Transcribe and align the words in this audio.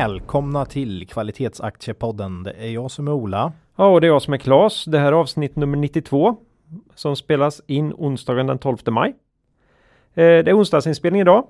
Välkomna 0.00 0.64
till 0.64 1.06
Kvalitetsaktiepodden. 1.06 2.42
Det 2.42 2.52
är 2.58 2.70
jag 2.70 2.90
som 2.90 3.08
är 3.08 3.12
Ola. 3.12 3.52
Ja, 3.76 3.86
och 3.86 4.00
det 4.00 4.06
är 4.06 4.08
jag 4.08 4.22
som 4.22 4.34
är 4.34 4.38
Klas. 4.38 4.84
Det 4.84 4.98
här 4.98 5.06
är 5.06 5.12
avsnitt 5.12 5.56
nummer 5.56 5.76
92 5.78 6.36
som 6.94 7.16
spelas 7.16 7.60
in 7.66 7.92
onsdagen 7.96 8.46
den 8.46 8.58
12 8.58 8.76
maj. 8.86 9.10
Eh, 9.10 9.14
det 10.14 10.48
är 10.48 10.58
onsdagsinspelning 10.58 11.20
idag. 11.20 11.46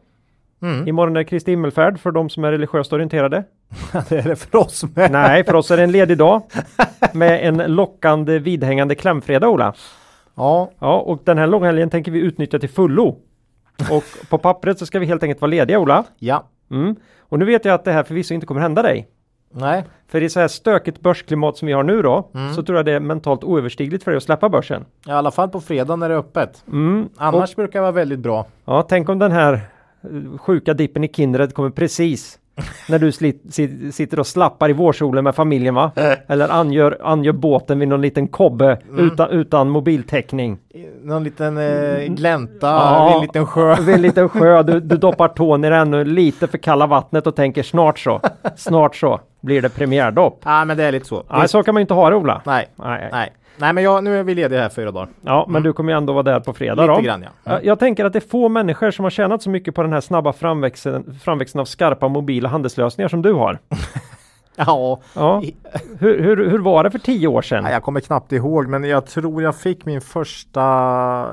Mm. 0.63 0.89
Imorgon 0.89 1.17
är 1.17 1.23
Kristi 1.23 1.51
himmelfärd 1.51 2.01
för 2.01 2.11
de 2.11 2.31
som 2.31 2.45
är 2.45 2.53
religiöst 2.53 2.93
orienterade. 2.93 3.45
det 4.09 4.19
är 4.19 4.29
det 4.29 4.37
för 4.37 4.59
oss 4.59 4.85
med. 4.95 5.11
Nej, 5.11 5.45
för 5.45 5.55
oss 5.55 5.71
är 5.71 5.77
det 5.77 5.83
en 5.83 5.93
ledig 5.93 6.19
dag 6.19 6.43
med 7.13 7.49
en 7.49 7.57
lockande 7.57 8.39
vidhängande 8.39 8.95
klämfredag, 8.95 9.51
Ola. 9.51 9.75
Ja, 10.35 10.71
Ja, 10.79 11.01
och 11.01 11.21
den 11.25 11.39
här 11.39 11.47
långhelgen 11.47 11.91
tänker 11.91 12.13
vi 12.13 12.19
utnyttja 12.19 12.59
till 12.59 12.71
fullo. 12.71 13.17
Och 13.91 14.05
på 14.31 14.39
pappret 14.39 14.79
så 14.79 14.87
ska 14.87 14.99
vi 14.99 15.07
helt 15.07 15.23
enkelt 15.23 15.41
vara 15.41 15.51
lediga, 15.51 15.79
Ola. 15.79 16.05
ja, 16.19 16.45
Mm. 16.71 16.97
Och 17.31 17.39
nu 17.39 17.45
vet 17.45 17.65
jag 17.65 17.75
att 17.75 17.85
det 17.85 17.93
här 17.93 18.03
förvisso 18.03 18.35
inte 18.35 18.47
kommer 18.47 18.61
hända 18.61 18.83
dig. 18.83 19.09
nej, 19.53 19.85
För 20.09 20.23
i 20.23 20.29
så 20.29 20.41
här 20.41 20.49
stökigt 20.49 21.01
börsklimat 21.01 21.57
som 21.57 21.67
vi 21.67 21.73
har 21.73 21.83
nu 21.83 22.03
då, 22.03 22.31
Mm. 22.35 22.55
så 22.55 22.63
tror 22.63 22.79
jag 22.79 22.87
det 22.87 22.93
är 22.93 23.01
mentalt 23.01 23.45
oöverstigligt 23.45 24.05
för 24.05 24.11
dig 24.11 24.17
att 24.17 24.23
släppa 24.23 24.49
börsen. 24.49 24.85
i 25.07 25.11
alla 25.11 25.31
fall 25.31 25.49
på 25.49 25.61
fredag 25.61 25.97
när 25.97 26.09
det 26.09 26.15
är 26.15 26.19
öppet. 26.19 26.65
Mm. 26.69 27.09
Annars 27.17 27.57
brukar 27.57 27.79
det 27.79 27.83
vara 27.83 27.93
väldigt 27.93 28.19
bra. 28.19 28.47
Ja, 28.65 28.83
tänk 28.89 29.09
om 29.09 29.19
den 29.19 29.33
här 29.33 29.53
eh, 29.53 30.39
sjuka 30.39 30.75
dippen 30.75 31.05
i 31.05 31.09
Kindred 31.09 31.55
kommer 31.55 31.71
precis 31.71 32.39
när 32.89 32.99
du 32.99 33.13
slit, 33.13 33.43
sit, 33.51 33.95
sitter 33.95 34.21
och 34.21 34.27
slappar 34.27 34.71
i 34.71 34.73
vårsolen 34.73 35.25
med 35.25 35.35
familjen 35.35 35.75
va? 35.75 35.91
Eller 36.27 36.49
angör, 36.49 36.99
angör 37.03 37.33
båten 37.33 37.79
vid 37.79 37.89
någon 37.89 38.01
liten 38.01 38.29
kobbe 38.29 38.79
utan, 38.99 39.31
utan 39.31 39.69
mobiltäckning. 39.71 40.59
Någon 41.03 41.25
liten 41.25 41.59
eh, 41.59 42.05
glänta 42.09 42.67
Ja. 42.67 43.07
vid 43.07 43.15
en 43.17 43.23
liten 43.23 43.47
sjö. 43.47 43.75
Vid 43.81 43.95
en 43.95 44.03
liten 44.03 44.29
sjö, 44.29 44.63
du, 44.63 44.81
du 44.81 44.97
doppar 45.07 45.29
tån 45.29 45.65
i 45.65 45.71
det 45.71 45.77
ännu 45.77 46.05
lite 46.05 46.47
för 46.47 46.59
kalla 46.59 46.87
vattnet 46.87 47.27
och 47.27 47.37
tänker 47.37 47.63
snart 47.63 47.99
så, 47.99 48.21
snart 48.57 48.97
så 48.97 49.21
blir 49.41 49.63
det 49.63 49.69
premiärdopp. 49.69 50.41
Ja, 50.45 50.65
men 50.65 50.77
det 50.77 50.85
är 50.85 50.93
lite 50.93 51.07
så. 51.07 51.25
Nej, 51.31 51.49
så 51.49 51.63
kan 51.63 51.75
man 51.75 51.81
ju 51.81 51.83
inte 51.83 51.95
ha 51.95 52.11
det 52.11 52.17
Ola. 52.17 52.43
Nej, 52.47 52.69
Nej. 52.77 53.09
nej. 53.13 53.33
Nej, 53.57 53.73
men 53.73 53.85
jag, 53.85 54.05
nu 54.05 54.19
är 54.19 54.23
vi 54.23 54.35
lediga 54.35 54.61
här 54.63 54.69
fyra 54.69 54.91
dagar. 54.91 55.09
Ja, 55.23 55.47
men 55.49 55.63
du 55.63 55.73
kommer 55.73 55.93
ju 55.93 55.97
ändå 55.99 56.13
vara 56.13 56.23
där 56.23 56.41
på 56.41 56.53
fredag 56.53 56.83
Lite 56.83 56.95
då. 56.95 57.01
grann, 57.01 57.23
ja. 57.23 57.29
Ja, 57.45 57.61
Jag 57.63 57.79
tänker 57.79 58.05
att 58.05 58.13
det 58.13 58.19
är 58.19 58.29
få 58.29 58.49
människor 58.49 58.91
som 58.91 59.03
har 59.03 59.11
tjänat 59.11 59.43
så 59.43 59.51
mycket 59.51 59.75
på 59.75 59.83
den 59.83 59.93
här 59.93 60.01
snabba 60.01 60.33
framväxten, 60.33 61.19
framväxten 61.23 61.61
av 61.61 61.65
skarpa 61.65 62.09
mobila 62.09 62.49
handelslösningar 62.49 63.09
som 63.09 63.23
du 63.23 63.33
har. 63.33 63.59
Ja, 64.57 65.01
Ja. 65.15 65.43
Hur, 65.99 66.23
hur, 66.23 66.51
hur 66.51 66.59
var 66.59 66.85
det 66.85 66.91
för 66.91 66.99
tio 66.99 67.29
år 67.29 67.43
sedan? 67.43 67.65
Nej, 67.65 67.73
jag 67.73 67.83
kommer 67.83 68.01
knappt 68.01 68.33
ihåg, 68.33 68.67
men 68.69 68.85
jag 68.85 69.07
tror 69.07 69.43
jag 69.43 69.57
fick 69.57 69.85
min 69.85 70.01
första, 70.01 70.63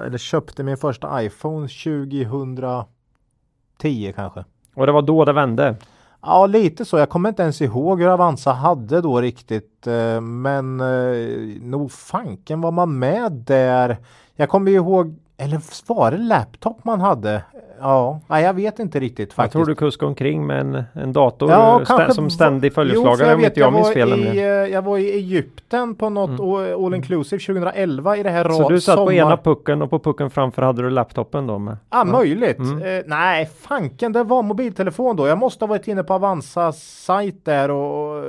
eller 0.06 0.18
köpte 0.18 0.64
min 0.64 0.78
första 0.78 1.24
iPhone 1.24 1.68
2010 1.68 4.14
kanske. 4.16 4.44
Och 4.76 4.86
det 4.86 4.92
var 4.92 5.02
då 5.02 5.26
det 5.26 5.34
vände. 5.34 5.76
Ja, 6.22 6.46
lite 6.46 6.86
så. 6.86 6.98
Jag 6.98 7.10
kommer 7.10 7.30
inte 7.30 7.44
ens 7.44 7.62
ihåg 7.62 8.02
hur 8.02 8.08
Avanza 8.08 8.52
hade 8.52 9.02
då 9.02 9.22
riktigt. 9.22 9.88
Eh, 9.88 10.22
men 10.22 10.80
eh, 10.80 11.62
nog 11.62 11.92
fanken 11.92 12.62
var 12.62 12.72
man 12.72 13.00
med 13.00 13.32
där. 13.32 13.98
Jag 14.36 14.50
kommer 14.50 14.72
ihåg, 14.72 15.16
eller 15.38 15.62
var 15.88 16.12
det 16.12 16.18
laptop 16.18 16.84
man 16.86 17.02
hade? 17.02 17.44
Ja, 17.80 18.20
nej, 18.28 18.44
jag 18.44 18.54
vet 18.54 18.80
inte 18.80 19.00
riktigt 19.00 19.30
Jag 19.30 19.36
faktiskt. 19.36 19.52
tror 19.54 19.66
du 19.66 19.76
kuskade 19.76 20.08
omkring 20.10 20.48
med 20.48 20.60
en, 20.62 20.84
en 20.94 21.14
dator 21.14 21.52
Ja, 21.52 21.82
stä, 21.86 22.14
som 22.14 22.30
ständig 22.30 22.74
följeslagare 22.74 23.28
jag 23.30 23.38
om 23.40 23.46
inte 23.46 23.60
jag 23.60 23.74
minns 23.74 23.88
var 23.88 23.94
fel. 23.94 24.10
i. 24.20 24.28
Mm. 24.28 24.38
eh, 24.38 24.44
Jag 24.74 24.82
var 24.82 24.98
i 24.98 25.12
Egypten 25.12 25.96
på 25.96 26.10
något 26.10 26.40
all- 26.40 26.86
all 26.86 26.94
inclusive 26.94 27.40
2011 27.40 28.18
i 28.18 28.24
det 28.24 28.30
här 28.30 28.44
Så 28.50 28.64
ra- 28.64 28.70
du 28.70 28.82
satt 28.82 28.96
på 28.96 29.00
sommar- 29.02 29.14
ena 29.14 29.38
pucken 29.38 29.82
och 29.82 29.90
på 29.90 30.00
pucken 30.00 30.30
framför 30.30 30.62
hade 30.62 30.82
du 30.82 30.90
laptopen 30.90 31.48
då 31.48 31.58
med? 31.60 31.78
Ja, 31.90 32.04
möjligt. 32.04 32.58
Mm. 32.60 32.82
Eh, 32.98 33.04
nej, 33.06 33.46
fanken, 33.62 34.12
det 34.12 34.24
var 34.24 34.44
mobiltelefon 34.44 35.16
då. 35.16 35.28
Jag 35.28 35.38
måste 35.38 35.66
ha 35.66 35.68
varit 35.70 35.88
inne 35.88 36.04
på 36.04 36.14
Avanzas 36.14 36.84
sajt 36.84 37.46
där 37.46 37.72
och, 37.72 38.24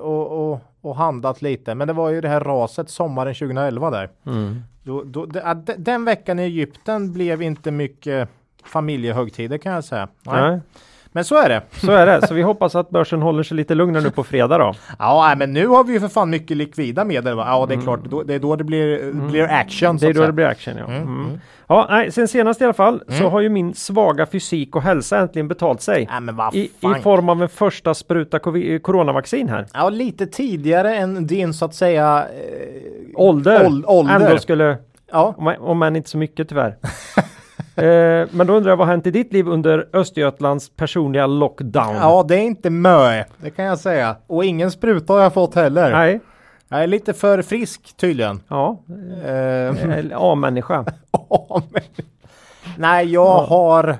och, 0.00 0.50
och, 0.52 0.60
och 0.80 0.96
handlat 0.96 1.42
lite. 1.42 1.74
Men 1.74 1.86
det 1.88 1.92
var 1.94 2.10
ju 2.10 2.20
det 2.20 2.28
här 2.28 2.40
raset 2.40 2.90
sommaren 2.90 3.34
2011 3.34 3.90
där. 3.90 4.10
Mm. 4.26 4.62
Då, 4.86 5.02
då, 5.04 5.26
de- 5.26 5.74
den 5.78 6.04
veckan 6.04 6.38
i 6.38 6.42
Egypten 6.42 7.12
blev 7.12 7.42
inte 7.42 7.70
mycket 7.70 8.28
familjehögtider 8.64 9.58
kan 9.58 9.72
jag 9.72 9.84
säga. 9.84 10.08
Nej. 10.22 10.50
Nej, 10.50 10.60
men 11.16 11.24
så 11.24 11.36
är 11.42 11.48
det. 11.48 11.62
så 11.80 11.92
är 11.92 12.06
det. 12.06 12.26
Så 12.26 12.34
vi 12.34 12.42
hoppas 12.42 12.74
att 12.74 12.90
börsen 12.90 13.22
håller 13.22 13.42
sig 13.42 13.56
lite 13.56 13.74
lugnare 13.74 14.02
nu 14.02 14.10
på 14.10 14.24
fredag 14.24 14.58
då. 14.58 14.74
Ja, 14.98 15.34
men 15.38 15.52
nu 15.52 15.66
har 15.66 15.84
vi 15.84 15.92
ju 15.92 16.00
för 16.00 16.08
fan 16.08 16.30
mycket 16.30 16.56
likvida 16.56 17.04
medel. 17.04 17.36
Va? 17.36 17.44
Ja, 17.48 17.66
det 17.66 17.74
är 17.74 17.80
klart. 17.80 18.00
Då, 18.04 18.22
det 18.22 18.34
är 18.34 18.38
då 18.38 18.56
det 18.56 18.64
blir, 18.64 19.12
blir 19.12 19.42
action. 19.44 19.86
Mm. 19.88 19.98
Det 19.98 20.06
är 20.06 20.12
då 20.12 20.14
säga. 20.18 20.26
det 20.26 20.32
blir 20.32 20.44
action 20.46 20.74
ja. 20.78 20.84
Mm, 20.84 20.96
Mm. 21.02 21.24
mm. 21.26 21.40
Ja, 21.68 21.86
nej, 21.90 22.12
sen 22.12 22.28
senast 22.28 22.60
i 22.60 22.64
alla 22.64 22.72
fall 22.72 23.02
så 23.08 23.28
har 23.28 23.40
ju 23.40 23.48
min 23.48 23.74
svaga 23.74 24.26
fysik 24.26 24.76
och 24.76 24.82
hälsa 24.82 25.18
äntligen 25.18 25.48
betalt 25.48 25.82
sig. 25.82 26.06
Nej, 26.10 26.20
men 26.20 26.36
vad 26.36 26.54
I, 26.54 26.60
I 26.80 27.02
form 27.02 27.28
av 27.28 27.42
en 27.42 27.48
första 27.48 27.94
spruta 27.94 28.38
coronavaccin 28.82 29.48
här. 29.48 29.66
Ja, 29.74 29.88
lite 29.88 30.26
tidigare 30.26 30.96
än 30.96 31.26
din 31.26 31.54
så 31.54 31.64
att 31.64 31.74
säga 31.74 32.26
eh, 32.34 32.40
Ålder. 33.14 33.66
ål- 33.66 33.84
ålder. 33.86 34.14
Ändå 34.20 34.38
skulle, 34.38 34.76
Ja, 35.12 35.34
om, 35.38 35.54
om 35.60 35.82
än 35.82 35.96
inte 35.96 36.10
så 36.10 36.18
mycket 36.18 36.48
tyvärr. 36.48 36.76
eh, 37.76 38.28
men 38.30 38.46
då 38.46 38.52
undrar 38.56 38.70
jag 38.72 38.76
vad 38.76 38.86
har 38.86 38.92
hänt 38.94 39.06
i 39.06 39.10
ditt 39.10 39.32
liv 39.32 39.48
under 39.48 39.88
Östergötlands 39.92 40.70
personliga 40.76 41.26
lockdown? 41.26 41.94
Ja, 41.96 42.24
det 42.28 42.34
är 42.34 42.40
inte 42.42 42.70
mö, 42.70 43.24
det 43.38 43.50
kan 43.50 43.64
jag 43.64 43.78
säga. 43.78 44.16
Och 44.26 44.44
ingen 44.44 44.70
spruta 44.70 45.12
har 45.12 45.20
jag 45.20 45.34
fått 45.34 45.54
heller. 45.54 45.90
Nej, 45.92 46.20
Jag 46.68 46.82
är 46.82 46.86
lite 46.86 47.12
för 47.12 47.42
frisk 47.42 47.96
tydligen. 47.96 48.40
ja, 48.48 48.82
Eh, 49.26 50.04
A-människa. 50.14 50.84
Nej, 52.78 53.12
jag 53.12 53.38
har... 53.38 53.96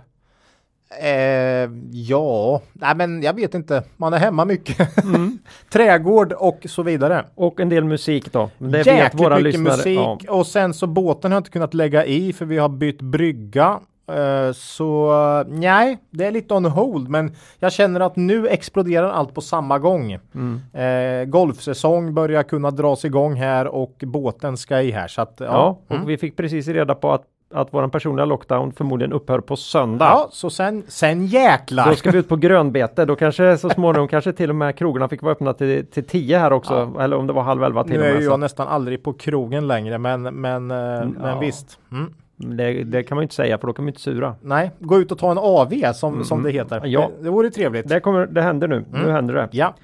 Eh, 1.02 1.70
ja, 1.92 2.60
nej 2.72 2.94
men 2.96 3.22
jag 3.22 3.32
vet 3.34 3.54
inte. 3.54 3.82
Man 3.96 4.12
är 4.14 4.18
hemma 4.18 4.44
mycket. 4.44 5.04
Mm. 5.04 5.38
Trädgård 5.72 6.32
och 6.32 6.58
så 6.68 6.82
vidare. 6.82 7.24
Och 7.34 7.60
en 7.60 7.68
del 7.68 7.84
musik 7.84 8.32
då. 8.32 8.50
Det 8.58 8.66
vet 8.66 8.86
Jäkligt 8.86 9.22
våra 9.22 9.36
mycket 9.36 9.44
lyssnare. 9.60 9.76
musik. 9.76 9.98
Ja. 10.26 10.32
Och 10.32 10.46
sen 10.46 10.74
så 10.74 10.86
båten 10.86 11.32
har 11.32 11.36
jag 11.36 11.40
inte 11.40 11.50
kunnat 11.50 11.74
lägga 11.74 12.04
i 12.04 12.32
för 12.32 12.44
vi 12.44 12.58
har 12.58 12.68
bytt 12.68 13.02
brygga. 13.02 13.80
Eh, 14.12 14.52
Så 14.52 15.12
nej, 15.48 15.98
det 16.10 16.24
är 16.26 16.30
lite 16.30 16.54
on 16.54 16.64
hold 16.64 17.08
men 17.08 17.32
jag 17.58 17.72
känner 17.72 18.00
att 18.00 18.16
nu 18.16 18.48
exploderar 18.48 19.10
allt 19.10 19.34
på 19.34 19.40
samma 19.40 19.78
gång. 19.78 20.18
Mm. 20.34 20.60
Eh, 20.72 21.24
golfsäsong 21.28 22.14
börjar 22.14 22.42
kunna 22.42 22.70
dras 22.70 23.04
igång 23.04 23.34
här 23.34 23.66
och 23.66 23.94
båten 24.06 24.56
ska 24.56 24.82
i 24.82 24.90
här 24.90 25.08
så 25.08 25.20
att 25.22 25.34
ja. 25.38 25.44
Ja, 25.46 25.78
och 25.88 25.94
Mm. 25.94 26.06
vi 26.06 26.18
fick 26.18 26.36
precis 26.36 26.68
reda 26.68 26.94
på 26.94 27.12
att, 27.12 27.22
att 27.50 27.74
våran 27.74 27.90
personliga 27.90 28.24
lockdown 28.24 28.72
förmodligen 28.72 29.12
upphör 29.12 29.40
på 29.40 29.56
söndag. 29.56 30.04
Ja, 30.04 30.28
så 30.32 30.50
sen, 30.50 30.82
sen 30.88 31.26
jäklar. 31.26 31.88
Då 31.90 31.94
ska 31.94 32.10
vi 32.10 32.18
ut 32.18 32.28
på 32.28 32.36
grönbete. 32.36 33.04
Då 33.04 33.16
kanske 33.16 33.58
så 33.58 33.70
småningom 33.70 34.08
kanske 34.08 34.32
till 34.32 34.50
och 34.50 34.56
med 34.56 34.76
krogarna 34.76 35.08
fick 35.08 35.22
vara 35.22 35.32
öppna 35.32 35.52
till, 35.52 35.86
till 35.86 36.04
tio 36.04 36.38
här 36.38 36.52
också. 36.52 36.92
Eller 37.00 37.16
om 37.16 37.26
det 37.26 37.32
var 37.32 37.42
halv 37.42 37.64
elva 37.64 37.84
till 37.84 37.92
nu 37.92 38.00
och 38.00 38.06
är 38.06 38.12
med. 38.12 38.20
ju 38.20 38.26
så 38.26 38.32
jag 38.32 38.40
nästan 38.40 38.68
aldrig 38.68 39.02
på 39.02 39.12
krogen 39.12 39.68
längre 39.68 39.98
men, 39.98 40.22
men, 40.22 40.70
eh, 40.70 40.76
men 40.76 41.16
ja. 41.22 41.38
visst. 41.38 41.78
Mm. 41.92 42.12
det, 42.36 42.84
det 42.84 43.02
kan 43.02 43.16
man 43.16 43.22
ju 43.22 43.24
inte 43.24 43.34
säga 43.34 43.58
för 43.58 43.66
då 43.66 43.72
kan 43.72 43.84
man 43.84 43.88
inte 43.88 44.00
sura. 44.00 44.34
Nej, 44.40 44.70
gå 44.78 44.98
ut 44.98 45.12
och 45.12 45.18
ta 45.18 45.30
en 45.30 45.38
AV 45.38 45.92
som, 45.94 46.24
som 46.24 46.42
det 46.42 46.50
heter. 46.50 46.76
Mm. 46.76 46.90
Ja. 46.90 47.10
Det, 47.18 47.24
det 47.24 47.30
vore 47.30 47.50
trevligt. 47.50 47.88
Det, 47.88 48.00
kommer, 48.00 48.26
det 48.26 48.42
händer 48.42 48.68
nu. 48.68 48.76
Mm. 48.76 49.02
Nu 49.02 49.10
händer 49.10 49.34
det. 49.34 49.48
Ja. 49.52 49.74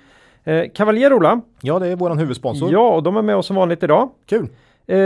Eh, 0.44 0.64
Kavaljer 0.74 1.12
Ola. 1.12 1.40
ja, 1.60 1.78
det 1.78 1.88
är 1.88 1.96
våran 1.96 2.18
huvudsponsor. 2.18 2.72
Ja, 2.72 2.94
och 2.94 3.02
de 3.02 3.16
är 3.16 3.22
med 3.22 3.36
oss 3.36 3.46
som 3.46 3.56
vanligt 3.56 3.82
idag. 3.82 4.10
Kul. 4.26 4.48
Eh, 4.86 4.96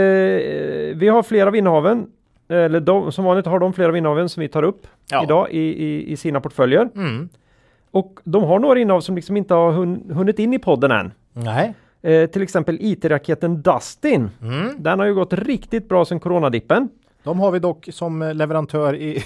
vi 0.95 1.09
har 1.11 1.23
flera 1.23 1.47
av 1.47 1.55
innehaven. 1.55 2.07
Eller 2.49 2.79
de, 2.79 3.11
som 3.11 3.25
vanligt 3.25 3.45
har 3.45 3.59
de 3.59 3.73
flera 3.73 3.89
av 3.89 3.97
innehaven 3.97 4.29
som 4.29 4.41
vi 4.41 4.47
tar 4.47 4.63
upp 4.63 4.87
Ja. 5.11 5.23
idag 5.23 5.47
i, 5.51 5.59
i, 5.85 6.11
i 6.11 6.17
sina 6.17 6.41
portföljer. 6.41 6.89
Mm. 6.95 7.29
Och 7.91 8.19
de 8.23 8.43
har 8.43 8.59
några 8.59 8.79
innehav 8.79 9.01
som 9.01 9.15
liksom 9.15 9.37
inte 9.37 9.53
har 9.53 9.71
hun, 9.71 10.11
hunnit 10.13 10.39
in 10.39 10.53
i 10.53 10.59
podden 10.59 10.91
än. 10.91 11.11
Nej. 11.33 11.73
Eh, 12.01 12.29
till 12.29 12.41
exempel 12.41 12.77
IT-raketen 12.81 13.61
Dustin. 13.61 14.29
Mm. 14.41 14.71
Den 14.77 14.99
har 14.99 15.05
ju 15.05 15.13
gått 15.13 15.33
riktigt 15.33 15.89
bra 15.89 16.05
sedan 16.05 16.19
coronadippen. 16.19 16.89
De 17.23 17.39
har 17.39 17.51
vi 17.51 17.59
dock 17.59 17.87
som 17.91 18.21
eh, 18.21 18.33
leverantör 18.33 18.95
i, 18.95 19.23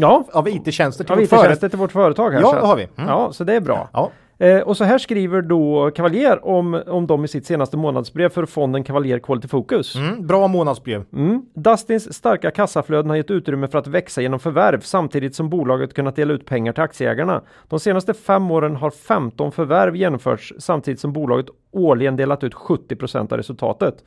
Ja, 0.00 0.24
av 0.32 0.48
IT-tjänster 0.48 1.04
till 1.04 1.12
av 1.12 1.18
vårt 1.18 1.28
företag. 1.28 1.44
IT-tjänster 1.46 1.68
till 1.68 1.78
vårt 1.78 1.92
företag 1.92 2.30
här. 2.30 2.40
Ja, 2.40 2.50
så 2.50 2.54
det 2.60 2.66
har 2.66 2.76
vi. 2.76 2.82
Mm. 2.96 3.08
Ja, 3.08 3.32
så 3.32 3.44
det 3.44 3.54
är 3.54 3.60
bra. 3.60 3.88
Ja. 3.92 4.10
Eh, 4.38 4.60
och 4.60 4.76
så 4.76 4.84
här 4.84 4.98
skriver 4.98 5.42
då 5.42 5.90
Kavaljer 5.90 6.46
om, 6.46 6.82
om 6.86 7.06
dem 7.06 7.24
i 7.24 7.28
sitt 7.28 7.46
senaste 7.46 7.76
månadsbrev 7.76 8.28
för 8.28 8.46
fonden 8.46 8.84
Kavaljer 8.84 9.18
Quality 9.18 9.48
Focus. 9.48 9.96
Mm, 9.96 10.26
bra 10.26 10.48
månadsbrev. 10.48 11.04
Mm. 11.12 11.42
Dustins 11.54 12.14
starka 12.14 12.50
kassaflöden 12.50 13.10
har 13.10 13.16
gett 13.16 13.30
utrymme 13.30 13.68
för 13.68 13.78
att 13.78 13.86
växa 13.86 14.22
genom 14.22 14.40
förvärv 14.40 14.80
samtidigt 14.80 15.34
som 15.34 15.48
bolaget 15.48 15.94
kunnat 15.94 16.16
dela 16.16 16.32
ut 16.32 16.46
pengar 16.46 16.72
till 16.72 16.82
aktieägarna. 16.82 17.42
De 17.68 17.80
senaste 17.80 18.14
fem 18.14 18.50
åren 18.50 18.76
har 18.76 18.90
15 18.90 19.52
förvärv 19.52 19.96
genomförts 19.96 20.52
samtidigt 20.58 21.00
som 21.00 21.12
bolaget 21.12 21.46
årligen 21.70 22.16
delat 22.16 22.44
ut 22.44 22.54
70% 22.54 23.32
av 23.32 23.36
resultatet. 23.36 24.04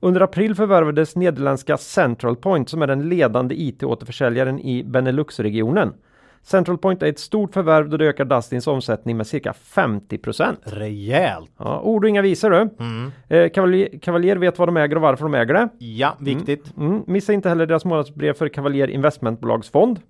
Under 0.00 0.20
april 0.20 0.54
förvärvades 0.54 1.16
nederländska 1.16 1.76
Central 1.76 2.36
Point 2.36 2.68
som 2.68 2.82
är 2.82 2.86
den 2.86 3.08
ledande 3.08 3.54
IT-återförsäljaren 3.54 4.60
i 4.60 4.84
Benelux-regionen. 4.84 5.92
Central 6.42 6.78
Point 6.78 7.02
är 7.02 7.06
ett 7.06 7.18
stort 7.18 7.54
förvärv 7.54 7.88
då 7.88 7.96
det 7.96 8.06
ökar 8.06 8.24
Dustins 8.24 8.66
omsättning 8.66 9.16
med 9.16 9.26
cirka 9.26 9.52
50 9.52 10.18
Rejält. 10.62 11.50
Ja, 11.58 11.80
ord 11.80 12.04
och 12.04 12.08
inga 12.08 12.22
visor 12.22 12.50
du. 12.50 12.68
Eh, 13.36 13.48
Kavaljer, 13.48 13.98
Kavaljer 13.98 14.36
vet 14.36 14.58
vad 14.58 14.68
de 14.68 14.76
äger 14.76 14.96
och 14.96 15.02
varför 15.02 15.24
de 15.24 15.34
äger 15.34 15.54
det. 15.54 15.68
Ja, 15.78 16.16
viktigt. 16.20 16.76
Mm. 16.76 17.02
Missa 17.06 17.32
inte 17.32 17.48
heller 17.48 17.66
deras 17.66 17.84
månadsbrev 17.84 18.32
för 18.32 18.48
Kavaljer 18.48 18.88
Investmentbolagsfond. 18.88 20.00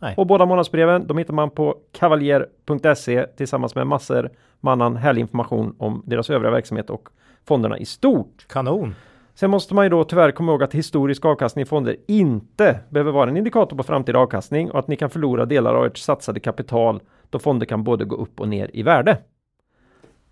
Nej. 0.00 0.14
Och 0.16 0.26
båda 0.26 0.46
månadsbreven 0.46 1.06
de 1.06 1.18
hittar 1.18 1.34
man 1.34 1.50
på 1.50 1.76
kavaljer.se 1.92 3.26
tillsammans 3.36 3.74
med 3.74 3.86
massor 3.86 4.30
med 4.60 4.72
annan 4.72 4.96
härlig 4.96 5.20
information 5.20 5.74
om 5.78 6.02
deras 6.06 6.30
övriga 6.30 6.50
verksamhet 6.50 6.90
och 6.90 7.08
fonderna 7.44 7.78
i 7.78 7.84
stort. 7.84 8.46
Kanon. 8.48 8.94
Sen 9.34 9.50
måste 9.50 9.74
man 9.74 9.84
ju 9.84 9.88
då 9.88 10.04
tyvärr 10.04 10.30
komma 10.30 10.52
ihåg 10.52 10.62
att 10.62 10.74
historisk 10.74 11.24
avkastning 11.24 11.62
i 11.62 11.66
fonder 11.66 11.96
inte 12.08 12.80
behöver 12.88 13.12
vara 13.12 13.30
en 13.30 13.36
indikator 13.36 13.76
på 13.76 13.82
framtida 13.82 14.18
avkastning 14.18 14.70
och 14.70 14.78
att 14.78 14.88
ni 14.88 14.96
kan 14.96 15.10
förlora 15.10 15.46
delar 15.46 15.74
av 15.74 15.86
ert 15.86 15.98
satsade 15.98 16.40
kapital 16.40 17.00
då 17.30 17.38
fonder 17.38 17.66
kan 17.66 17.84
både 17.84 18.04
gå 18.04 18.16
upp 18.16 18.40
och 18.40 18.48
ner 18.48 18.70
i 18.72 18.82
värde. 18.82 19.18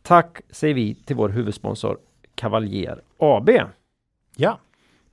Tack 0.02 0.41
säger 0.50 0.75
vi 0.75 0.94
till 0.94 1.17
vår 1.17 1.29
huvudsponsor 1.29 1.99
Kavaljer 2.35 3.02
AB. 3.19 3.50
Ja. 4.37 4.58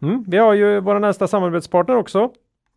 Mm, 0.02 0.24
vi 0.28 0.38
har 0.38 0.54
ju 0.54 0.80
våra 0.80 1.00
nästa 1.00 1.28
samarbetspartner 1.28 1.96
också. 1.96 2.32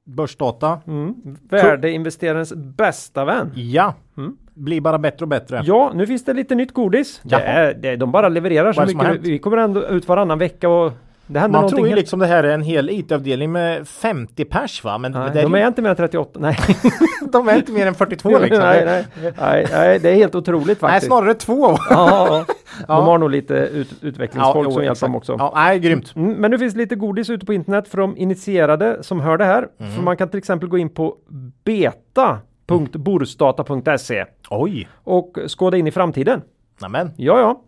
Börsdata. 0.04 0.80
Mm, 0.86 1.14
värdeinvesterarens 1.42 2.54
bästa 2.54 3.24
vän. 3.24 3.52
Ja. 3.54 3.94
Mm. 4.16 4.36
Blir 4.60 4.80
bara 4.80 4.98
bättre 4.98 5.24
och 5.24 5.28
bättre. 5.28 5.62
Ja, 5.64 5.92
nu 5.94 6.06
finns 6.06 6.24
det 6.24 6.32
lite 6.32 6.54
nytt 6.54 6.74
godis. 6.74 7.20
Det 7.22 7.36
är, 7.36 7.74
det, 7.74 7.96
de 7.96 8.12
bara 8.12 8.28
levererar 8.28 8.72
så 8.72 8.82
mycket. 8.82 9.20
Vi 9.20 9.38
kommer 9.38 9.56
ändå 9.56 9.86
ut 9.86 10.08
varannan 10.08 10.38
vecka 10.38 10.68
och 10.68 10.92
det 11.26 11.48
Man 11.48 11.68
tror 11.68 11.80
ju 11.80 11.86
helt- 11.86 11.98
liksom 11.98 12.20
det 12.20 12.26
här 12.26 12.44
är 12.44 12.54
en 12.54 12.62
hel 12.62 12.90
IT-avdelning 12.90 13.52
med 13.52 13.88
50 13.88 14.44
pers 14.44 14.84
va? 14.84 14.98
Men 14.98 15.12
Nej, 15.12 15.30
de 15.42 15.54
är 15.54 15.66
inte 15.66 15.82
mer 15.82 15.90
än 15.90 15.96
38. 15.96 16.40
Nej, 16.42 16.56
de 17.32 17.48
är 17.48 17.56
inte 17.56 17.72
mer 17.72 17.86
än 17.86 17.94
42 17.94 18.38
liksom. 18.38 18.58
nej, 18.58 18.84
nej, 18.84 19.04
nej, 19.40 19.66
nej, 19.72 19.98
det 19.98 20.10
är 20.10 20.14
helt 20.14 20.34
otroligt 20.34 20.66
Nej, 20.66 20.76
faktiskt. 20.76 21.06
snarare 21.06 21.34
två. 21.34 21.70
Ja, 21.70 21.78
ja, 21.90 22.26
ja. 22.48 22.54
Ja. 22.88 22.94
De 22.96 23.06
har 23.06 23.18
nog 23.18 23.30
lite 23.30 23.54
ut, 23.54 23.94
utvecklingsfolk 24.02 24.66
jo, 24.68 24.72
som 24.72 24.84
hjälper 24.84 25.06
dem 25.06 25.16
också. 25.16 25.36
Ja, 25.38 25.52
nej, 25.54 25.78
grymt. 25.78 26.12
Mm, 26.16 26.32
men 26.32 26.50
nu 26.50 26.58
finns 26.58 26.76
lite 26.76 26.94
godis 26.94 27.30
ute 27.30 27.46
på 27.46 27.52
internet 27.52 27.88
för 27.88 27.98
de 27.98 28.16
initierade 28.16 29.02
som 29.02 29.20
hör 29.20 29.38
det 29.38 29.44
här. 29.44 29.68
Mm. 29.80 29.92
För 29.92 30.02
man 30.02 30.16
kan 30.16 30.28
till 30.28 30.38
exempel 30.38 30.68
gå 30.68 30.78
in 30.78 30.88
på 30.88 31.16
beta.borsdata.se 32.78 34.24
Oj. 34.50 34.88
och 35.04 35.38
skåda 35.46 35.76
in 35.76 35.86
i 35.86 35.90
framtiden. 35.90 36.42
Nämen. 36.82 37.10
Ja, 37.16 37.40
ja. 37.40 37.62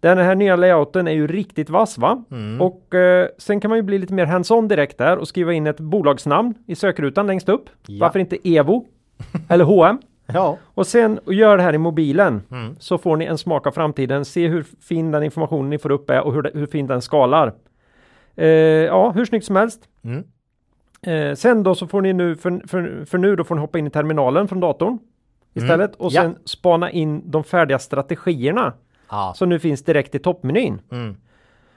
Den 0.00 0.18
här 0.18 0.34
nya 0.34 0.56
layouten 0.56 1.08
är 1.08 1.12
ju 1.12 1.26
riktigt 1.26 1.70
vass 1.70 1.98
va? 1.98 2.24
Mm. 2.30 2.60
Och 2.60 2.94
eh, 2.94 3.28
sen 3.38 3.60
kan 3.60 3.68
man 3.68 3.78
ju 3.78 3.82
bli 3.82 3.98
lite 3.98 4.14
mer 4.14 4.26
hands-on 4.26 4.68
direkt 4.68 4.98
där 4.98 5.16
och 5.18 5.28
skriva 5.28 5.52
in 5.52 5.66
ett 5.66 5.80
bolagsnamn 5.80 6.54
i 6.66 6.74
sökrutan 6.74 7.26
längst 7.26 7.48
upp. 7.48 7.68
Ja. 7.86 7.98
Varför 8.06 8.18
inte 8.18 8.48
Evo? 8.48 8.86
eller 9.48 9.64
H&M? 9.64 9.98
Ja. 10.26 10.58
Och 10.64 10.86
sen 10.86 11.18
och 11.18 11.34
gör 11.34 11.56
det 11.56 11.62
här 11.62 11.74
i 11.74 11.78
mobilen 11.78 12.42
Mm. 12.50 12.76
så 12.78 12.98
får 12.98 13.16
ni 13.16 13.24
en 13.24 13.38
smak 13.38 13.66
av 13.66 13.70
framtiden. 13.70 14.24
Se 14.24 14.48
hur 14.48 14.64
fin 14.80 15.10
den 15.10 15.22
informationen 15.22 15.70
ni 15.70 15.78
får 15.78 15.90
upp 15.92 16.10
är 16.10 16.20
och 16.20 16.34
hur, 16.34 16.42
det- 16.42 16.50
hur 16.54 16.66
fin 16.66 16.86
den 16.86 17.02
skalar. 17.02 17.52
Eh, 18.36 18.46
ja, 18.48 19.10
hur 19.10 19.24
snyggt 19.24 19.46
som 19.46 19.56
helst. 19.56 19.80
Mm. 20.04 20.24
Eh, 21.06 21.34
sen 21.34 21.62
då 21.62 21.74
så 21.74 21.86
får 21.86 22.02
ni 22.02 22.12
nu, 22.12 22.36
för, 22.36 22.68
för, 22.68 23.04
för 23.04 23.18
nu 23.18 23.36
då 23.36 23.44
får 23.44 23.54
ni 23.54 23.60
hoppa 23.60 23.78
in 23.78 23.86
i 23.86 23.90
terminalen 23.90 24.48
från 24.48 24.60
datorn 24.60 24.98
istället 25.54 25.94
och 25.96 26.12
Ja. 26.12 26.22
sen 26.22 26.36
spana 26.44 26.90
in 26.90 27.30
de 27.30 27.44
färdiga 27.44 27.78
strategierna 27.78 28.72
Ja. 29.10 29.32
som 29.36 29.48
nu 29.48 29.58
finns 29.58 29.84
direkt 29.84 30.14
i 30.14 30.18
toppmenyn. 30.18 30.80
Mm. 30.92 31.16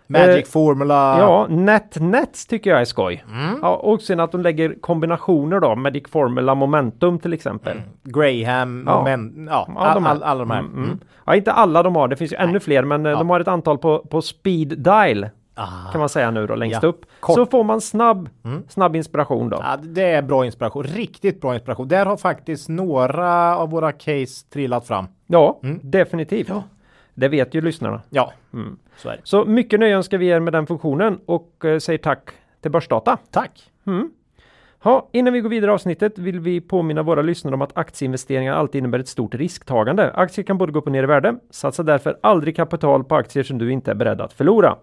Magic 0.09 0.51
Formula. 0.51 1.17
Ja, 1.19 1.47
NetNets 1.49 2.45
tycker 2.45 2.69
jag 2.69 2.81
är 2.81 2.85
skoj. 2.85 3.23
Mm. 3.31 3.59
Ja, 3.61 3.75
och 3.75 4.01
sen 4.01 4.19
att 4.19 4.31
de 4.31 4.41
lägger 4.41 4.75
kombinationer 4.81 5.59
då, 5.59 5.75
Magic 5.75 6.03
Formula 6.09 6.55
Momentum 6.55 7.19
till 7.19 7.33
exempel. 7.33 7.81
Graham. 8.03 8.83
Ja. 8.87 9.03
Men, 9.03 9.47
ja, 9.51 9.67
Ja, 9.75 9.79
all, 9.81 10.03
här. 10.03 10.09
all, 10.11 10.23
alla 10.23 10.39
de 10.39 10.51
här. 10.51 10.59
Mm, 10.59 10.71
Mm. 10.73 10.83
mm. 10.85 10.99
Ja, 11.25 11.35
inte 11.35 11.51
alla 11.51 11.83
de 11.83 11.95
har, 11.95 12.07
det 12.07 12.15
finns 12.15 12.31
ju 12.33 12.35
ännu 12.37 12.59
fler, 12.59 12.83
men 12.83 13.05
eh, 13.05 13.11
Ja. 13.11 13.17
de 13.17 13.29
har 13.29 13.39
ett 13.39 13.47
antal 13.47 13.77
på, 13.77 13.99
på 13.99 14.21
speed 14.21 14.67
dial 14.79 15.29
Ah. 15.57 15.91
kan 15.91 15.99
man 15.99 16.09
säga 16.09 16.31
nu 16.31 16.47
då 16.47 16.55
längst 16.55 16.79
Ja. 16.83 16.87
upp. 16.89 17.05
Kort. 17.19 17.35
Så 17.35 17.45
får 17.45 17.63
man 17.63 17.81
snabb, 17.81 18.29
Mm. 18.45 18.63
snabb 18.69 18.95
inspiration 18.95 19.49
då. 19.49 19.57
Ja, 19.63 19.77
det 19.83 20.03
är 20.11 20.21
bra 20.21 20.45
inspiration. 20.45 20.83
Riktigt 20.83 21.41
bra 21.41 21.53
inspiration. 21.53 21.87
Där 21.87 22.05
har 22.05 22.17
faktiskt 22.17 22.69
några 22.69 23.57
av 23.57 23.69
våra 23.69 23.91
case 23.91 24.45
trillat 24.49 24.87
fram. 24.87 25.05
Ja, 25.27 25.59
Mm. 25.63 25.79
definitivt. 25.83 26.51
Det 27.13 27.27
vet 27.27 27.53
ju 27.55 27.61
lyssnarna. 27.61 28.01
Ja, 28.09 28.33
Mm. 28.53 28.77
så 28.97 29.09
är 29.09 29.13
det. 29.13 29.21
Så 29.23 29.45
mycket 29.45 29.79
nöje 29.79 29.95
önskar 29.95 30.17
vi 30.17 30.27
er 30.27 30.39
med 30.39 30.53
den 30.53 30.67
funktionen 30.67 31.19
och 31.25 31.65
eh, 31.65 31.79
säger 31.79 31.99
tack 31.99 32.29
till 32.61 32.71
Börsdata. 32.71 33.17
Tack. 33.31 33.71
Mm. 33.87 34.11
Ja, 34.83 35.09
innan 35.11 35.33
vi 35.33 35.41
går 35.41 35.49
vidare 35.49 35.71
i 35.71 35.73
avsnittet 35.73 36.17
vill 36.19 36.39
vi 36.39 36.61
påminna 36.61 37.03
våra 37.03 37.21
lyssnare 37.21 37.53
om 37.55 37.61
att 37.61 37.77
aktieinvesteringar 37.77 38.53
alltid 38.53 38.79
innebär 38.79 38.99
ett 38.99 39.07
stort 39.07 39.35
risktagande. 39.35 40.11
Aktier 40.13 40.45
kan 40.45 40.57
både 40.57 40.71
gå 40.71 40.79
upp 40.79 40.85
och 40.85 40.91
ner 40.91 41.03
i 41.03 41.05
värde. 41.05 41.35
Satsa 41.49 41.83
därför 41.83 42.17
aldrig 42.23 42.55
kapital 42.55 43.03
på 43.03 43.15
aktier 43.15 43.43
som 43.43 43.57
du 43.57 43.71
inte 43.71 43.91
är 43.91 43.95
beredd 43.95 44.21
att 44.21 44.33
förlora. 44.33 44.75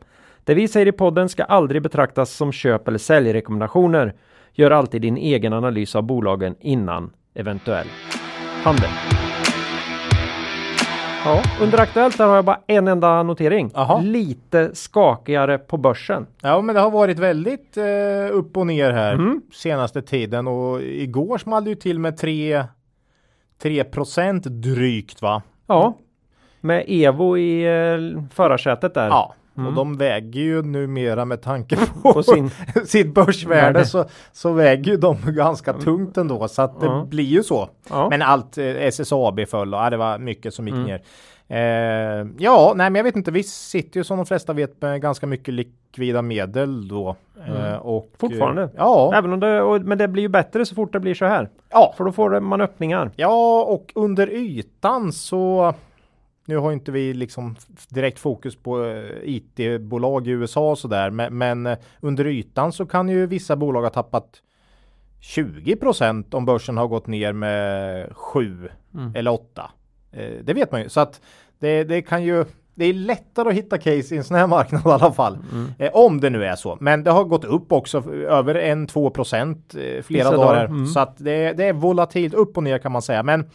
Det 0.44 0.54
vi 0.54 0.68
säger 0.68 0.86
i 0.88 0.92
podden 0.92 1.28
ska 1.28 1.44
aldrig 1.44 1.82
betraktas 1.82 2.30
som 2.30 2.52
köp 2.52 2.88
eller 2.88 2.98
säljrekommendationer. 2.98 4.14
Gör 4.52 4.70
alltid 4.70 5.02
din 5.02 5.16
egen 5.16 5.52
analys 5.52 5.96
av 5.96 6.02
bolagen 6.02 6.54
innan 6.60 7.10
eventuell 7.34 7.86
handel. 8.64 8.90
Ja, 11.24 11.42
under 11.60 11.78
Aktuellt 11.80 12.18
har 12.18 12.34
jag 12.36 12.44
bara 12.44 12.60
en 12.66 12.88
enda 12.88 13.22
notering. 13.22 13.70
Jaha. 13.74 14.00
Lite 14.00 14.74
skakigare 14.74 15.58
på 15.58 15.76
börsen. 15.76 16.26
Ja, 16.42 16.60
men 16.60 16.74
det 16.74 16.80
har 16.80 16.90
varit 16.90 17.18
väldigt 17.18 17.76
eh, 17.76 17.84
upp 18.36 18.56
och 18.56 18.66
ner 18.66 18.92
här 18.92 19.14
Mm. 19.14 19.40
senaste 19.52 20.02
tiden 20.02 20.46
och 20.48 20.82
igår 20.82 21.38
small 21.38 21.64
det 21.64 21.70
ju 21.70 21.76
till 21.76 21.98
med 21.98 22.16
3 22.16 22.64
3 23.62 23.84
procent 23.84 24.44
drygt 24.44 25.22
va? 25.22 25.42
Ja, 25.66 25.94
med 26.60 26.84
Evo 26.88 27.38
i 27.38 27.64
eh, 27.64 28.22
förarsätet 28.34 28.94
där. 28.94 29.06
Ja, 29.08 29.34
Mm. 29.56 29.66
och 29.68 29.72
de 29.74 29.96
väger 29.96 30.40
ju 30.40 30.62
numera 30.62 31.24
med 31.24 31.42
tanke 31.42 31.76
på, 32.02 32.12
På 32.12 32.22
sin- 32.22 32.50
sitt 32.86 33.14
börsvärde 33.14 33.72
Värde. 33.72 33.84
så, 33.86 34.04
så 34.32 34.52
väger 34.52 34.90
ju 34.92 34.96
de 34.96 35.16
ganska 35.26 35.72
tungt 35.72 36.16
ändå 36.16 36.48
så 36.48 36.62
att 36.62 36.80
det 36.80 37.04
blir 37.08 37.24
ju 37.24 37.42
så. 37.42 37.68
Ja. 37.90 38.06
Men 38.10 38.22
allt 38.22 38.58
eh, 38.58 38.64
SSAB 38.66 39.40
föll 39.48 39.74
och 39.74 39.80
ja, 39.80 39.90
det 39.90 39.96
var 39.96 40.18
mycket 40.18 40.54
som 40.54 40.66
gick 40.68 40.74
Mm. 40.76 40.86
ner. 40.86 41.00
Eh, 41.48 42.26
ja, 42.38 42.72
nej 42.76 42.90
men 42.90 42.94
jag 42.94 43.04
vet 43.04 43.16
inte, 43.16 43.30
vi 43.30 43.42
sitter 43.42 44.00
ju 44.00 44.04
som 44.04 44.16
de 44.16 44.26
flesta 44.26 44.52
vet 44.52 44.82
med 44.82 45.00
ganska 45.00 45.26
mycket 45.26 45.54
likvida 45.54 46.22
medel 46.22 46.88
då. 46.88 47.16
Eh, 47.46 47.74
och, 47.76 48.02
Mm. 48.04 48.10
Fortfarande. 48.18 48.62
Eh, 48.62 48.68
ja, 48.76 49.12
Även 49.14 49.32
om 49.32 49.40
det, 49.40 49.62
och, 49.62 49.80
men 49.82 49.98
det 49.98 50.08
blir 50.08 50.22
ju 50.22 50.28
bättre 50.28 50.66
så 50.66 50.74
fort 50.74 50.92
det 50.92 51.00
blir 51.00 51.14
så 51.14 51.24
här. 51.24 51.48
ja, 51.70 51.94
För 51.96 52.04
då 52.04 52.12
får 52.12 52.40
man 52.40 52.60
öppningar. 52.60 53.10
Ja, 53.16 53.62
och 53.62 53.92
under 53.94 54.30
ytan 54.30 55.12
så 55.12 55.74
nu 56.46 56.56
har 56.56 56.72
inte 56.72 56.92
vi 56.92 57.14
liksom 57.14 57.56
direkt 57.88 58.18
fokus 58.18 58.56
på 58.56 58.84
eh, 58.84 59.04
IT-bolag 59.22 60.26
i 60.26 60.30
USA 60.30 60.70
och 60.70 60.78
sådär, 60.78 61.10
men, 61.10 61.38
men 61.38 61.66
eh, 61.66 61.78
under 62.00 62.26
ytan 62.26 62.72
så 62.72 62.86
kan 62.86 63.08
ju 63.08 63.26
vissa 63.26 63.56
bolag 63.56 63.82
ha 63.82 63.90
tappat 63.90 64.42
20% 65.20 66.34
om 66.34 66.44
börsen 66.44 66.76
har 66.76 66.86
gått 66.86 67.06
ner 67.06 67.32
med 67.32 68.06
7 68.16 68.68
Mm. 68.94 69.12
eller 69.16 69.30
8. 69.30 69.70
Eh, 70.12 70.30
det 70.42 70.54
vet 70.54 70.72
man 70.72 70.82
ju, 70.82 70.88
så 70.88 71.00
att 71.00 71.20
det, 71.58 71.84
det 71.84 72.02
kan 72.02 72.22
ju 72.24 72.44
det 72.76 72.84
är 72.84 72.92
lättare 72.92 73.48
att 73.48 73.54
hitta 73.54 73.78
case 73.78 74.14
i 74.14 74.18
en 74.18 74.24
sån 74.24 74.36
här 74.36 74.46
marknad 74.46 74.82
i 74.86 74.88
alla 74.88 75.12
fall. 75.12 75.38
Mm. 75.52 75.72
Eh, 75.78 75.90
om 75.92 76.20
det 76.20 76.30
nu 76.30 76.44
är 76.44 76.56
så. 76.56 76.78
Men 76.80 77.04
det 77.04 77.10
har 77.10 77.24
gått 77.24 77.44
upp 77.44 77.72
också 77.72 78.12
över 78.12 78.54
1-2 78.54 79.10
procent 79.10 79.74
eh, 79.74 79.80
flera 79.80 80.02
Vissa 80.24 80.30
dagar. 80.30 80.46
dagar, 80.54 80.64
mm. 80.64 80.86
Så 80.86 81.00
att 81.00 81.16
det, 81.18 81.52
det 81.52 81.64
är 81.64 81.72
volatilt 81.72 82.34
upp 82.34 82.56
och 82.56 82.62
ner 82.62 82.78
kan 82.78 82.92
man 82.92 83.02
säga. 83.02 83.22
Men 83.22 83.50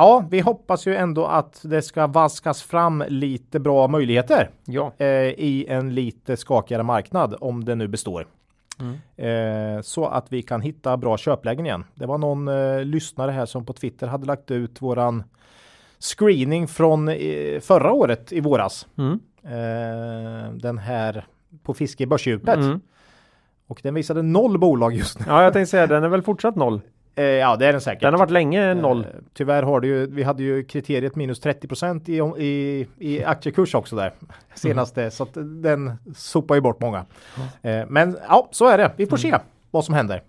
ja, 0.00 0.24
vi 0.30 0.40
hoppas 0.40 0.86
ju 0.86 0.94
ändå 0.96 1.26
att 1.26 1.60
det 1.64 1.82
ska 1.82 2.06
vaskas 2.06 2.62
fram 2.62 3.04
lite 3.08 3.60
bra 3.60 3.88
möjligheter 3.88 4.50
Ja. 4.64 4.92
eh, 4.98 5.06
i 5.28 5.66
en 5.68 5.94
lite 5.94 6.36
skakigare 6.36 6.82
marknad 6.82 7.34
om 7.40 7.64
det 7.64 7.74
nu 7.74 7.88
består. 7.88 8.26
Mm. 8.80 9.76
Eh, 9.76 9.82
så 9.82 10.06
att 10.06 10.32
vi 10.32 10.42
kan 10.42 10.60
hitta 10.60 10.96
bra 10.96 11.16
köplägen 11.18 11.66
igen. 11.66 11.84
Det 11.94 12.06
var 12.06 12.18
någon 12.18 12.48
eh, 12.48 12.84
lyssnare 12.84 13.30
här 13.30 13.46
som 13.46 13.64
på 13.66 13.72
Twitter 13.72 14.06
hade 14.06 14.26
lagt 14.26 14.50
ut 14.50 14.82
våran 14.82 15.22
screening 15.98 16.68
från 16.68 17.08
eh, 17.08 17.60
förra 17.60 17.92
året 17.92 18.32
i 18.32 18.40
våras. 18.40 18.86
Mm. 18.98 19.20
Eh, 19.44 20.52
den 20.52 20.78
här 20.78 21.26
på 21.62 21.74
fiske 21.74 22.02
i 22.02 22.06
börsdjupet. 22.06 22.56
Mm. 22.56 22.80
Och 23.66 23.80
den 23.82 23.94
visade 23.94 24.22
noll 24.22 24.58
bolag 24.58 24.94
just 24.94 25.18
nu. 25.18 25.24
Ja, 25.28 25.42
jag 25.42 25.52
tänkte 25.52 25.70
säga 25.70 25.86
den 25.86 26.04
är 26.04 26.08
väl 26.08 26.22
fortsatt 26.22 26.56
noll. 26.56 26.80
Eh, 27.20 27.26
ja, 27.26 27.56
det 27.56 27.66
är 27.66 27.72
den 27.72 27.80
säkert. 27.80 28.02
Den 28.02 28.12
har 28.14 28.18
varit 28.18 28.30
länge 28.30 28.74
noll. 28.74 29.00
Eh, 29.00 29.06
tyvärr 29.34 29.62
har 29.62 29.80
det 29.80 29.86
ju, 29.86 30.06
vi 30.06 30.22
hade 30.22 30.42
ju 30.42 30.64
kriteriet 30.64 31.16
minus 31.16 31.40
30 31.40 32.10
i, 32.10 32.44
i, 32.44 32.86
i 32.98 33.24
aktiekurs 33.24 33.74
också 33.74 33.96
där 33.96 34.12
senaste, 34.54 35.00
mm. 35.00 35.10
så 35.10 35.22
att 35.22 35.34
den 35.62 35.92
sopar 36.16 36.54
ju 36.54 36.60
bort 36.60 36.80
många. 36.80 37.04
Mm. 37.62 37.88
Men 37.88 38.16
ja, 38.28 38.48
så 38.50 38.68
är 38.68 38.78
det. 38.78 38.92
Vi 38.96 39.06
får 39.06 39.16
se 39.16 39.38
vad 39.70 39.84
som 39.84 39.94
händer. 39.94 40.22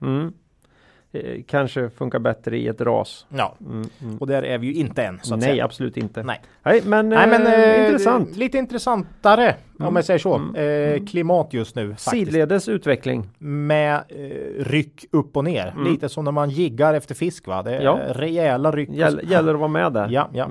Eh, 1.13 1.41
kanske 1.47 1.89
funkar 1.89 2.19
bättre 2.19 2.57
i 2.57 2.67
ett 2.67 2.81
ras. 2.81 3.25
Ja, 3.29 3.55
mm, 3.59 3.89
mm. 4.01 4.17
och 4.17 4.27
där 4.27 4.43
är 4.43 4.57
vi 4.57 4.67
ju 4.67 4.73
inte 4.73 5.03
än. 5.03 5.19
Nej, 5.29 5.41
säga. 5.41 5.65
absolut 5.65 5.97
inte. 5.97 6.23
Nej, 6.23 6.41
Nej 6.63 6.81
men, 6.85 7.09
Nej, 7.09 7.27
men 7.27 7.47
eh, 7.47 7.53
eh 7.53 7.85
intressant. 7.85 8.35
Lite 8.35 8.57
intressantare 8.57 9.55
mm. 9.79 9.87
om 9.87 9.95
jag 9.95 10.05
säger 10.05 10.19
så. 10.19 10.35
Mm. 10.35 10.55
Eh, 10.55 10.91
mm. 10.93 11.05
klimat 11.05 11.53
just 11.53 11.75
nu. 11.75 11.89
Faktiskt. 11.89 12.09
Sidledes 12.09 12.67
utveckling. 12.67 13.29
Med 13.37 13.95
eh, 14.09 14.63
ryck 14.63 15.05
upp 15.11 15.37
och 15.37 15.43
ner. 15.43 15.73
Mm. 15.75 15.91
Lite 15.91 16.09
som 16.09 16.25
när 16.25 16.31
man 16.31 16.49
jiggar 16.49 16.93
efter 16.93 17.15
fisk. 17.15 17.47
Va? 17.47 17.63
Det 17.63 17.75
är 17.75 17.81
ja. 17.81 17.99
rejäla 18.09 18.71
ryck. 18.71 18.89
Gäll, 18.89 19.21
gäller 19.23 19.53
att 19.53 19.59
vara 19.59 19.71
med 19.71 19.93
där. 19.93 20.09
Ja, 20.09 20.29
ja. 20.33 20.49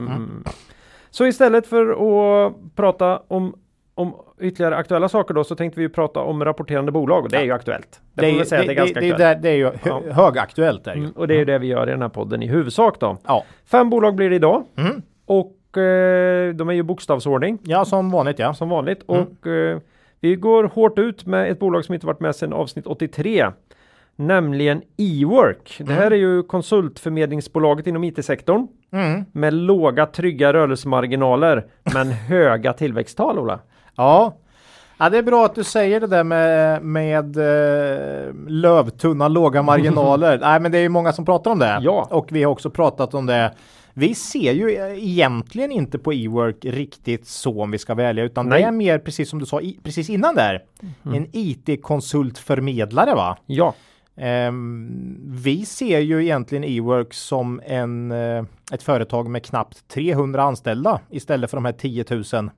Så 1.11 1.27
istället 1.27 1.67
för 1.67 1.91
att 1.91 2.55
prata 2.75 3.23
om 3.29 3.55
om 4.01 4.15
ytterligare 4.41 4.77
aktuella 4.77 5.09
saker 5.09 5.35
då 5.35 5.45
så 5.45 5.55
tänkte 5.55 5.81
vi 5.81 5.89
prata 5.89 6.21
om 6.21 6.45
rapporterande 6.45 6.93
bolag 6.93 7.25
och 7.25 7.31
det 7.31 7.37
är 7.37 7.45
ju 7.45 7.53
aktuellt. 7.53 8.01
Det, 8.15 8.23
det, 8.23 8.31
är, 8.31 8.39
det, 8.39 8.67
det, 8.67 8.73
är 8.73 8.75
ganska 8.75 9.01
det, 9.01 9.11
aktuellt. 9.11 9.43
Det, 9.43 9.49
är 9.49 9.55
ju 9.55 9.65
hö, 9.65 9.73
ja. 9.83 10.13
högaktuellt. 10.13 10.87
Är 10.87 10.93
mm, 10.93 11.11
och 11.11 11.29
det 11.29 11.35
är 11.35 11.39
ju 11.39 11.45
det 11.45 11.59
vi 11.59 11.67
gör 11.67 11.89
i 11.89 11.91
den 11.91 12.03
här 12.03 12.09
podden 12.09 12.43
i 12.43 12.47
huvudsak 12.47 13.01
då. 13.01 13.17
Ja. 13.27 13.45
Fem 13.71 13.91
bolag 13.91 14.15
blir 14.15 14.31
det 14.31 14.37
idag. 14.37 14.65
Mm. 14.77 15.03
Och 15.27 15.79
eh, 15.79 16.55
de 16.55 16.69
är 16.69 16.73
ju 16.73 16.83
bokstavsordning. 16.83 17.59
Ja, 17.63 17.85
som 17.85 18.11
vanligt 18.11 18.39
ja. 18.39 18.55
Som 18.55 18.69
vanligt. 18.69 19.09
Mm. 19.09 19.23
Och 19.23 19.47
eh, 19.47 19.79
vi 20.21 20.37
går 20.37 20.65
hårt 20.65 20.99
ut 20.99 21.27
med 21.27 21.51
ett 21.51 21.59
bolag 21.59 21.85
som 21.85 21.95
inte 21.95 22.07
varit 22.07 22.21
med 22.21 22.37
sedan 22.37 22.53
avsnitt 22.53 22.87
83. 22.87 23.47
Nämligen 24.17 24.83
Ework. 24.97 25.77
Det 25.79 25.93
här 25.93 26.07
mm. 26.07 26.13
är 26.13 26.17
ju 26.17 26.43
konsultförmedlingsbolaget 26.43 27.87
inom 27.87 28.05
IT-sektorn. 28.05 28.69
Mm. 28.93 29.25
Med 29.33 29.55
låga 29.55 30.07
trygga 30.07 30.53
rörelsemarginaler 30.53 31.67
men 31.95 32.11
höga 32.29 32.73
tillväxttal 32.73 33.39
Ola. 33.39 33.61
Ja. 33.97 34.37
ja, 34.99 35.11
det 35.11 35.19
är 35.19 35.23
bra 35.23 35.45
att 35.45 35.55
du 35.55 35.65
säger 35.65 36.01
det 36.01 36.07
där 36.07 36.25
med, 36.25 36.83
med 36.83 37.37
eh, 37.37 38.35
lövtunna 38.49 39.29
låga 39.29 39.63
marginaler. 39.63 40.39
Nej, 40.43 40.61
men 40.61 40.73
det 40.73 40.79
är 40.79 40.83
ju 40.83 40.89
många 40.89 41.13
som 41.13 41.25
pratar 41.25 41.51
om 41.51 41.59
det. 41.59 41.79
Ja. 41.83 42.09
Och 42.11 42.33
vi 42.33 42.43
har 42.43 42.53
också 42.53 42.71
pratat 42.71 43.15
om 43.15 43.27
det. 43.27 43.55
Vi 43.95 44.15
ser 44.15 44.53
ju 44.53 44.73
egentligen 44.99 45.73
inte 45.73 45.99
på 45.99 46.13
e-work 46.13 46.65
riktigt 46.65 47.27
så 47.27 47.63
om 47.63 47.71
vi 47.71 47.79
ska 47.79 47.95
välja, 47.95 48.25
utan 48.25 48.49
Nej. 48.49 48.63
det 48.63 48.69
är 48.69 48.73
mer 48.73 48.99
precis 48.99 49.31
som 49.31 49.39
du 49.39 49.47
sa 49.47 49.61
i, 49.61 49.79
precis 49.83 50.11
innan 50.11 50.35
där. 50.35 50.63
Mm. 51.05 51.17
En 51.17 51.29
IT-konsultförmedlare 51.33 53.15
va? 53.15 53.39
Ja. 53.47 53.75
Um, 54.49 55.17
vi 55.27 55.65
ser 55.65 55.99
ju 55.99 56.23
egentligen 56.23 56.65
e-work 56.65 57.15
som 57.15 57.61
en, 57.67 58.13
uh, 58.13 58.45
ett 58.73 58.83
företag 58.83 59.31
med 59.31 59.45
knappt 59.45 59.89
300 59.89 60.43
anställda 60.43 61.01
istället 61.11 61.51
för 61.51 61.57
de 61.57 61.65
här 61.65 61.73
10 61.73 62.05
000 62.11 62.51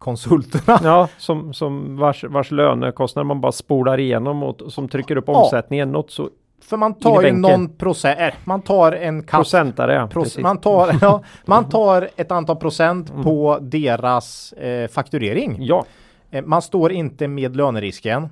konsulterna. 0.00 0.80
Ja, 0.82 1.08
som, 1.18 1.54
som 1.54 1.96
vars, 1.96 2.24
vars 2.24 2.50
lönekostnader 2.50 3.24
man 3.24 3.40
bara 3.40 3.52
spolar 3.52 4.00
igenom 4.00 4.42
och 4.42 4.72
som 4.72 4.88
trycker 4.88 5.16
upp 5.16 5.28
omsättningen 5.28 5.88
ja. 5.88 5.92
något 5.92 6.10
så 6.10 6.30
för 6.62 6.76
man 6.76 6.94
tar 6.94 7.22
ju 7.22 7.32
någon 7.32 7.76
procent, 7.76 8.20
äh, 8.20 8.28
man 8.44 8.62
tar 8.62 8.92
en 8.92 9.22
kaff, 9.22 9.38
Procentare 9.38 9.94
ja, 9.94 10.06
proc 10.06 10.38
man, 10.38 10.58
tar, 10.60 10.98
ja, 11.00 11.22
man 11.44 11.68
tar 11.68 12.08
ett 12.16 12.30
antal 12.30 12.56
procent 12.56 13.10
mm. 13.10 13.22
på 13.22 13.58
deras 13.60 14.52
eh, 14.52 14.88
fakturering. 14.88 15.56
Ja. 15.60 15.84
Eh, 16.30 16.44
man 16.44 16.62
står 16.62 16.92
inte 16.92 17.28
med 17.28 17.56
lönerisken. 17.56 18.28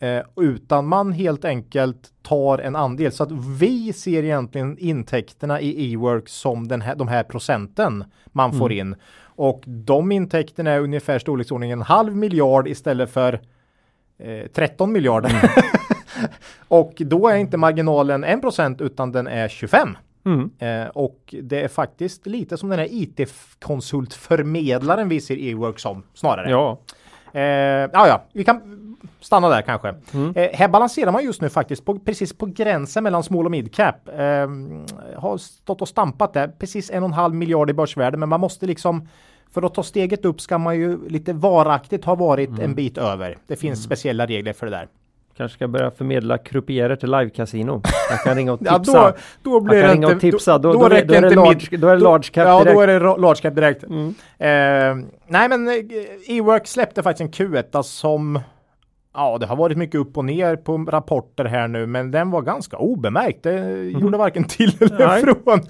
Eh, 0.00 0.22
utan 0.36 0.86
man 0.86 1.12
helt 1.12 1.44
enkelt 1.44 2.12
tar 2.22 2.58
en 2.58 2.76
andel. 2.76 3.12
Så 3.12 3.22
att 3.22 3.32
vi 3.60 3.92
ser 3.92 4.22
egentligen 4.22 4.78
intäkterna 4.78 5.60
i 5.60 5.92
e-work 5.92 6.28
som 6.28 6.68
den 6.68 6.82
här, 6.82 6.94
de 6.94 7.08
här 7.08 7.22
procenten 7.22 8.04
man 8.26 8.50
mm. 8.50 8.58
får 8.58 8.72
in. 8.72 8.96
Och 9.20 9.62
de 9.66 10.12
intäkterna 10.12 10.70
är 10.70 10.80
ungefär 10.80 11.18
storleksordningen 11.18 11.78
en 11.78 11.84
halv 11.84 12.16
miljard 12.16 12.68
istället 12.68 13.10
för 13.10 13.40
eh, 14.18 14.46
13 14.54 14.92
miljarder. 14.92 15.30
Mm. 15.30 15.42
och 16.68 16.92
då 16.96 17.28
är 17.28 17.36
inte 17.36 17.56
marginalen 17.56 18.24
1% 18.24 18.82
utan 18.82 19.12
den 19.12 19.26
är 19.26 19.48
25. 19.48 19.96
Mm. 20.24 20.50
Eh, 20.58 20.86
och 20.88 21.34
det 21.42 21.60
är 21.60 21.68
faktiskt 21.68 22.26
lite 22.26 22.56
som 22.56 22.68
den 22.68 22.78
här 22.78 22.88
IT-konsultförmedlaren 22.90 25.08
vi 25.08 25.20
ser 25.20 25.38
e-work 25.38 25.78
som 25.78 26.02
snarare. 26.14 26.50
Ja. 26.50 26.78
Eh, 27.32 27.42
ja, 27.42 28.08
ja, 28.08 28.22
vi 28.32 28.44
kan 28.44 28.78
stanna 29.20 29.48
där 29.48 29.62
kanske. 29.62 29.94
Mm. 30.14 30.32
Eh, 30.36 30.50
här 30.52 30.68
balanserar 30.68 31.12
man 31.12 31.24
just 31.24 31.40
nu 31.40 31.48
faktiskt 31.48 31.84
på, 31.84 31.98
precis 31.98 32.32
på 32.32 32.46
gränsen 32.46 33.04
mellan 33.04 33.22
small 33.22 33.44
och 33.44 33.50
mid 33.50 33.74
cap. 33.74 34.08
Eh, 34.08 34.48
har 35.16 35.36
stått 35.36 35.82
och 35.82 35.88
stampat 35.88 36.32
där, 36.32 36.48
precis 36.48 36.90
en 36.90 37.02
och 37.02 37.08
en 37.08 37.12
halv 37.12 37.34
miljard 37.34 37.70
i 37.70 37.72
börsvärde, 37.72 38.16
men 38.16 38.28
man 38.28 38.40
måste 38.40 38.66
liksom 38.66 39.08
för 39.50 39.62
att 39.62 39.74
ta 39.74 39.82
steget 39.82 40.24
upp 40.24 40.40
ska 40.40 40.58
man 40.58 40.76
ju 40.76 41.08
lite 41.08 41.32
varaktigt 41.32 42.04
ha 42.04 42.14
varit 42.14 42.48
mm. 42.48 42.60
en 42.60 42.74
bit 42.74 42.98
över. 42.98 43.36
Det 43.46 43.56
finns 43.56 43.78
mm. 43.78 43.84
speciella 43.84 44.26
regler 44.26 44.52
för 44.52 44.66
det 44.66 44.72
där. 44.72 44.88
Kanske 45.38 45.56
ska 45.56 45.68
börja 45.68 45.90
förmedla 45.90 46.38
krupierer 46.38 46.96
till 46.96 47.14
live-casino. 47.14 47.82
Jag 48.10 48.22
kan 48.24 48.34
ringa 48.36 48.52
och 48.52 48.58
tipsa. 48.58 48.80
ja, 48.86 49.14
då, 49.42 49.50
då 49.50 49.60
blir 49.60 49.76
jag 49.76 49.86
kan 49.86 49.94
ringa 49.94 50.08
och 50.08 50.20
tipsa. 50.20 50.58
Då, 50.58 50.72
då, 50.72 50.78
då, 50.78 50.88
då, 50.88 50.94
är, 50.94 51.04
det 51.04 51.34
large, 51.34 51.76
då 51.76 51.88
är 51.88 51.96
det 51.96 52.02
large 52.02 52.22
cap 52.22 52.34
direkt. 52.34 52.66
Ja, 52.66 52.74
då 52.74 52.80
är 52.80 52.86
det 52.86 52.98
large 52.98 53.40
cap 53.42 53.54
direkt. 53.54 53.84
Mm. 53.84 54.08
Eh, 54.38 55.06
nej, 55.26 55.48
men 55.48 55.68
eh, 55.68 55.74
E-work 56.26 56.66
släppte 56.66 57.02
faktiskt 57.02 57.40
en 57.40 57.48
Q1 57.48 57.82
som 57.82 58.40
Ja, 59.14 59.38
det 59.38 59.46
har 59.46 59.56
varit 59.56 59.78
mycket 59.78 60.00
upp 60.00 60.18
och 60.18 60.24
ner 60.24 60.56
på 60.56 60.76
rapporter 60.76 61.44
här 61.44 61.68
nu, 61.68 61.86
men 61.86 62.10
den 62.10 62.30
var 62.30 62.42
ganska 62.42 62.76
obemärkt. 62.76 63.42
Det 63.42 63.58
mm. 63.58 64.00
gjorde 64.00 64.18
varken 64.18 64.44
till 64.44 64.76
eller 64.80 65.20
från. 65.20 65.60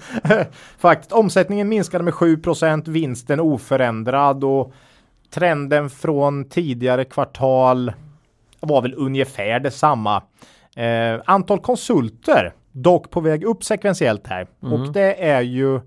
Faktiskt, 0.77 1.11
omsättningen 1.11 1.69
minskade 1.69 2.03
med 2.03 2.13
7% 2.13 2.89
vinsten 2.89 3.39
oförändrad 3.39 4.43
och 4.43 4.73
trenden 5.33 5.89
från 5.89 6.49
tidigare 6.49 7.05
kvartal 7.05 7.93
var 8.59 8.81
väl 8.81 8.93
ungefär 8.97 9.59
detsamma. 9.59 10.23
Eh, 10.75 11.21
antal 11.25 11.59
konsulter 11.59 12.53
dock 12.71 13.09
på 13.09 13.21
väg 13.21 13.43
upp 13.43 13.63
sekventiellt 13.63 14.27
här 14.27 14.47
mm. 14.63 14.73
och 14.73 14.93
det 14.93 15.23
är 15.23 15.41
ju 15.41 15.79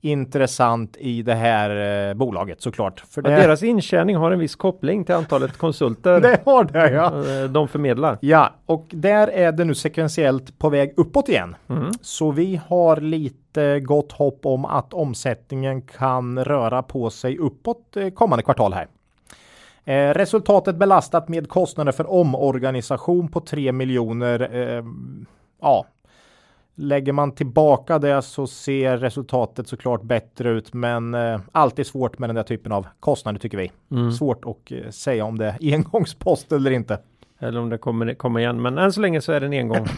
intressant 0.00 0.96
i 0.96 1.22
det 1.22 1.34
här 1.34 2.08
eh, 2.08 2.14
bolaget 2.14 2.62
såklart. 2.62 3.00
För 3.10 3.22
det... 3.22 3.30
deras 3.30 3.62
intjäning 3.62 4.16
har 4.16 4.30
en 4.30 4.38
viss 4.38 4.56
koppling 4.56 5.04
till 5.04 5.14
antalet 5.14 5.56
konsulter. 5.56 6.20
det 6.20 6.40
har 6.44 6.64
det 6.64 6.90
ja. 6.90 7.06
Eh, 7.06 7.50
de 7.50 7.68
förmedlar. 7.68 8.18
Ja, 8.20 8.54
och 8.66 8.86
där 8.90 9.28
är 9.28 9.52
det 9.52 9.64
nu 9.64 9.74
sekventiellt 9.74 10.58
på 10.58 10.68
väg 10.68 10.94
uppåt 10.96 11.28
igen. 11.28 11.56
Mm. 11.68 11.90
Så 12.00 12.30
vi 12.30 12.60
har 12.68 12.96
lite 12.96 13.80
gott 13.80 14.12
hopp 14.12 14.46
om 14.46 14.64
att 14.64 14.92
omsättningen 14.92 15.82
kan 15.82 16.44
röra 16.44 16.82
på 16.82 17.10
sig 17.10 17.38
uppåt 17.38 17.96
eh, 17.96 18.08
kommande 18.08 18.42
kvartal 18.42 18.72
här. 18.72 18.86
Eh, 19.88 20.14
resultatet 20.14 20.76
belastat 20.76 21.28
med 21.28 21.48
kostnader 21.48 21.92
för 21.92 22.12
omorganisation 22.12 23.28
på 23.28 23.40
3 23.40 23.72
miljoner. 23.72 24.48
Eh, 24.52 24.84
ja, 25.60 25.86
Lägger 26.74 27.12
man 27.12 27.32
tillbaka 27.32 27.98
det 27.98 28.22
så 28.22 28.46
ser 28.46 28.96
resultatet 28.96 29.68
såklart 29.68 30.02
bättre 30.02 30.50
ut, 30.50 30.74
men 30.74 31.14
eh, 31.14 31.40
alltid 31.52 31.86
svårt 31.86 32.18
med 32.18 32.28
den 32.28 32.36
där 32.36 32.42
typen 32.42 32.72
av 32.72 32.86
kostnader 33.00 33.38
tycker 33.38 33.58
vi. 33.58 33.72
Mm. 33.90 34.12
Svårt 34.12 34.44
att 34.44 34.72
eh, 34.72 34.90
säga 34.90 35.24
om 35.24 35.38
det 35.38 35.46
är 35.46 35.56
engångspost 35.74 36.52
eller 36.52 36.70
inte. 36.70 36.98
Eller 37.38 37.60
om 37.60 37.68
det 37.68 37.78
kommer 37.78 38.14
komma 38.14 38.40
igen, 38.40 38.62
men 38.62 38.78
än 38.78 38.92
så 38.92 39.00
länge 39.00 39.20
så 39.20 39.32
är 39.32 39.40
det 39.40 39.46
en 39.46 39.52
engång. 39.52 39.86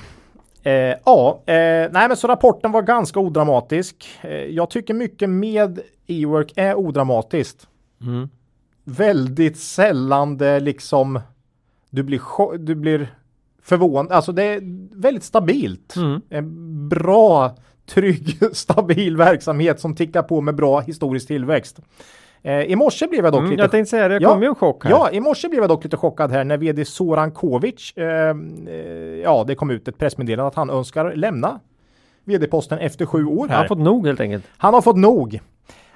Eh, 0.63 0.97
ja, 1.05 1.43
eh, 1.47 1.55
nej 1.91 2.09
men 2.09 2.17
så 2.17 2.29
rapporten 2.29 2.73
var 2.73 2.83
ganska 2.83 3.21
odramatisk. 3.21 4.09
Eh, 4.21 4.31
jag 4.31 4.71
tycker 4.71 4.95
mycket 4.95 5.31
med 5.31 5.81
e-work 6.07 6.53
är 6.57 6.75
odramatiskt. 6.75 7.69
Mm. 8.03 8.29
Väldigt 8.85 9.59
sällan 9.59 10.37
det 10.37 10.61
liksom 10.61 11.21
du 11.91 12.03
blir, 12.03 12.59
du 12.59 12.75
blir 12.75 13.15
förvånad. 13.63 14.13
Alltså 14.13 14.33
det 14.33 14.43
är 14.43 14.61
väldigt 15.01 15.25
stabilt. 15.25 15.97
Mm. 15.97 16.21
En 16.29 16.89
bra, 16.89 17.57
trygg, 17.87 18.39
stabil 18.53 19.17
verksamhet 19.17 19.81
som 19.81 19.95
tickar 19.95 20.23
på 20.23 20.41
med 20.41 20.55
bra 20.55 20.81
historisk 20.81 21.27
tillväxt. 21.27 21.81
Eh, 22.43 22.63
I 22.63 22.77
morse 22.77 23.07
blev 23.07 23.25
jag 23.25 23.33
dock 23.33 23.39
mm, 23.39 23.51
lite... 23.51 23.63
Jag 23.63 23.71
tänkte 23.71 23.91
säga 23.91 24.09
det, 24.09 24.19
kom 24.19 24.39
ja, 24.39 24.43
ju 24.43 24.49
en 24.49 24.55
chock 24.55 24.85
här. 24.85 24.91
Ja, 24.91 25.11
i 25.11 25.21
morse 25.21 25.49
blev 25.49 25.63
jag 25.63 25.69
dock 25.69 25.85
lite 25.85 25.97
chockad 25.97 26.31
här 26.31 26.45
när 26.45 26.57
vd 26.57 26.85
Soran 26.85 27.31
Kovic, 27.31 27.93
eh, 27.97 28.07
eh, 28.07 28.75
ja 29.23 29.45
det 29.47 29.55
kom 29.55 29.71
ut 29.71 29.89
ett 29.89 29.99
pressmeddelande 29.99 30.49
att 30.49 30.55
han 30.55 30.71
önskar 30.71 31.15
lämna 31.15 31.61
vd-posten 32.25 32.79
efter 32.79 33.07
sju 33.07 33.25
år 33.25 33.49
här. 33.49 33.55
Han 33.55 33.63
har 33.63 33.69
fått 33.69 33.79
nog 33.79 34.07
helt 34.07 34.21
enkelt. 34.21 34.45
Han 34.57 34.75
har 34.75 34.81
fått 34.81 34.97
nog. 34.97 35.41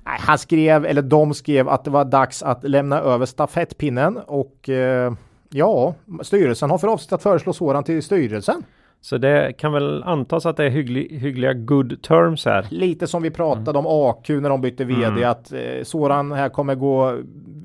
Nej, 0.07 0.19
han 0.21 0.39
skrev, 0.39 0.87
eller 0.87 1.03
de 1.03 1.35
skrev 1.35 1.69
att 1.69 1.85
det 1.85 1.91
var 1.91 2.05
dags 2.05 2.43
att 2.43 2.65
lämna 2.65 3.01
över 3.01 3.27
stafettpinnen 3.27 4.17
och 4.17 4.69
eh, 4.69 5.13
Ja, 5.57 5.95
styrelsen 6.23 6.71
har 6.71 6.79
för 6.79 6.89
avsikt 6.89 7.13
att 7.13 7.23
föreslå 7.23 7.53
Soran 7.53 7.85
till 7.85 8.03
styrelsen. 8.03 8.63
Så 9.01 9.19
det 9.19 9.53
kan 9.59 9.73
väl 9.73 10.03
antas 10.03 10.47
att 10.47 10.57
det 10.57 10.65
är 10.65 10.71
hygglig, 10.71 11.19
hyggliga 11.21 11.53
good 11.53 12.03
terms 12.03 12.45
här. 12.45 12.67
Lite 12.71 13.07
som 13.07 13.23
vi 13.23 13.31
pratade 13.31 13.79
mm. 13.79 13.87
om 13.87 14.11
AQ 14.11 14.29
när 14.29 14.49
de 14.49 14.61
bytte 14.61 14.85
vd 14.85 15.05
mm. 15.05 15.31
att 15.31 15.53
eh, 15.53 15.83
Soran 15.83 16.33
här 16.33 16.49
kommer 16.49 16.75
gå 16.75 17.19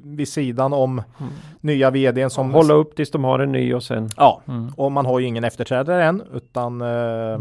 vid 0.03 0.27
sidan 0.27 0.73
om 0.73 0.91
mm. 0.91 1.31
nya 1.61 1.91
vdn 1.91 2.29
som 2.29 2.53
hålla 2.53 2.73
upp 2.73 2.95
tills 2.95 3.11
de 3.11 3.23
har 3.23 3.39
en 3.39 3.51
ny 3.51 3.73
och 3.73 3.83
sen. 3.83 4.09
Ja, 4.17 4.41
mm. 4.47 4.69
och 4.77 4.91
man 4.91 5.05
har 5.05 5.19
ju 5.19 5.25
ingen 5.25 5.43
efterträdare 5.43 6.03
än 6.05 6.23
utan 6.33 6.81
eh, 6.81 7.39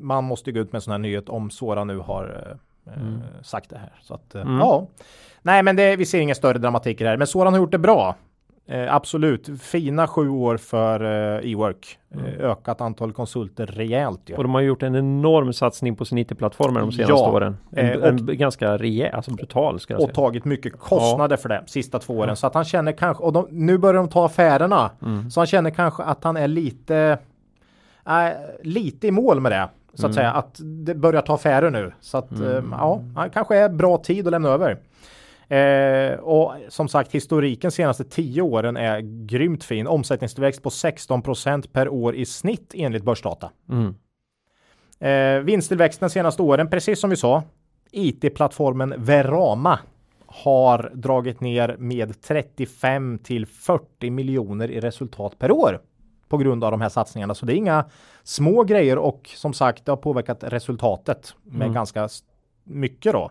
man 0.00 0.24
måste 0.24 0.52
gå 0.52 0.60
ut 0.60 0.72
med 0.72 0.78
en 0.78 0.82
sån 0.82 0.92
här 0.92 0.98
nyhet 0.98 1.28
om 1.28 1.50
Sora 1.50 1.84
nu 1.84 1.98
har 1.98 2.46
eh, 2.50 2.56
Mm. 2.96 3.20
sagt 3.42 3.70
det 3.70 3.78
här. 3.78 3.92
Så 4.02 4.14
att, 4.14 4.34
eh, 4.34 4.42
Mm. 4.42 4.58
ja. 4.58 4.86
Nej, 5.42 5.62
men 5.62 5.76
det, 5.76 5.96
vi 5.96 6.06
ser 6.06 6.20
ingen 6.20 6.36
större 6.36 6.58
dramatik 6.58 7.00
i 7.00 7.04
det 7.04 7.10
här. 7.10 7.16
Men 7.16 7.26
Soran 7.26 7.52
har 7.52 7.60
gjort 7.60 7.72
det 7.72 7.78
bra. 7.78 8.14
Eh, 8.68 8.94
absolut. 8.94 9.48
Fina 9.62 10.06
sju 10.06 10.28
år 10.28 10.56
för 10.56 11.00
eh, 11.44 11.50
e-work. 11.52 11.98
Eh, 12.14 12.44
ökat 12.50 12.80
antal 12.80 13.12
konsulter 13.12 13.66
rejält. 13.66 14.20
Ju. 14.26 14.34
Och 14.36 14.42
de 14.42 14.54
har 14.54 14.60
gjort 14.60 14.82
en 14.82 14.94
enorm 14.96 15.52
satsning 15.52 15.96
på 15.96 16.04
sin 16.04 16.18
IT-plattformar 16.18 16.80
de 16.80 16.92
senaste 16.92 17.12
Ja. 17.12 17.30
åren. 17.30 17.56
En, 17.72 17.86
Eh, 17.90 17.96
och- 17.98 18.06
en 18.08 18.26
ganska 18.26 18.78
rejäl, 18.78 19.14
alltså 19.14 19.30
brutal 19.30 19.80
ska 19.80 19.94
jag 19.94 20.00
och 20.00 20.04
säga. 20.06 20.14
tagit 20.14 20.44
mycket 20.44 20.78
kostnader 20.78 21.36
för 21.36 21.48
det 21.48 21.62
sista 21.66 21.98
två 21.98 22.14
åren. 22.18 22.36
Så 22.36 22.46
att 22.46 22.54
han 22.54 22.64
känner 22.64 22.92
kanske, 22.92 23.22
och 23.24 23.32
de, 23.32 23.46
nu 23.50 23.78
börjar 23.78 23.94
de 23.94 24.08
ta 24.08 24.26
affärerna. 24.26 24.90
Mm. 25.02 25.30
Så 25.30 25.40
han 25.40 25.46
känner 25.46 25.70
kanske 25.70 26.02
att 26.02 26.24
han 26.24 26.36
är 26.36 26.48
lite, 26.48 27.18
äh, 28.06 28.28
lite 28.62 29.06
i 29.06 29.10
mål 29.10 29.40
med 29.40 29.52
det. 29.52 29.68
Så 29.96 30.06
att 30.06 30.12
Mm. 30.12 30.14
säga 30.14 30.32
att 30.32 30.60
det 30.62 30.94
börjar 30.94 31.22
ta 31.22 31.34
affärer 31.34 31.70
nu. 31.70 31.92
Så 32.00 32.18
att 32.18 32.40
eh, 32.40 32.62
ja, 32.70 33.02
kanske 33.32 33.56
är 33.56 33.68
bra 33.68 33.98
tid 33.98 34.26
att 34.26 34.30
lämna 34.30 34.48
över. 34.48 34.78
Eh, 35.48 36.18
och 36.18 36.54
som 36.68 36.88
sagt 36.88 37.12
historiken 37.12 37.70
senaste 37.70 38.04
tio 38.04 38.42
åren 38.42 38.76
är 38.76 39.00
grymt 39.26 39.64
fin. 39.64 39.86
Omsättningstillväxt 39.86 40.62
på 40.62 40.70
16% 40.70 41.72
per 41.72 41.88
år 41.88 42.14
i 42.14 42.26
snitt 42.26 42.72
enligt 42.76 43.04
börsdata. 43.04 43.50
Mm. 43.70 43.94
Eh, 45.00 45.44
vinsttillväxten 45.44 46.10
senaste 46.10 46.42
åren, 46.42 46.70
precis 46.70 47.00
som 47.00 47.10
vi 47.10 47.16
sa, 47.16 47.42
IT-plattformen 47.90 48.94
Verama 48.98 49.78
har 50.26 50.90
dragit 50.94 51.40
ner 51.40 51.76
med 51.78 52.20
35 52.22 53.18
till 53.18 53.46
40 53.46 54.10
miljoner 54.10 54.70
i 54.70 54.80
resultat 54.80 55.38
per 55.38 55.50
år 55.52 55.80
på 56.28 56.36
grund 56.36 56.64
av 56.64 56.70
de 56.70 56.80
här 56.80 56.88
satsningarna. 56.88 57.34
Så 57.34 57.46
det 57.46 57.52
är 57.54 57.56
inga 57.56 57.84
små 58.22 58.64
grejer 58.64 58.98
och 58.98 59.30
som 59.34 59.52
sagt, 59.52 59.84
det 59.84 59.92
har 59.92 59.96
påverkat 59.96 60.44
resultatet 60.44 61.34
med 61.42 61.62
Mm. 61.62 61.72
ganska 61.74 62.08
mycket 62.64 63.12
då. 63.12 63.30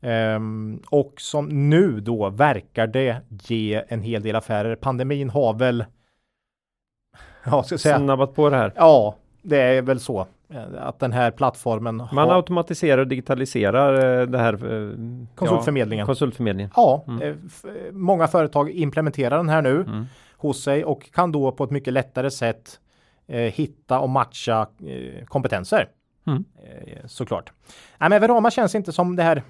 Ehm, 0.00 0.82
och 0.90 1.12
som 1.16 1.70
nu 1.70 2.00
då 2.00 2.30
verkar 2.30 2.86
det 2.86 3.16
ge 3.28 3.82
en 3.88 4.02
hel 4.02 4.22
del 4.22 4.36
affärer. 4.36 4.76
Pandemin 4.76 5.30
har 5.30 5.54
väl 5.54 5.84
Ja, 7.44 7.62
ska 7.62 7.78
säga. 7.78 7.98
Snabbat 7.98 8.34
på 8.34 8.50
det 8.50 8.56
här. 8.56 8.72
Ja, 8.76 9.14
det 9.42 9.60
är 9.60 9.82
väl 9.82 10.00
så. 10.00 10.26
eh, 10.48 10.62
Att 10.86 10.98
den 10.98 11.12
här 11.12 11.30
plattformen 11.30 11.96
Man 11.96 12.28
har 12.28 12.36
automatiserar 12.36 12.98
och 13.00 13.08
digitaliserar 13.08 14.20
eh, 14.20 14.26
det 14.26 14.38
här. 14.38 14.52
eh, 14.54 14.96
konsultförmedlingen. 15.34 16.02
Ja, 16.02 16.06
konsultförmedlingen. 16.06 16.70
Ja, 16.76 17.04
Mm. 17.08 17.48
många 17.92 18.26
företag 18.28 18.70
implementerar 18.70 19.36
den 19.36 19.48
här 19.48 19.62
nu 19.62 19.80
Mm. 19.80 20.06
Hos 20.48 20.62
sig 20.62 20.84
och 20.84 21.12
kan 21.12 21.32
då 21.32 21.52
på 21.52 21.64
ett 21.64 21.70
mycket 21.70 21.92
lättare 21.92 22.30
sätt 22.30 22.80
eh, 23.26 23.38
hitta 23.38 23.98
och 23.98 24.08
matcha 24.08 24.66
eh, 24.86 25.24
kompetenser. 25.24 25.88
Mm. 26.26 26.44
Eh, 26.56 27.06
såklart. 27.06 27.52
Nej, 27.98 28.10
men 28.10 28.20
Verama 28.20 28.50
känns 28.50 28.74
inte 28.74 28.92
som 28.92 29.16
det 29.16 29.22
här 29.22 29.42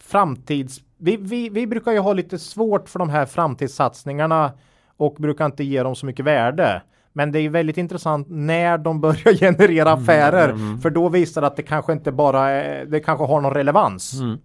framtids... 0.00 0.80
Vi, 0.98 1.16
vi, 1.16 1.48
vi 1.48 1.66
brukar 1.66 1.92
ju 1.92 1.98
ha 1.98 2.12
lite 2.12 2.38
svårt 2.38 2.88
för 2.88 2.98
de 2.98 3.10
här 3.10 3.26
framtidssatsningarna 3.26 4.52
och 4.96 5.14
brukar 5.14 5.46
inte 5.46 5.64
ge 5.64 5.82
dem 5.82 5.94
så 5.94 6.06
mycket 6.06 6.24
värde. 6.24 6.82
Men 7.12 7.32
det 7.32 7.40
är 7.40 7.48
väldigt 7.48 7.78
intressant 7.78 8.26
när 8.30 8.78
de 8.78 9.00
börjar 9.00 9.34
generera 9.38 9.92
affärer. 9.92 10.48
mm. 10.48 10.80
För 10.80 10.90
då 10.90 11.08
visar 11.08 11.40
det 11.40 11.46
att 11.46 11.56
det 11.56 11.62
kanske 11.62 11.92
inte 11.92 12.12
bara 12.12 12.50
är, 12.50 12.84
det 12.84 13.00
kanske 13.00 13.24
har 13.24 13.40
någon 13.40 13.54
relevans. 13.54 14.20
Mm. 14.20 14.38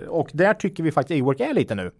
Eh, 0.00 0.08
och 0.08 0.30
där 0.32 0.54
tycker 0.54 0.82
vi 0.82 0.92
faktiskt 0.92 1.18
e-work 1.18 1.40
är 1.40 1.54
lite 1.54 1.74
nu. 1.74 1.90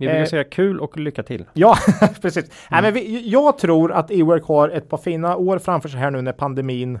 Vi 0.00 0.06
brukar 0.06 0.20
Eh, 0.20 0.26
säga 0.26 0.44
kul 0.44 0.80
och 0.80 0.98
lycka 0.98 1.22
till. 1.22 1.44
Ja, 1.52 1.76
precis. 2.22 2.50
Nej, 2.70 2.82
men 2.82 2.94
vi, 2.94 3.28
jag 3.30 3.58
tror 3.58 3.92
att 3.92 4.10
e-work 4.10 4.44
har 4.44 4.68
ett 4.68 4.88
par 4.88 4.98
fina 4.98 5.36
år 5.36 5.58
framför 5.58 5.88
sig 5.88 6.00
här 6.00 6.10
nu 6.10 6.22
när 6.22 6.32
pandemin, 6.32 6.98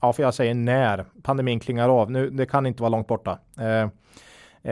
ja 0.00 0.12
för 0.12 0.22
jag 0.22 0.34
säger 0.34 0.54
när, 0.54 1.04
pandemin 1.22 1.60
klingar 1.60 1.88
av. 1.88 2.10
Nu, 2.10 2.30
det 2.30 2.46
kan 2.46 2.66
inte 2.66 2.82
vara 2.82 2.90
långt 2.90 3.06
borta. 3.06 3.38
Eh, 3.58 3.88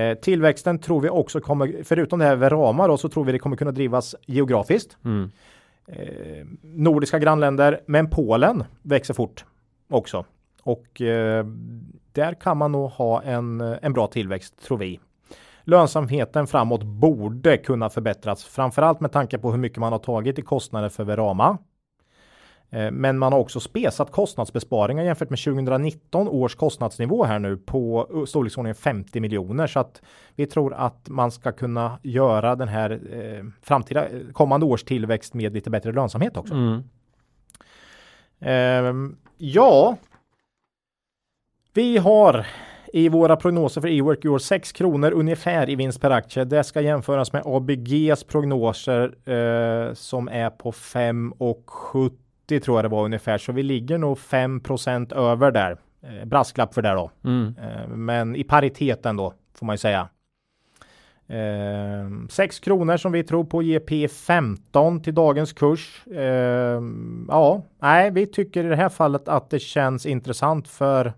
eh, 0.00 0.14
tillväxten 0.14 0.78
tror 0.78 1.00
vi 1.00 1.08
också 1.08 1.40
kommer, 1.40 1.84
förutom 1.84 2.18
det 2.18 2.24
här 2.24 2.36
Verama 2.36 2.86
då, 2.86 2.96
så 2.96 3.08
tror 3.08 3.24
vi 3.24 3.32
det 3.32 3.38
kommer 3.38 3.56
kunna 3.56 3.72
drivas 3.72 4.14
geografiskt. 4.26 4.96
Mm. 5.04 5.30
Eh, 5.86 6.46
nordiska 6.62 7.18
grannländer, 7.18 7.80
men 7.86 8.10
Polen 8.10 8.64
växer 8.82 9.14
fort 9.14 9.44
också. 9.90 10.24
Och 10.62 11.00
eh, 11.00 11.46
där 12.12 12.34
kan 12.34 12.56
man 12.56 12.72
nog 12.72 12.90
ha 12.90 13.22
en, 13.22 13.60
en 13.60 13.92
bra 13.92 14.06
tillväxt 14.06 14.62
tror 14.64 14.78
vi. 14.78 15.00
Lönsamheten 15.70 16.46
framåt 16.46 16.82
borde 16.82 17.56
kunna 17.56 17.90
förbättras, 17.90 18.44
framförallt 18.44 19.00
med 19.00 19.12
tanke 19.12 19.38
på 19.38 19.50
hur 19.50 19.58
mycket 19.58 19.78
man 19.78 19.92
har 19.92 19.98
tagit 19.98 20.38
i 20.38 20.42
kostnader 20.42 20.88
för 20.88 21.04
Verama. 21.04 21.58
Eh, 22.70 22.90
Men 22.90 23.18
man 23.18 23.32
har 23.32 23.40
också 23.40 23.60
spesat 23.60 24.12
kostnadsbesparingar 24.12 25.04
jämfört 25.04 25.30
med 25.30 25.38
2019 25.38 26.28
års 26.28 26.54
kostnadsnivå 26.54 27.24
här 27.24 27.38
nu 27.38 27.56
på 27.56 28.08
uh, 28.14 28.24
storleksordningen 28.24 28.74
50 28.74 29.20
miljoner. 29.20 29.66
Så 29.66 29.80
att 29.80 30.02
vi 30.34 30.46
tror 30.46 30.74
att 30.74 31.08
man 31.08 31.30
ska 31.30 31.52
kunna 31.52 31.98
göra 32.02 32.56
den 32.56 32.68
här 32.68 32.90
eh, 33.12 33.44
framtida 33.62 34.08
eh, 34.08 34.20
kommande 34.32 34.66
års 34.66 34.84
tillväxt 34.84 35.34
med 35.34 35.54
lite 35.54 35.70
bättre 35.70 35.92
lönsamhet 35.92 36.36
också. 36.36 36.54
Mm. 36.54 36.82
Ehm, 38.40 39.16
ja, 39.38 39.96
vi 41.74 41.98
har 41.98 42.46
i 42.92 43.08
våra 43.08 43.36
prognoser 43.36 43.80
för 43.80 43.88
e-work 43.88 44.24
i 44.24 44.28
år 44.28 44.38
6 44.38 44.72
kronor 44.72 45.10
ungefär 45.10 45.70
i 45.70 45.74
vinst 45.74 46.00
per 46.00 46.10
aktie. 46.10 46.44
Det 46.44 46.64
ska 46.64 46.80
jämföras 46.80 47.32
med 47.32 47.42
ABGs 47.46 48.24
prognoser 48.24 49.02
eh, 49.28 49.94
som 49.94 50.28
är 50.28 50.50
på 50.50 50.70
5,70 50.70 52.60
tror 52.60 52.76
jag 52.78 52.84
det 52.84 52.88
var 52.88 53.04
ungefär. 53.04 53.38
Så 53.38 53.52
vi 53.52 53.62
ligger 53.62 53.98
nog 53.98 54.18
5% 54.18 55.14
över 55.14 55.50
där. 55.50 55.76
Eh, 56.02 56.24
brasklapp 56.24 56.74
för 56.74 56.82
det 56.82 56.90
då. 56.90 57.10
Mm. 57.24 57.54
Eh, 57.62 57.88
men 57.88 58.36
i 58.36 58.44
pariteten 58.44 59.16
då 59.16 59.34
får 59.54 59.66
man 59.66 59.74
ju 59.74 59.78
säga. 59.78 60.08
Eh, 61.28 62.26
6 62.28 62.60
kronor 62.60 62.96
som 62.96 63.12
vi 63.12 63.24
tror 63.24 63.44
på 63.44 63.62
ger 63.62 63.80
P15 63.80 65.02
till 65.02 65.14
dagens 65.14 65.52
kurs. 65.52 66.06
Eh, 66.06 66.82
ja, 67.28 67.62
nej, 67.82 68.10
vi 68.10 68.26
tycker 68.26 68.64
i 68.64 68.68
det 68.68 68.76
här 68.76 68.88
fallet 68.88 69.28
att 69.28 69.50
det 69.50 69.58
känns 69.58 70.06
intressant 70.06 70.68
för 70.68 71.12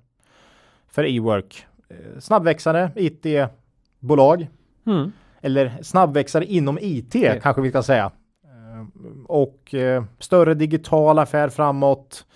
för 0.95 1.05
e-work. 1.07 1.67
Eh, 1.89 2.19
snabbväxande 2.21 2.91
IT-bolag 2.97 4.49
Mm. 4.87 5.13
eller 5.41 5.73
snabbväxare 5.83 6.45
inom 6.45 6.79
IT 6.81 7.15
Ja. 7.15 7.35
kanske 7.43 7.63
vi 7.63 7.71
ska 7.71 7.83
säga. 7.83 8.11
Eh, 8.45 8.87
Och 9.27 9.75
eh, 9.75 10.05
större 10.19 10.55
digital 10.55 11.19
affär 11.19 11.49
framåt. 11.49 12.27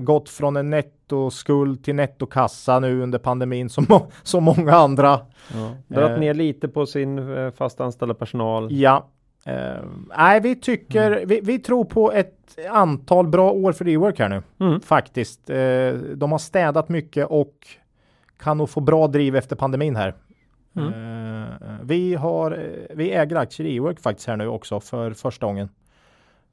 Gått 0.00 0.28
från 0.28 0.56
en 0.56 0.70
nettoskuld 0.70 1.84
till 1.84 1.94
nettokassa 1.94 2.80
nu 2.80 3.02
under 3.02 3.18
pandemin 3.18 3.68
som, 3.70 3.86
må- 3.88 4.10
som 4.22 4.44
många 4.44 4.72
andra. 4.74 5.20
Ja. 5.54 5.70
Dragit 5.88 6.18
ner 6.20 6.34
lite 6.34 6.68
på 6.68 6.86
sin 6.86 7.20
fast 7.56 7.80
anställda 7.80 8.14
personal. 8.14 8.68
Ja. 8.72 9.06
Eh, 9.46 9.82
nej, 10.16 10.40
vi 10.40 10.56
tycker, 10.56 11.26
vi, 11.26 11.40
vi 11.40 11.58
tror 11.58 11.84
på 11.84 12.12
ett 12.12 12.58
antal 12.70 13.28
bra 13.28 13.50
år 13.50 13.72
för 13.72 13.88
e-work 13.88 14.18
här 14.18 14.28
nu. 14.28 14.42
Mm. 14.60 14.80
Faktiskt. 14.80 15.50
Eh, 15.50 15.92
de 15.92 16.32
har 16.32 16.38
städat 16.38 16.88
mycket 16.88 17.26
och 17.26 17.54
kan 18.38 18.58
nog 18.58 18.70
få 18.70 18.80
bra 18.80 19.06
driv 19.06 19.36
efter 19.36 19.56
pandemin 19.56 19.96
här. 19.96 20.14
Mm. 20.76 20.92
Eh, 20.92 21.48
vi, 21.82 22.14
har, 22.14 22.70
vi 22.94 23.10
äger 23.10 23.36
aktier 23.36 23.66
i 23.66 23.76
e-work 23.76 24.00
faktiskt 24.00 24.28
här 24.28 24.36
nu 24.36 24.48
också 24.48 24.80
för 24.80 25.10
första 25.10 25.46
gången. 25.46 25.68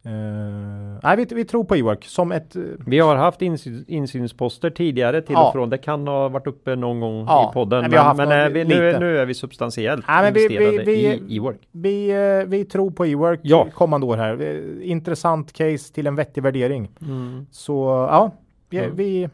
Eh, 0.05 0.99
nej, 1.03 1.17
vi, 1.17 1.25
vi 1.35 1.45
tror 1.45 1.63
på 1.63 1.75
e-work 1.75 2.05
som 2.05 2.31
ett... 2.31 2.55
eh, 2.55 2.61
Vi 2.85 2.99
har 2.99 3.15
haft 3.15 3.41
insyn, 3.41 3.85
insynsposter 3.87 4.69
tidigare 4.69 5.21
till 5.21 5.33
Ja. 5.33 5.47
och 5.47 5.53
från. 5.53 5.69
Det 5.69 5.77
kan 5.77 6.07
ha 6.07 6.29
varit 6.29 6.47
uppe 6.47 6.75
någon 6.75 6.99
gång 6.99 7.25
Ja, 7.27 7.49
i 7.49 7.53
podden. 7.53 7.81
men 7.81 7.93
har 7.93 7.99
haft 7.99 8.17
men 8.17 8.29
någon 8.29 8.37
eh, 8.39 8.47
vi, 8.49 8.65
nu, 8.65 8.99
nu 8.99 9.17
är 9.17 9.25
vi 9.25 9.33
substantiellt 9.33 10.05
Nej, 10.07 10.23
men 10.23 10.33
vi- 10.33 10.47
vi- 10.47 10.53
investerade 10.55 10.83
vi- 10.91 11.33
i 11.33 11.37
e-work. 11.37 11.57
Vi, 11.71 12.09
eh, 12.09 12.49
vi 12.49 12.65
tror 12.65 12.91
på 12.91 13.05
e-work 13.05 13.39
Ja. 13.43 13.67
kommande 13.73 14.07
år 14.07 14.17
här. 14.17 14.61
Intressant 14.81 15.53
case 15.53 15.93
till 15.93 16.07
en 16.07 16.15
vettig 16.15 16.43
värdering. 16.43 16.89
Mm. 17.01 17.45
Så 17.51 18.07
ja, 18.11 18.31
vi, 18.69 18.77
Mm. 18.77 18.95
vi, 18.95 19.29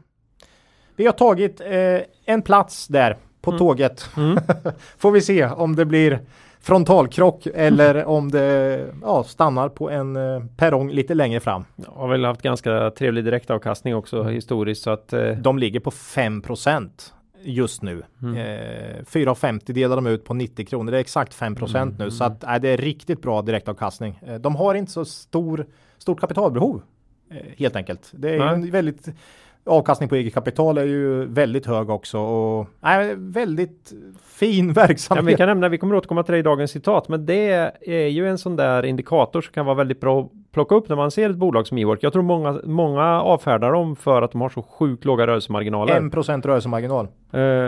vi 0.96 1.06
har 1.06 1.14
tagit 1.14 1.62
en 2.26 2.42
plats 2.42 2.88
där 2.88 3.18
på 3.42 3.52
Mm. 3.52 3.60
tåget. 3.60 4.10
Mm. 4.18 4.38
Får 4.98 5.12
vi 5.12 5.22
se 5.22 5.46
om 5.46 5.76
det 5.76 5.86
blir 5.86 6.20
frontalkrock 6.62 7.48
eller 7.54 8.06
om 8.06 8.32
det 8.32 8.86
ja, 9.02 9.24
stannar 9.24 9.70
på 9.70 9.90
en 9.90 10.16
eh, 10.16 10.44
perrong 10.58 10.92
lite 10.92 11.14
längre 11.14 11.40
fram. 11.40 11.66
Har 11.88 12.08
väl 12.08 12.26
haft 12.26 12.42
ganska 12.42 12.92
trevlig 12.92 13.26
direktavkastning 13.26 13.96
också 13.96 14.24
historiskt 14.24 14.84
så 14.84 14.90
att 14.90 15.14
eh, 15.14 15.32
De 15.32 15.58
ligger 15.60 15.80
på 15.80 15.90
5% 15.90 16.90
just 17.44 17.82
nu. 17.82 18.04
Mm. 18.22 18.36
Eh, 18.36 19.04
4,50 19.04 19.74
delar 19.74 19.96
de 19.96 20.08
ut 20.08 20.26
på 20.26 20.34
90 20.34 20.66
kronor. 20.66 20.92
Det 20.92 20.98
är 20.98 21.02
exakt 21.02 21.34
5 21.34 21.56
Mm, 21.76 21.96
nu 22.00 22.12
så 22.12 22.24
att, 22.24 22.42
nej, 22.42 22.60
det 22.60 22.70
är 22.70 22.78
riktigt 22.78 23.22
bra 23.22 23.42
direktavkastning. 23.42 24.20
Eh, 24.28 24.36
de 24.36 24.56
har 24.56 24.76
inte 24.76 24.92
så 24.92 25.06
stor, 25.06 25.66
stort 25.98 26.20
kapitalbehov 26.20 26.82
eh, 27.32 27.38
helt 27.58 27.76
enkelt. 27.76 28.12
Det 28.14 28.36
är 28.36 28.40
Nej. 28.40 28.54
en 28.54 28.72
väldigt 28.72 29.10
avkastning 29.70 30.10
på 30.10 30.16
eget 30.16 30.34
kapital 30.34 30.78
är 30.78 30.84
ju 30.86 31.26
väldigt 31.26 31.66
hög 31.66 31.90
också 31.90 32.20
och 32.20 32.68
nej, 32.80 33.16
väldigt 33.18 33.94
fin 34.24 34.68
ja, 34.68 34.74
verksamhet. 34.74 35.26
vi 35.26 35.36
kan 35.36 35.48
nämna, 35.48 35.70
vi 35.70 35.78
kommer 35.78 35.96
återkomma 35.96 36.24
till 36.24 36.34
det 36.34 36.40
i 36.40 36.42
dagens 36.42 36.72
citat, 36.72 37.10
men 37.10 37.26
det 37.26 37.72
är 37.82 38.08
ju 38.08 38.28
en 38.30 38.38
sån 38.38 38.56
där 38.56 38.86
indikator 38.86 39.42
som 39.42 39.54
kan 39.54 39.66
vara 39.66 39.76
väldigt 39.76 40.00
bra 40.02 40.20
att 40.22 40.30
plocka 40.52 40.76
upp 40.76 40.90
när 40.90 40.96
man 40.96 41.12
ser 41.12 41.30
ett 41.30 41.36
bolag 41.36 41.68
som 41.68 41.78
Ework. 41.78 42.04
Jag 42.04 42.14
tror 42.14 42.24
många, 42.24 42.60
många 42.64 43.22
avfärdar 43.22 43.72
dem 43.72 43.96
för 43.96 44.22
att 44.22 44.32
de 44.32 44.42
har 44.42 44.50
så 44.50 44.62
sjukt 44.62 45.06
låga 45.06 45.28
rörelsemarginaler. 45.28 46.00
1% 46.00 46.42
rörelsemarginal. 46.48 47.08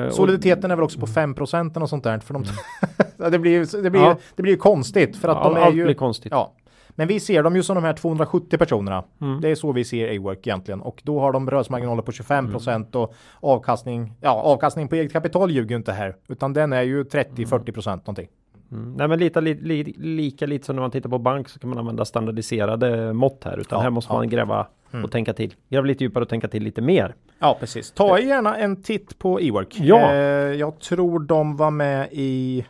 Och- 0.07 0.13
Soliditeten 0.13 0.71
är 0.71 0.75
väl 0.75 0.83
också 0.83 0.99
på 0.99 1.05
5% 1.07 1.81
och 1.81 1.89
sånt 1.89 2.03
där. 2.03 2.19
För 2.19 2.33
de, 2.33 2.43
Ja, 3.17 3.29
det 3.29 3.39
blir 3.39 3.51
ju 3.51 3.81
det 3.83 3.89
blir, 3.89 4.01
Ja. 4.01 4.15
det 4.35 4.43
blir 4.43 4.55
konstigt 4.55 5.17
för 5.17 5.27
att 5.27 5.37
Ja, 5.37 5.43
de 5.43 5.55
är 5.55 5.61
allt 5.65 5.75
ju 5.75 5.83
blir 5.83 5.93
konstigt. 5.95 6.31
Ja. 6.31 6.51
Men 6.95 7.07
vi 7.07 7.19
ser 7.19 7.43
dem 7.43 7.55
ju 7.55 7.63
som 7.63 7.75
de 7.75 7.83
här 7.83 7.93
270 7.93 8.57
personerna. 8.57 9.03
Mm. 9.21 9.41
Det 9.41 9.49
är 9.49 9.55
så 9.55 9.71
vi 9.71 9.83
ser 9.85 10.17
A-work 10.17 10.47
egentligen. 10.47 10.81
Och 10.81 11.01
då 11.05 11.19
har 11.19 11.31
de 11.31 11.49
rörelsemarginaler 11.49 12.01
på 12.01 12.11
25% 12.11 12.69
Mm. 12.75 12.87
och 12.91 13.13
avkastning, 13.39 14.13
ja 14.21 14.29
avkastning 14.31 14.87
på 14.87 14.95
eget 14.95 15.13
kapital 15.13 15.51
ljuger 15.51 15.69
ju 15.69 15.75
inte 15.75 15.91
här. 15.91 16.15
Utan 16.29 16.53
den 16.53 16.73
är 16.73 16.81
ju 16.81 17.03
30-40% 17.03 17.95
någonting. 17.97 18.27
Mm. 18.71 18.93
Nej 18.93 19.07
men 19.07 19.19
lite, 19.19 19.41
li, 19.41 19.53
li, 19.53 19.93
lika 19.97 20.45
lite 20.45 20.65
som 20.65 20.75
när 20.75 20.81
man 20.81 20.91
tittar 20.91 21.09
på 21.09 21.17
bank 21.19 21.49
så 21.49 21.59
kan 21.59 21.69
man 21.69 21.79
använda 21.79 22.05
standardiserade 22.05 23.13
mått 23.13 23.43
här. 23.43 23.57
Utan 23.59 23.77
Ja, 23.79 23.83
här 23.83 23.89
måste 23.89 24.13
ja. 24.13 24.17
man 24.17 24.29
gräva 24.29 24.67
Mm. 24.93 25.05
och 25.05 25.11
tänka 25.11 25.33
till. 25.33 25.53
Gräva 25.69 25.85
lite 25.87 26.03
djupare 26.03 26.21
och 26.23 26.29
tänka 26.29 26.47
till 26.47 26.63
lite 26.63 26.81
mer. 26.81 27.15
Ja, 27.39 27.57
precis. 27.59 27.91
Ta 27.91 28.19
gärna 28.19 28.57
en 28.57 28.81
titt 28.83 29.19
på 29.19 29.39
Ework. 29.39 29.75
Ja. 29.79 30.11
Eh, 30.11 30.17
jag 30.55 30.79
tror 30.79 31.19
de 31.19 31.57
var 31.57 31.71
med 31.71 32.07
i 32.11 32.65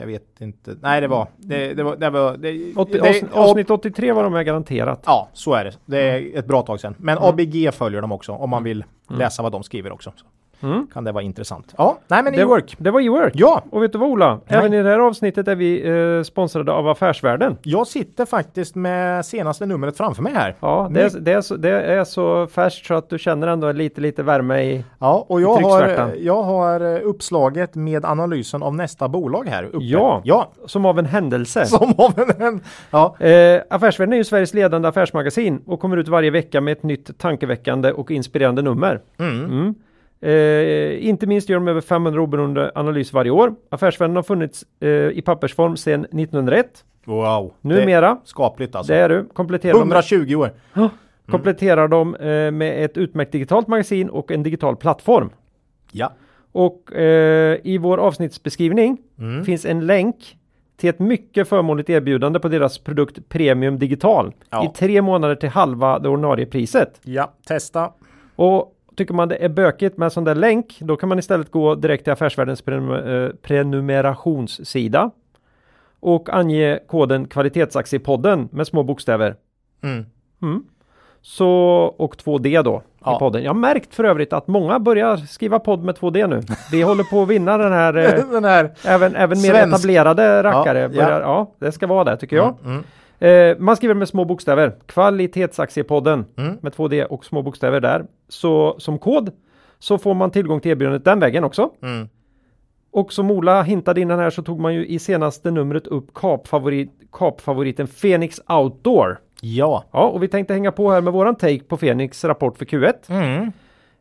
jag 0.00 0.06
vet 0.06 0.40
inte. 0.40 0.76
Nej, 0.82 1.00
det 1.00 1.08
var 1.08 1.28
det, 1.36 1.74
det 1.74 1.82
var 1.82 1.96
det 1.96 2.10
var 2.10 2.36
det, 2.36 2.74
80, 2.76 2.92
det, 2.92 3.00
avsnitt, 3.08 3.32
avsnitt 3.32 3.70
83 3.70 4.12
var 4.12 4.22
de 4.22 4.32
med 4.32 4.46
garanterat. 4.46 5.02
Ja, 5.06 5.28
så 5.32 5.54
är 5.54 5.64
det. 5.64 5.72
Det 5.86 5.98
är 6.00 6.38
ett 6.38 6.46
bra 6.46 6.62
tag 6.62 6.80
sedan. 6.80 6.94
Men 6.98 7.18
Mm. 7.18 7.28
ABG 7.28 7.74
följer 7.74 8.00
dem 8.00 8.12
också 8.12 8.32
om 8.32 8.50
man 8.50 8.64
vill 8.64 8.84
läsa 9.10 9.42
vad 9.42 9.52
de 9.52 9.62
skriver 9.62 9.92
också. 9.92 10.12
Så 10.16 10.24
Mm. 10.62 10.86
kan 10.92 11.04
det 11.04 11.12
vara 11.12 11.24
intressant. 11.24 11.74
Ja, 11.78 11.98
nej 12.08 12.22
men 12.22 12.32
Det, 12.32 12.40
Ework. 12.40 12.76
det 12.78 12.90
var 12.90 13.00
E-work. 13.00 13.32
Ja, 13.36 13.62
Och 13.70 13.82
vet 13.82 13.92
du 13.92 13.98
vad 13.98 14.08
Ola? 14.08 14.40
Nej. 14.48 14.58
Även 14.58 14.74
i 14.74 14.82
det 14.82 14.88
här 14.88 14.98
avsnittet 14.98 15.48
är 15.48 15.54
vi 15.54 15.88
eh, 16.16 16.22
sponsrade 16.22 16.72
av 16.72 16.88
Affärsvärlden. 16.88 17.56
jag 17.62 17.86
sitter 17.86 18.24
faktiskt 18.24 18.74
med 18.74 19.26
senaste 19.26 19.66
numret 19.66 19.96
framför 19.96 20.22
mig 20.22 20.32
här. 20.32 20.54
Ja, 20.60 20.88
det 20.94 21.02
är, 21.02 21.20
det, 21.20 21.32
är 21.32 21.40
så, 21.40 21.56
det 21.56 21.70
är 21.70 22.04
så 22.04 22.46
färskt 22.46 22.86
så 22.86 22.94
att 22.94 23.10
du 23.10 23.18
känner 23.18 23.46
ändå 23.46 23.72
lite, 23.72 24.00
lite 24.00 24.22
värme 24.22 24.62
i... 24.62 24.84
Ja, 24.98 25.26
och 25.28 25.40
jag 25.40 25.56
har, 25.56 26.14
jag 26.18 26.42
har 26.42 26.80
eh, 26.80 27.00
uppslaget 27.04 27.74
med 27.74 28.04
analysen 28.04 28.62
av 28.62 28.74
nästa 28.74 29.08
bolag 29.08 29.48
här 29.48 29.64
uppe. 29.64 29.84
Ja. 29.84 30.20
ja. 30.24 30.50
Som 30.66 30.86
av 30.86 30.98
en 30.98 31.06
händelse. 31.06 31.66
Som 31.70 31.94
av 31.98 32.18
en, 32.18 32.42
en 32.42 32.60
ja. 32.90 33.16
Eh, 33.18 33.60
Affärsvärlden 33.70 34.12
är 34.12 34.16
ju 34.16 34.24
Sveriges 34.24 34.54
ledande 34.54 34.88
affärsmagasin 34.88 35.62
och 35.66 35.80
kommer 35.80 35.96
ut 35.96 36.08
varje 36.08 36.30
vecka 36.30 36.60
med 36.60 36.72
ett 36.72 36.82
nytt 36.82 37.18
tankeväckande 37.18 37.92
och 37.92 38.10
inspirerande 38.10 38.62
nummer. 38.62 39.00
Mm. 39.18 39.44
Mm. 39.44 39.74
Eh, 40.22 41.08
inte 41.08 41.26
minst 41.26 41.48
gör 41.48 41.56
de 41.58 41.68
över 41.68 41.80
500 41.80 42.20
oberoende 42.22 42.72
analyser 42.74 43.14
varje 43.14 43.30
år. 43.30 43.54
Affärsvärlden 43.70 44.16
har 44.16 44.22
funnits 44.22 44.64
eh, 44.80 44.88
i 44.88 45.22
pappersform 45.24 45.76
sedan 45.76 46.00
1901. 46.04 46.84
Wow. 47.04 47.52
Numera, 47.60 48.08
Det, 48.10 48.20
skapligt 48.24 48.74
alltså. 48.74 48.92
det 48.92 48.98
är 48.98 49.08
du, 49.08 49.24
kompletterar 49.32 49.72
de, 49.72 49.78
120 49.80 50.34
år. 50.34 50.50
kompletterar 51.30 51.88
de 51.88 52.14
eh, 52.14 52.50
med 52.50 52.84
ett 52.84 52.96
utmärkt 52.96 53.32
digitalt 53.32 53.68
magasin 53.68 54.08
och 54.10 54.30
en 54.30 54.42
digital 54.42 54.76
plattform. 54.76 55.30
Ja. 55.92 56.12
Och 56.52 56.92
eh, 56.94 57.58
i 57.64 57.78
vår 57.78 57.98
avsnittsbeskrivning 57.98 58.98
Mm. 59.18 59.44
finns 59.44 59.64
en 59.64 59.86
länk 59.86 60.36
till 60.76 60.90
ett 60.90 60.98
mycket 60.98 61.48
förmånligt 61.48 61.90
erbjudande 61.90 62.38
på 62.40 62.48
deras 62.48 62.78
produkt 62.78 63.28
Premium 63.28 63.78
Digital 63.78 64.32
Ja. 64.50 64.64
i 64.64 64.68
tre 64.78 65.02
månader 65.02 65.34
till 65.34 65.48
halva 65.48 65.98
det 65.98 66.08
ordinarie 66.08 66.46
priset. 66.46 67.00
Ja, 67.02 67.32
testa. 67.46 67.90
Och 68.36 68.74
tycker 69.00 69.14
man 69.14 69.28
det 69.28 69.36
är 69.44 69.48
bökigt 69.48 69.96
med 69.98 70.04
en 70.06 70.10
sån 70.10 70.24
där 70.24 70.34
länk, 70.34 70.76
då 70.80 70.96
kan 70.96 71.08
man 71.08 71.18
istället 71.18 71.50
gå 71.50 71.74
direkt 71.74 72.04
till 72.04 72.12
Affärsvärldens 72.12 72.64
prenum- 72.64 73.26
eh, 73.26 73.32
prenumerationssida 73.42 75.10
och 76.00 76.28
ange 76.30 76.78
koden 76.86 77.28
kvalitetsaktiepodden 77.28 78.48
med 78.52 78.66
små 78.66 78.82
bokstäver. 78.82 79.34
Mm. 79.82 80.04
Mm. 80.42 80.62
Så, 81.22 81.48
och 81.98 82.16
2D 82.16 82.62
då 82.62 82.82
Ja. 83.04 83.16
i 83.16 83.18
podden. 83.18 83.42
Jag 83.42 83.50
har 83.50 83.58
märkt 83.58 83.94
för 83.94 84.04
övrigt 84.04 84.32
att 84.32 84.46
många 84.48 84.78
börjar 84.78 85.16
skriva 85.16 85.58
podd 85.58 85.84
med 85.84 85.94
2D 85.94 86.26
nu. 86.26 86.42
Vi 86.72 86.82
håller 86.82 87.04
på 87.04 87.22
att 87.22 87.28
vinna 87.28 87.58
den 87.58 87.72
här, 87.72 87.94
eh, 88.18 88.24
Den 88.32 88.44
här. 88.44 88.70
även, 88.84 89.16
även 89.16 89.40
mer 89.42 89.54
etablerade 89.54 90.42
rackare. 90.42 90.78
Ja, 90.80 90.88
börjar, 90.88 91.20
ja. 91.20 91.46
ja. 91.58 91.66
det 91.66 91.72
ska 91.72 91.86
vara 91.86 92.04
det 92.04 92.16
tycker 92.16 92.36
jag. 92.36 92.54
Mm. 92.64 92.84
Eh, 93.20 93.56
man 93.58 93.76
skriver 93.76 93.94
med 93.94 94.08
små 94.08 94.24
bokstäver. 94.24 94.72
Kvalitetsaktiepodden 94.86 96.24
Mm. 96.36 96.56
med 96.60 96.72
2D 96.72 97.04
och 97.04 97.24
små 97.24 97.42
bokstäver 97.42 97.80
där. 97.80 98.04
Så 98.28 98.74
som 98.78 98.98
kod 98.98 99.30
så 99.78 99.98
får 99.98 100.14
man 100.14 100.30
tillgång 100.30 100.60
till 100.60 100.70
erbjudandet 100.70 101.04
den 101.04 101.20
vägen 101.20 101.44
också. 101.44 101.70
Mm. 101.82 102.08
Och 102.92 103.12
som 103.12 103.30
Ola 103.30 103.62
hintade 103.62 104.00
innan 104.00 104.18
här 104.18 104.30
så 104.30 104.42
tog 104.42 104.60
man 104.60 104.74
ju 104.74 104.86
i 104.86 104.98
senaste 104.98 105.50
numret 105.50 105.86
upp 105.86 106.14
kapfavorit, 106.14 106.90
kapfavoriten 107.12 107.86
Phoenix 107.86 108.40
Outdoor. 108.48 109.18
Ja. 109.40 109.84
Ja, 109.92 110.06
och 110.08 110.22
vi 110.22 110.28
tänkte 110.28 110.54
hänga 110.54 110.72
på 110.72 110.90
här 110.90 111.00
med 111.00 111.12
våran 111.12 111.34
take 111.34 111.64
på 111.64 111.76
Phoenix 111.76 112.24
rapport 112.24 112.58
för 112.58 112.64
Q1. 112.64 112.92
Mm. 113.08 113.52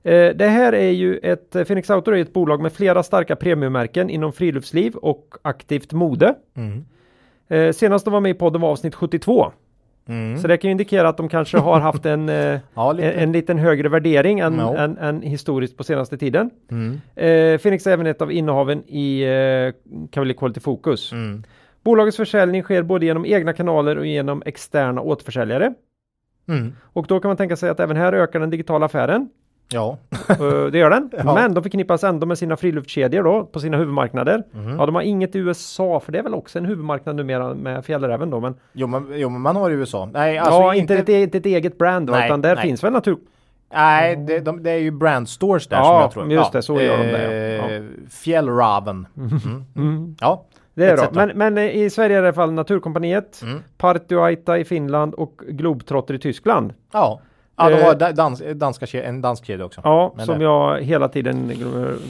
Eh, 0.03 0.36
det 0.36 0.47
här 0.47 0.73
är 0.73 0.89
ju 0.91 1.17
ett, 1.17 1.55
eh, 1.55 1.63
Phoenix 1.63 1.89
Outdoor 1.89 2.15
är 2.15 2.21
ett 2.21 2.34
bolag 2.34 2.62
med 2.62 2.73
flera 2.73 3.03
starka 3.03 3.36
premiummärken 3.36 4.10
inom 4.10 4.34
friluftsliv 4.34 4.95
och 4.95 5.36
aktivt 5.41 5.93
mode. 5.93 6.36
Mm. 6.58 6.86
Eh, 7.49 7.71
senast 7.71 8.05
de 8.05 8.13
var 8.13 8.19
med 8.21 8.29
i 8.29 8.33
podden 8.33 8.62
var 8.62 8.69
avsnitt 8.69 8.95
72. 8.95 9.51
Mm. 10.07 10.38
Så 10.38 10.47
det 10.47 10.57
kan 10.57 10.67
ju 10.67 10.71
indikera 10.71 11.09
att 11.09 11.17
de 11.17 11.29
kanske 11.29 11.57
har 11.57 11.79
haft 11.79 12.05
en, 12.05 12.29
eh, 12.29 12.59
Ja, 12.73 12.91
lite. 12.91 13.12
en, 13.12 13.19
en 13.23 13.31
liten 13.31 13.57
högre 13.57 13.89
värdering 13.89 14.39
än, 14.39 14.55
Ja. 14.59 14.77
än, 14.77 14.97
än 14.97 15.21
historiskt 15.21 15.77
på 15.77 15.83
senaste 15.83 16.17
tiden. 16.17 16.49
Mm. 16.71 17.01
Eh, 17.15 17.59
Phoenix 17.59 17.88
är 17.88 17.91
även 17.91 18.07
ett 18.07 18.21
av 18.21 18.31
innehaven 18.31 18.83
i 18.88 19.21
eh, 19.23 19.73
Cavalier 20.12 20.38
Quality 20.38 20.59
Focus. 20.59 21.12
Mm. 21.12 21.43
Bolagets 21.83 22.17
försäljning 22.17 22.63
sker 22.63 22.83
både 22.83 23.05
genom 23.05 23.25
egna 23.25 23.53
kanaler 23.53 23.97
och 23.97 24.05
genom 24.05 24.43
externa 24.45 25.01
återförsäljare. 25.01 25.73
Mm. 26.47 26.73
Och 26.81 27.05
då 27.07 27.19
kan 27.19 27.29
man 27.29 27.38
tänka 27.38 27.55
sig 27.55 27.69
att 27.69 27.79
även 27.79 27.97
här 27.97 28.13
ökar 28.13 28.39
den 28.39 28.49
digitala 28.49 28.85
affären. 28.85 29.29
Ja. 29.73 29.97
Eh, 30.29 30.65
det 30.71 30.77
gör 30.77 30.89
den. 30.89 31.10
Ja. 31.25 31.34
Men 31.36 31.53
de 31.53 31.63
förknippas 31.63 32.03
ändå 32.03 32.25
med 32.27 32.38
sina 32.38 32.58
friluftskedjor 32.58 33.23
då 33.23 33.43
på 33.45 33.60
sina 33.60 33.77
huvudmarknader. 33.77 34.43
Mm. 34.53 34.77
Ja, 34.79 34.86
de 34.86 34.95
har 34.95 35.01
inget 35.01 35.36
i 35.36 35.39
USA 35.39 35.99
för 35.99 36.12
det 36.12 36.19
är 36.19 36.23
väl 36.23 36.34
också 36.34 36.58
en 36.60 36.65
huvudmarknad 36.65 37.15
numera 37.15 37.53
med 37.53 37.86
fjällräven 37.86 38.29
då. 38.29 38.39
Men 38.39 38.55
Jo, 38.73 38.88
men, 38.88 39.08
jo, 39.15 39.29
men 39.29 39.41
man 39.41 39.55
har 39.55 39.69
i 39.69 39.73
USA. 39.73 40.10
Nej, 40.13 40.38
alltså 40.38 40.60
ja, 40.62 40.75
inte, 40.75 40.95
ett, 40.95 41.10
eget- 41.10 41.36
ett 41.36 41.45
eget 41.45 41.77
brand 41.77 42.08
då, 42.08 42.13
Nej, 42.13 42.25
utan 42.27 42.41
där 42.41 42.55
nej. 42.55 42.63
finns 42.65 42.84
väl 42.84 42.93
natur... 42.93 43.17
Nej, 43.73 44.15
det, 44.15 44.39
de, 44.39 44.63
det 44.63 44.71
är 44.71 44.77
ju 44.77 44.91
brand 44.91 45.29
stores 45.29 45.67
där 45.67 45.77
Ja, 45.77 45.84
som 45.84 46.01
jag 46.01 46.12
tror. 46.12 46.32
just 46.32 46.51
det, 46.51 46.62
så 46.62 46.82
gör 46.82 46.97
de 46.97 47.03
det, 47.03 47.55
ja. 47.55 47.69
Eh, 47.69 47.84
Fjällraven. 48.10 49.08
Mm. 49.17 49.63
Mm. 49.75 50.15
Ja. 50.19 50.45
Det 50.73 50.86
är 50.86 50.97
det. 50.97 51.10
Men, 51.12 51.32
men 51.38 51.58
eh, 51.58 51.77
i 51.77 51.89
Sverige 51.89 52.17
är 52.17 52.21
det 52.21 52.25
i 52.25 52.27
alla 52.27 52.36
fall 52.36 52.51
Naturkompaniet, 52.51 53.41
Mm. 53.43 53.60
Partioaita 53.77 54.58
i 54.58 54.65
Finland 54.65 55.13
och 55.13 55.41
Globetrotter 55.47 56.13
i 56.13 56.19
Tyskland. 56.19 56.73
Ja. 56.93 57.19
Ja, 57.60 57.69
de 57.69 57.76
Eh, 57.76 57.86
har 57.86 57.95
da- 57.95 58.12
dans, 58.12 58.41
danska, 58.56 59.04
en 59.04 59.22
dansk 59.22 59.45
kedja 59.45 59.65
också. 59.65 59.82
Ja, 59.84 60.13
Men 60.17 60.26
som 60.26 60.38
det- 60.39 60.43
jag 60.43 60.82
hela 60.82 61.08
tiden 61.08 61.52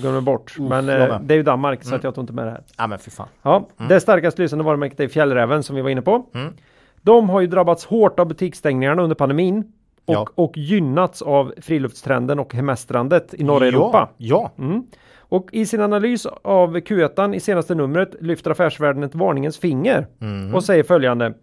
glömmer, 0.02 0.22
bort. 0.22 0.56
Uff, 0.60 0.70
men 0.70 0.90
eh, 0.90 1.20
det 1.22 1.34
är 1.34 1.38
ju 1.38 1.44
Danmark 1.44 1.84
så 1.84 1.90
Mm. 1.90 1.98
att 1.98 2.04
jag 2.04 2.16
tog 2.16 2.22
inte 2.24 2.34
med 2.34 2.46
det 2.46 2.52
här. 2.52 2.62
Ja, 2.78 2.88
men 2.88 3.00
fy 3.00 3.12
fan. 3.12 3.28
Ja, 3.42 3.68
det 3.90 4.00
starkast 4.00 4.40
lysande 4.40 4.66
varumärket 4.66 5.00
är 5.00 5.08
Fjällräven 5.08 5.64
som 5.64 5.76
vi 5.76 5.82
var 5.82 5.90
inne 5.90 6.02
på. 6.02 6.26
Mm. 6.36 6.54
De 7.02 7.30
har 7.30 7.42
ju 7.42 7.48
drabbats 7.48 7.86
hårt 7.86 8.20
av 8.20 8.28
butiksstängningarna 8.28 9.02
under 9.02 9.16
pandemin 9.16 9.60
och, 10.06 10.14
Ja. 10.14 10.28
och 10.36 10.58
gynnats 10.58 11.22
av 11.22 11.54
friluftstrenden 11.62 12.40
och 12.40 12.54
hemestrandet 12.54 13.34
i 13.34 13.44
norra 13.44 13.66
ja, 13.66 13.72
Europa. 13.72 14.10
Ja. 14.18 14.52
Mm. 14.58 14.84
Och 15.20 15.48
i 15.52 15.66
sin 15.66 15.82
analys 15.82 16.26
av 16.44 16.76
Q1 16.78 17.34
i 17.36 17.40
senaste 17.40 17.76
numret 17.76 18.16
lyfter 18.20 18.52
Affärsvärlden 18.52 19.04
ett 19.04 19.16
varningens 19.16 19.58
finger 19.58 20.08
Mm. 20.22 20.56
och 20.56 20.64
säger 20.64 20.84
följande. 20.84 21.34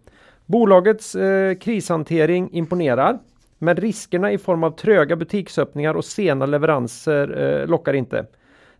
Bolagets 0.45 1.15
eh, 1.15 1.53
krishantering 1.57 2.49
imponerar, 2.51 3.17
men 3.57 3.75
riskerna 3.75 4.31
i 4.31 4.37
form 4.37 4.63
av 4.63 4.71
tröga 4.71 5.15
butiksöppningar 5.15 5.93
och 5.93 6.05
sena 6.05 6.45
leveranser 6.45 7.61
eh, 7.61 7.67
lockar 7.67 7.93
inte. 7.93 8.25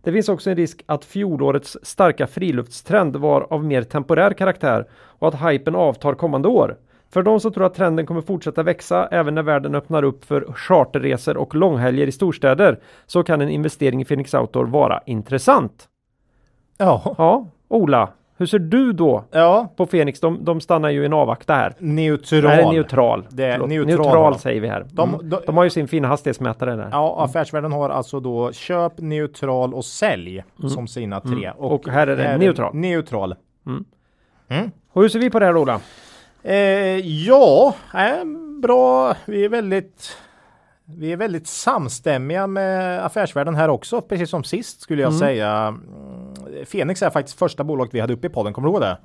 Det 0.02 0.12
finns 0.12 0.28
också 0.28 0.50
en 0.50 0.56
risk 0.56 0.82
att 0.86 1.04
fjolårets 1.04 1.78
starka 1.82 2.26
friluftstrend 2.26 3.16
var 3.16 3.46
av 3.52 3.64
mer 3.64 3.82
temporär 3.82 4.32
karaktär 4.32 4.88
och 4.92 5.28
att 5.28 5.50
hypen 5.50 5.74
avtar 5.74 6.14
kommande 6.14 6.48
år. 6.48 6.76
För 7.10 7.22
de 7.22 7.40
som 7.40 7.52
tror 7.52 7.64
att 7.64 7.74
trenden 7.74 8.06
kommer 8.06 8.20
fortsätta 8.20 8.62
växa 8.62 9.08
även 9.10 9.34
när 9.34 9.42
världen 9.42 9.74
öppnar 9.74 10.02
upp 10.02 10.24
för 10.24 10.52
charterresor 10.52 11.36
och 11.36 11.54
långhelger 11.54 12.06
i 12.06 12.12
storstäder 12.12 12.80
så 13.06 13.22
kan 13.22 13.40
en 13.40 13.48
investering 13.48 14.00
i 14.00 14.04
Phoenix 14.04 14.34
Outdoor 14.34 14.64
vara 14.64 15.00
intressant. 15.06 15.88
Ja. 16.78 17.14
Ja, 17.18 17.46
Ola, 17.68 18.08
hur 18.38 18.46
ser 18.46 18.58
du 18.58 18.92
då 18.92 19.24
Ja. 19.30 19.72
på 19.76 19.86
Phoenix? 19.86 20.20
De, 20.20 20.44
de 20.44 20.60
stannar 20.60 20.88
ju 20.90 21.02
i 21.02 21.06
en 21.06 21.12
avvakta 21.12 21.54
här. 21.54 21.74
Neutral. 21.78 22.42
Nej, 22.42 22.64
neutral. 22.72 23.26
Det 23.30 23.44
är 23.44 23.52
Förlåt. 23.52 23.68
neutral, 23.68 23.96
neutral 24.04 24.38
säger 24.38 24.60
vi 24.60 24.68
här. 24.68 24.86
De- 24.92 25.14
Mm. 25.14 25.28
de- 25.30 25.40
de 25.46 25.56
har 25.56 25.64
ju 25.64 25.70
sin 25.70 25.88
fina 25.88 26.08
hastighetsmätare 26.08 26.76
där. 26.76 26.88
Ja, 26.92 27.16
affärsvärlden 27.24 27.72
har 27.72 27.90
alltså 27.90 28.20
då 28.20 28.52
köp, 28.52 28.92
neutral 28.98 29.74
och 29.74 29.84
sälj 29.84 30.44
som 30.74 30.86
sina 30.86 31.20
tre. 31.20 31.46
Mm. 31.46 31.56
Och 31.58 31.88
här 31.88 32.06
är 32.06 32.16
det 32.16 32.38
neutral. 32.38 32.74
Neutral. 32.74 33.34
Och 34.92 35.02
hur 35.02 35.08
ser 35.08 35.18
vi 35.18 35.30
på 35.30 35.38
det 35.38 35.46
här 35.46 35.56
Ola? 35.56 35.80
Eh, 36.42 36.56
ja, 37.26 37.74
eh, 37.94 38.24
bra. 38.62 39.14
Vi 39.26 39.44
är 39.44 39.48
väldigt 39.48 40.16
vi 40.98 41.12
är 41.12 41.16
väldigt 41.16 41.46
samstämmiga 41.46 42.46
med 42.46 43.04
affärsvärlden 43.06 43.54
här 43.54 43.68
också, 43.68 44.00
precis 44.00 44.30
som 44.30 44.44
sist 44.44 44.80
skulle 44.80 45.02
jag 45.02 45.08
Mm. 45.12 45.18
säga. 45.18 45.78
Fenix 46.64 47.02
är 47.02 47.10
faktiskt 47.10 47.38
första 47.38 47.64
bolaget 47.64 47.94
vi 47.94 48.00
hade 48.00 48.12
uppe 48.12 48.26
i 48.26 48.30
podden, 48.30 48.52
kommer 48.52 48.68
du 48.68 48.72
ihåg 48.72 48.80
det? 48.80 48.96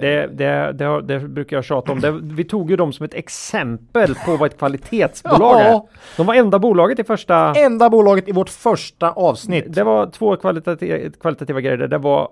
Det, 0.00 0.26
det, 0.26 0.72
det, 0.72 0.84
har- 0.84 1.02
det 1.02 1.20
brukar 1.20 1.56
jag 1.56 1.64
tjata 1.64 1.92
om. 1.92 2.00
Det, 2.00 2.10
vi 2.22 2.44
tog 2.44 2.70
ju 2.70 2.76
dem 2.76 2.92
som 2.92 3.04
ett 3.04 3.14
exempel 3.14 4.14
på 4.14 4.36
vad 4.36 4.50
ett 4.50 4.58
kvalitetsbolag 4.58 5.60
är. 5.60 5.68
Ja. 5.68 5.86
De 6.16 6.26
var 6.26 6.34
enda 6.34 6.58
bolaget 6.58 6.98
i 6.98 7.04
första... 7.04 7.54
Enda 7.54 7.90
bolaget 7.90 8.28
i 8.28 8.32
vårt 8.32 8.48
första 8.48 9.10
avsnitt. 9.10 9.64
Det 9.68 9.84
var 9.84 10.06
två 10.10 10.36
kvalitativa, 10.36 11.10
kvalitativa 11.20 11.60
grejer. 11.60 11.76
Det 11.88 11.98
var 11.98 12.28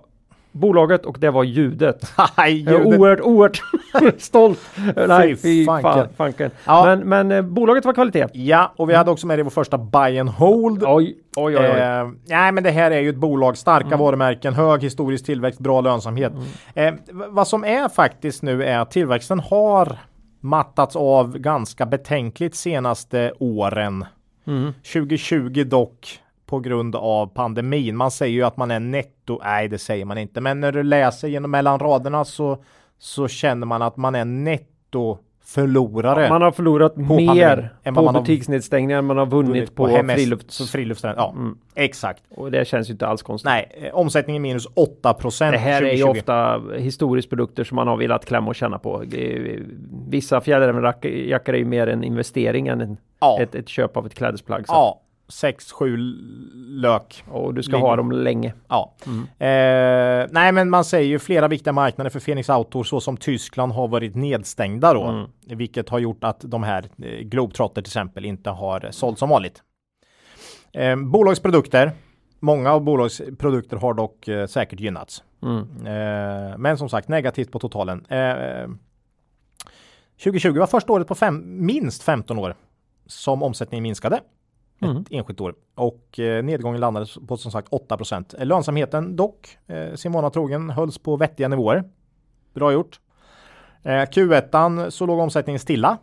bolaget 0.51 1.05
och 1.05 1.17
det 1.19 1.29
var 1.31 1.43
ljudet. 1.43 2.11
Nej, 2.37 2.53
ljudet- 2.65 2.85
oerhört, 2.99 3.19
oerhört 3.21 3.61
stolt. 4.17 4.59
Nej, 5.07 5.35
fy 5.35 5.65
fanken. 5.65 5.91
fan, 5.93 6.07
fanken. 6.17 6.51
Ja. 6.65 6.85
Men, 6.85 6.99
men 7.09 7.31
eh, 7.31 7.41
bolaget 7.41 7.85
var 7.85 7.93
kvalitet. 7.93 8.27
Ja, 8.33 8.73
och 8.77 8.89
vi 8.89 8.93
hade 8.93 9.11
också 9.11 9.27
med 9.27 9.37
det 9.37 9.39
i 9.39 9.43
vår 9.43 9.49
första 9.49 9.77
buy 9.77 10.19
and 10.19 10.29
hold. 10.29 10.83
Oj, 10.83 11.17
oj, 11.35 11.57
oj. 11.57 11.57
oj. 11.57 11.65
Eh, 11.65 12.07
nej, 12.27 12.51
men 12.51 12.63
det 12.63 12.71
här 12.71 12.91
är 12.91 12.99
ju 12.99 13.09
ett 13.09 13.15
bolag, 13.15 13.57
starka 13.57 13.87
Mm. 13.87 13.99
varumärken, 13.99 14.53
hög 14.53 14.83
historisk 14.83 15.25
tillväxt, 15.25 15.59
bra 15.59 15.81
lönsamhet. 15.81 16.33
Eh, 16.73 16.93
v- 16.93 17.25
vad 17.29 17.47
som 17.47 17.63
är 17.63 17.89
faktiskt 17.89 18.43
nu 18.43 18.63
är 18.63 18.79
att 18.79 18.91
tillväxten 18.91 19.39
har 19.39 19.97
mattats 20.39 20.95
av 20.95 21.37
ganska 21.37 21.85
betänkligt 21.85 22.55
senaste 22.55 23.33
åren. 23.39 24.05
Mm. 24.47 24.73
2020 24.93 25.63
dock 25.63 26.19
på 26.45 26.59
grund 26.59 26.95
av 26.95 27.27
pandemin. 27.27 27.97
Man 27.97 28.11
säger 28.11 28.33
ju 28.33 28.43
att 28.43 28.57
man 28.57 28.71
är 28.71 28.79
netto, 28.79 29.39
nej 29.43 29.67
det 29.67 29.77
säger 29.77 30.05
man 30.05 30.17
inte, 30.17 30.41
men 30.41 30.59
när 30.59 30.71
du 30.71 30.83
läser 30.83 31.27
genom 31.27 31.51
mellan 31.51 31.79
raderna 31.79 32.25
så, 32.25 32.57
så 32.99 33.27
känner 33.27 33.67
man 33.67 33.81
att 33.81 33.97
man 33.97 34.15
är 34.15 34.25
netto 34.25 35.17
förlorare. 35.43 36.29
Man 36.29 36.41
har 36.41 36.51
förlorat 36.51 36.95
mer 36.97 37.73
än 37.83 37.95
på 37.95 38.05
har 38.05 38.21
butiksnedstängningar 38.21 38.97
än 38.99 39.05
man 39.05 39.17
har 39.17 39.25
vunnit 39.25 39.75
på, 39.75 39.87
hemmes- 39.87 40.15
frilufts... 40.71 41.03
Ja, 41.03 41.35
exakt. 41.75 42.23
Och 42.29 42.51
det 42.51 42.67
känns 42.67 42.89
ju 42.89 42.91
inte 42.91 43.07
alls 43.07 43.21
konstigt. 43.21 43.45
Nej, 43.45 43.71
eh, 43.81 43.95
omsättningen 43.95 44.41
minus 44.41 44.67
8 44.73 45.13
procent. 45.13 45.51
Det 45.51 45.57
här 45.57 45.81
är 45.81 45.93
ju 45.93 46.03
ofta 46.03 46.61
historiskt 46.77 47.29
produkter 47.29 47.63
som 47.63 47.75
man 47.75 47.87
har 47.87 47.97
velat 47.97 48.25
klämma 48.25 48.47
och 48.47 48.55
känna 48.55 48.79
på. 48.79 49.03
Vissa 50.07 50.41
fjällrävenjackor 50.41 51.53
är 51.53 51.57
ju 51.57 51.65
mer 51.65 51.87
en 51.87 52.03
investering 52.03 52.67
än 52.67 52.81
en, 52.81 52.97
Ja. 53.19 53.37
ett, 53.41 53.55
ett 53.55 53.69
köp 53.69 53.97
av 53.97 54.05
ett 54.05 54.15
klädesplagg. 54.15 54.67
Så. 54.67 54.73
Ja, 54.73 55.01
6-7 55.27 55.97
lök. 56.81 57.23
Och 57.31 57.53
du 57.53 57.63
ska 57.63 57.71
Ligger- 57.75 57.87
ha 57.87 57.95
dem 57.95 58.11
länge. 58.11 58.53
Ja. 58.67 58.93
Eh, 59.39 60.27
nej, 60.31 60.51
men 60.51 60.69
man 60.69 60.85
säger 60.85 61.07
ju 61.07 61.19
flera 61.19 61.47
viktiga 61.47 61.73
marknader 61.73 62.09
för 62.09 62.19
Phoenix 62.19 62.49
Outdoor 62.49 62.83
så 62.83 62.99
som 62.99 63.17
Tyskland 63.17 63.71
har 63.71 63.87
varit 63.87 64.15
nedstängda 64.15 64.93
då. 64.93 65.03
Mm. 65.03 65.29
Vilket 65.47 65.89
har 65.89 65.99
gjort 65.99 66.23
att 66.23 66.39
de 66.39 66.63
här 66.63 66.85
eh, 67.03 67.09
Globetrotter 67.19 67.81
till 67.81 67.89
exempel 67.89 68.25
inte 68.25 68.49
har 68.49 68.87
sålt 68.91 69.19
som 69.19 69.29
vanligt. 69.29 69.63
Eh, 70.73 70.95
bolagsprodukter. 70.95 71.91
Många 72.39 72.71
av 72.71 72.81
bolagsprodukter 72.83 73.77
har 73.77 73.93
dock 73.93 74.27
eh, 74.27 74.45
säkert 74.47 74.79
gynnats. 74.79 75.23
Mm. 75.43 75.59
Eh, 75.87 76.57
men 76.57 76.77
som 76.77 76.89
sagt 76.89 77.07
negativt 77.07 77.51
på 77.51 77.59
totalen. 77.59 78.05
Eh, 78.05 78.67
2020 80.23 80.59
var 80.59 80.67
första 80.67 80.93
året 80.93 81.07
på 81.07 81.15
fem, 81.15 81.65
minst 81.65 82.03
15 82.03 82.39
år 82.39 82.55
som 83.07 83.43
omsättningen 83.43 83.83
minskade. 83.83 84.19
Mm. 84.81 84.97
Ett 84.97 85.07
enskilt 85.11 85.41
år. 85.41 85.55
Och 85.75 86.19
eh, 86.19 86.43
nedgången 86.43 86.79
landade 86.79 87.05
på 87.27 87.37
som 87.37 87.51
sagt 87.51 87.69
8% 87.69 88.45
Lönsamheten 88.45 89.15
dock, 89.15 89.57
eh, 89.67 89.93
sin 89.93 90.11
vana 90.11 90.29
trogen, 90.29 90.69
hölls 90.69 90.97
på 90.97 91.17
vettiga 91.17 91.47
nivåer. 91.47 91.83
Bra 92.53 92.73
gjort. 92.73 92.99
Eh, 93.83 93.91
Q1 93.91 94.89
så 94.89 95.05
låg 95.05 95.19
omsättningen 95.19 95.59
stilla 95.59 95.97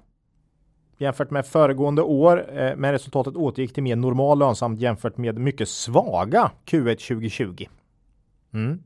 jämfört 1.03 1.31
med 1.31 1.47
föregående 1.47 2.03
år, 2.03 2.59
eh, 2.59 2.77
men 2.77 2.93
resultatet 2.93 3.37
återgick 3.37 3.75
till 3.75 3.83
mer 3.83 3.97
normal 3.97 4.39
lönsamt 4.39 4.81
jämfört 4.81 5.17
med 5.17 5.39
mycket 5.39 5.69
svaga 5.69 6.51
Q1 6.67 6.97
2020. 6.97 7.67
Mm. 8.55 8.83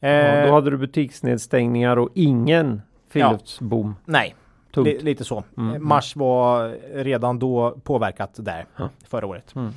Ja, 0.00 0.08
Eh, 0.08 0.46
då 0.46 0.52
hade 0.52 0.70
du 0.70 0.76
butiksnedstängningar 0.76 1.96
och 1.96 2.08
ingen 2.14 2.82
friluftsboom. 3.08 3.96
Nej, 4.04 4.34
Tungt. 4.74 4.86
li- 4.86 4.98
lite 5.02 5.24
så. 5.24 5.44
Mm, 5.56 5.74
Eh, 5.74 5.80
Mars 5.80 6.16
var 6.16 6.68
redan 7.02 7.38
då 7.38 7.78
påverkat 7.84 8.30
där 8.36 8.66
Ja. 8.76 8.88
förra 9.08 9.26
året. 9.26 9.54
Mm. 9.56 9.68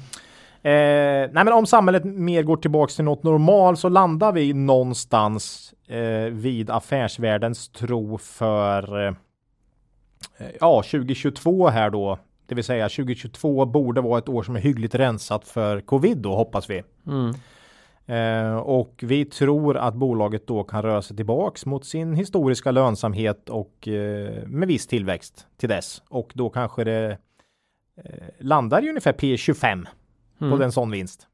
Eh, 0.63 1.29
nej, 1.33 1.43
men 1.43 1.53
om 1.53 1.65
samhället 1.65 2.03
mer 2.05 2.43
går 2.43 2.57
tillbaks 2.57 2.95
till 2.95 3.05
något 3.05 3.23
normalt 3.23 3.79
så 3.79 3.89
landar 3.89 4.31
vi 4.31 4.53
någonstans 4.53 5.73
eh, 5.87 6.31
vid 6.31 6.69
affärsvärldens 6.69 7.69
tro 7.69 8.17
för 8.17 9.07
eh, 9.07 9.13
ja, 10.59 10.81
2022 10.83 11.67
här 11.69 11.89
då. 11.89 12.19
Det 12.45 12.55
vill 12.55 12.63
säga 12.63 12.89
2022 12.89 13.65
borde 13.65 14.01
vara 14.01 14.17
ett 14.19 14.29
år 14.29 14.43
som 14.43 14.55
är 14.55 14.59
hyggligt 14.59 14.95
rensat 14.95 15.47
för 15.47 15.79
covid 15.81 16.17
då 16.17 16.35
hoppas 16.35 16.69
vi. 16.69 16.83
Mm. 17.07 17.33
Eh, 18.05 18.55
och 18.55 18.99
vi 19.07 19.25
tror 19.25 19.77
att 19.77 19.93
bolaget 19.93 20.47
då 20.47 20.63
kan 20.63 20.81
röra 20.81 21.01
sig 21.01 21.15
tillbaks 21.17 21.65
mot 21.65 21.85
sin 21.85 22.13
historiska 22.13 22.71
lönsamhet 22.71 23.49
och 23.49 23.87
eh, 23.87 24.47
med 24.47 24.67
viss 24.67 24.87
tillväxt 24.87 25.47
till 25.57 25.69
dess. 25.69 26.03
Och 26.09 26.31
då 26.35 26.49
kanske 26.49 26.83
det 26.83 27.17
eh, 28.03 28.27
landar 28.39 28.85
i 28.85 28.89
ungefär 28.89 29.13
P25 29.13 29.85
på 30.39 30.45
Mm. 30.45 30.61
en 30.61 30.71
sån 30.71 30.91
vinst. 30.91 31.27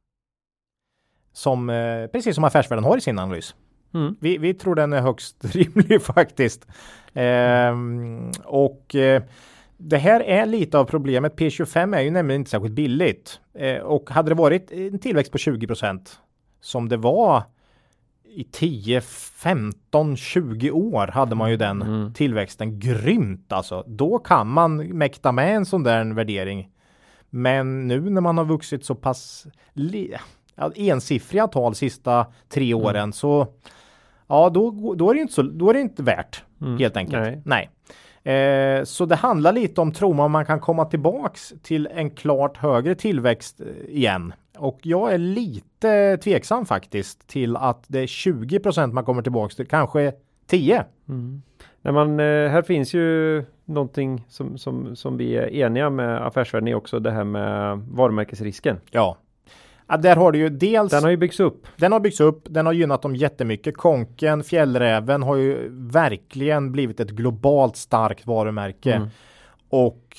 Som 1.33 1.69
eh, 1.69 2.07
precis 2.07 2.35
som 2.35 2.43
affärsvärlden 2.43 2.83
har 2.85 2.97
i 2.97 3.01
sin 3.01 3.19
analys. 3.19 3.55
Mm. 3.93 4.15
Vi, 4.19 4.37
vi 4.37 4.53
tror 4.53 4.75
den 4.75 4.93
är 4.93 5.01
högst 5.01 5.37
rimlig 5.55 6.01
faktiskt. 6.01 6.67
Ehm, 7.13 8.31
och 8.45 8.95
eh, 8.95 9.23
det 9.77 9.97
här 9.97 10.19
är 10.21 10.45
lite 10.45 10.77
av 10.79 10.85
problemet. 10.85 11.35
P25 11.35 11.97
är 11.97 12.01
ju 12.01 12.11
nämligen 12.11 12.41
inte 12.41 12.51
särskilt 12.51 12.73
billigt. 12.73 13.39
Och 13.83 14.09
hade 14.09 14.29
det 14.31 14.35
varit 14.35 14.71
en 14.71 14.99
tillväxt 14.99 15.31
på 15.31 15.37
20 15.37 15.67
som 16.61 16.89
det 16.89 16.97
var 16.97 17.43
i 18.35 18.43
10, 18.43 19.01
15, 19.01 20.17
20 20.17 20.71
år 20.71 21.07
hade 21.07 21.35
man 21.35 21.49
ju 21.51 21.57
den 21.57 21.81
Mm. 21.81 22.13
tillväxten 22.13 22.79
grymt 22.79 23.51
alltså. 23.53 23.83
Då 23.87 24.19
kan 24.19 24.47
man 24.47 24.77
mäkta 24.77 25.31
med 25.31 25.55
en 25.55 25.65
sån 25.65 25.83
där 25.83 26.13
värdering. 26.13 26.69
Men 27.29 27.87
nu 27.87 27.99
när 28.09 28.21
man 28.21 28.37
har 28.37 28.45
vuxit 28.45 28.85
så 28.85 28.95
pass 28.95 29.47
ensiffriga 30.75 31.47
tal 31.47 31.75
sista 31.75 32.25
tre 32.49 32.71
Mm. 32.71 32.85
åren 32.85 33.13
så 33.13 33.47
ja, 34.27 34.49
då, 34.49 34.93
då 34.95 35.09
är 35.09 35.13
det 35.13 35.21
inte 35.21 35.33
så, 35.33 35.41
då 35.41 35.69
är 35.69 35.73
det 35.73 35.81
inte 35.81 36.03
värt 36.03 36.43
Mm. 36.61 36.77
helt 36.77 36.97
enkelt. 36.97 37.23
Nej. 37.23 37.41
Nej. 37.45 37.69
Eh, 38.35 38.83
så 38.83 39.05
det 39.05 39.15
handlar 39.15 39.51
lite 39.53 39.81
om 39.81 39.91
tror 39.91 40.13
man 40.13 40.31
man 40.31 40.45
kan 40.45 40.59
komma 40.59 40.85
tillbaks 40.85 41.53
till 41.63 41.87
en 41.91 42.09
klart 42.09 42.57
högre 42.57 42.95
tillväxt 42.95 43.61
eh, 43.61 43.95
igen. 43.95 44.33
Och 44.57 44.79
jag 44.83 45.13
är 45.13 45.17
lite 45.17 46.17
tveksam 46.17 46.65
faktiskt 46.65 47.27
till 47.27 47.55
att 47.55 47.83
det 47.87 47.99
är 47.99 48.07
20% 48.07 48.91
man 48.91 49.05
kommer 49.05 49.21
tillbaks 49.21 49.55
till, 49.55 49.67
kanske 49.67 50.13
10. 50.47 50.85
Mm. 51.09 51.41
När 51.81 51.91
man, 51.91 52.19
eh, 52.19 52.49
här 52.49 52.61
finns 52.61 52.93
ju 52.93 53.43
någonting 53.65 54.25
som, 54.29 54.57
som, 54.57 54.95
som 54.95 55.17
vi 55.17 55.35
är 55.35 55.55
eniga 55.55 55.89
med 55.89 56.27
affärsvärlden 56.27 56.67
i 56.67 56.73
också, 56.73 56.99
det 56.99 57.11
här 57.11 57.23
med 57.23 57.77
varumärkesrisken. 57.77 58.79
Ja. 58.91 59.17
ja. 59.87 59.97
Där 59.97 60.15
har 60.15 60.31
du 60.31 60.39
ju 60.39 60.49
dels 60.49 60.91
Den 60.91 61.03
har 61.03 61.09
ju 61.09 61.17
byggts 61.17 61.39
upp. 61.39 61.67
Den 61.75 61.91
har 61.91 61.99
byggts 61.99 62.19
upp, 62.19 62.41
den 62.49 62.65
har 62.65 62.73
gynnat 62.73 63.01
dem 63.01 63.15
jättemycket. 63.15 63.77
Konken, 63.77 64.43
fjällräven 64.43 65.23
har 65.23 65.35
ju 65.35 65.69
verkligen 65.71 66.71
blivit 66.71 66.99
ett 66.99 67.11
globalt 67.11 67.75
starkt 67.75 68.27
varumärke. 68.27 68.93
Mm. 68.93 69.07
Och 69.69 70.17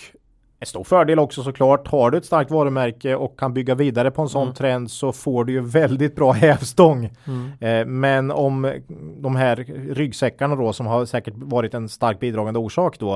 en 0.60 0.66
stor 0.66 0.84
fördel 0.84 1.18
också 1.18 1.42
såklart. 1.42 1.88
Har 1.88 2.10
du 2.10 2.18
ett 2.18 2.24
starkt 2.24 2.50
varumärke 2.50 3.14
och 3.16 3.38
kan 3.38 3.54
bygga 3.54 3.74
vidare 3.74 4.10
på 4.10 4.22
en 4.22 4.28
sån 4.28 4.42
Mm. 4.42 4.54
trend 4.54 4.90
så 4.90 5.12
får 5.12 5.44
du 5.44 5.52
ju 5.52 5.60
väldigt 5.60 6.16
bra 6.16 6.32
hävstång. 6.32 7.10
Mm. 7.26 7.50
Eh, 7.60 7.86
men 7.86 8.30
om 8.30 8.74
de 9.20 9.36
här 9.36 9.56
ryggsäckarna 9.94 10.56
då 10.56 10.72
som 10.72 10.86
har 10.86 11.04
säkert 11.04 11.34
varit 11.36 11.74
en 11.74 11.88
stark 11.88 12.20
bidragande 12.20 12.58
orsak 12.60 12.98
då 12.98 13.14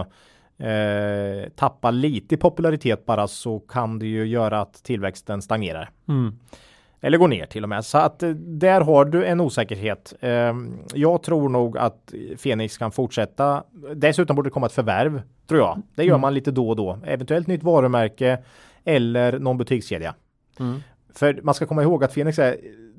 eh, 0.66 1.48
tappar 1.56 1.92
lite 1.92 2.34
i 2.34 2.38
popularitet 2.38 3.06
bara 3.06 3.28
så 3.28 3.58
kan 3.58 3.98
det 3.98 4.06
ju 4.06 4.26
göra 4.26 4.60
att 4.60 4.74
tillväxten 4.84 5.42
stagnerar. 5.42 5.90
Mm. 6.08 6.38
Eller 7.04 7.18
går 7.18 7.28
ner 7.28 7.46
till 7.46 7.62
och 7.62 7.68
med. 7.68 7.84
Så 7.84 7.98
att 7.98 8.22
eh, 8.22 8.30
där 8.30 8.80
har 8.80 9.04
du 9.04 9.24
en 9.26 9.40
osäkerhet. 9.40 10.14
Eh, 10.20 10.54
Jag 10.94 11.22
tror 11.22 11.48
nog 11.48 11.78
att 11.78 12.14
Fenix 12.38 12.78
kan 12.78 12.92
fortsätta. 12.92 13.62
Dessutom 13.94 14.36
borde 14.36 14.46
det 14.48 14.52
komma 14.52 14.66
ett 14.66 14.72
förvärv, 14.72 15.22
tror 15.48 15.60
jag. 15.60 15.82
Det 15.94 16.02
gör 16.04 16.10
Mm. 16.10 16.20
man 16.20 16.34
lite 16.34 16.50
då 16.50 16.68
och 16.68 16.76
då. 16.76 16.98
Eventuellt 17.06 17.46
nytt 17.46 17.62
varumärke 17.62 18.38
eller 18.84 19.38
någon 19.38 19.58
butikskedja. 19.58 20.14
Mm. 20.60 20.80
För 21.14 21.40
man 21.42 21.54
ska 21.54 21.66
komma 21.66 21.82
ihåg 21.82 22.04
att 22.04 22.12
Fenix 22.14 22.38
är 22.38 22.56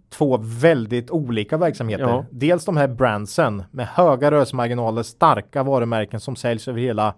två 0.09 0.37
väldigt 0.41 1.11
olika 1.11 1.57
verksamheter. 1.57 2.03
Ja. 2.03 2.25
Dels 2.31 2.65
de 2.65 2.77
här 2.77 2.87
brandsen 2.87 3.63
med 3.71 3.87
höga 3.87 4.31
rörelsemarginaler, 4.31 5.03
starka 5.03 5.63
varumärken 5.63 6.19
som 6.19 6.35
säljs 6.35 6.67
över 6.67 6.79
hela 6.79 7.13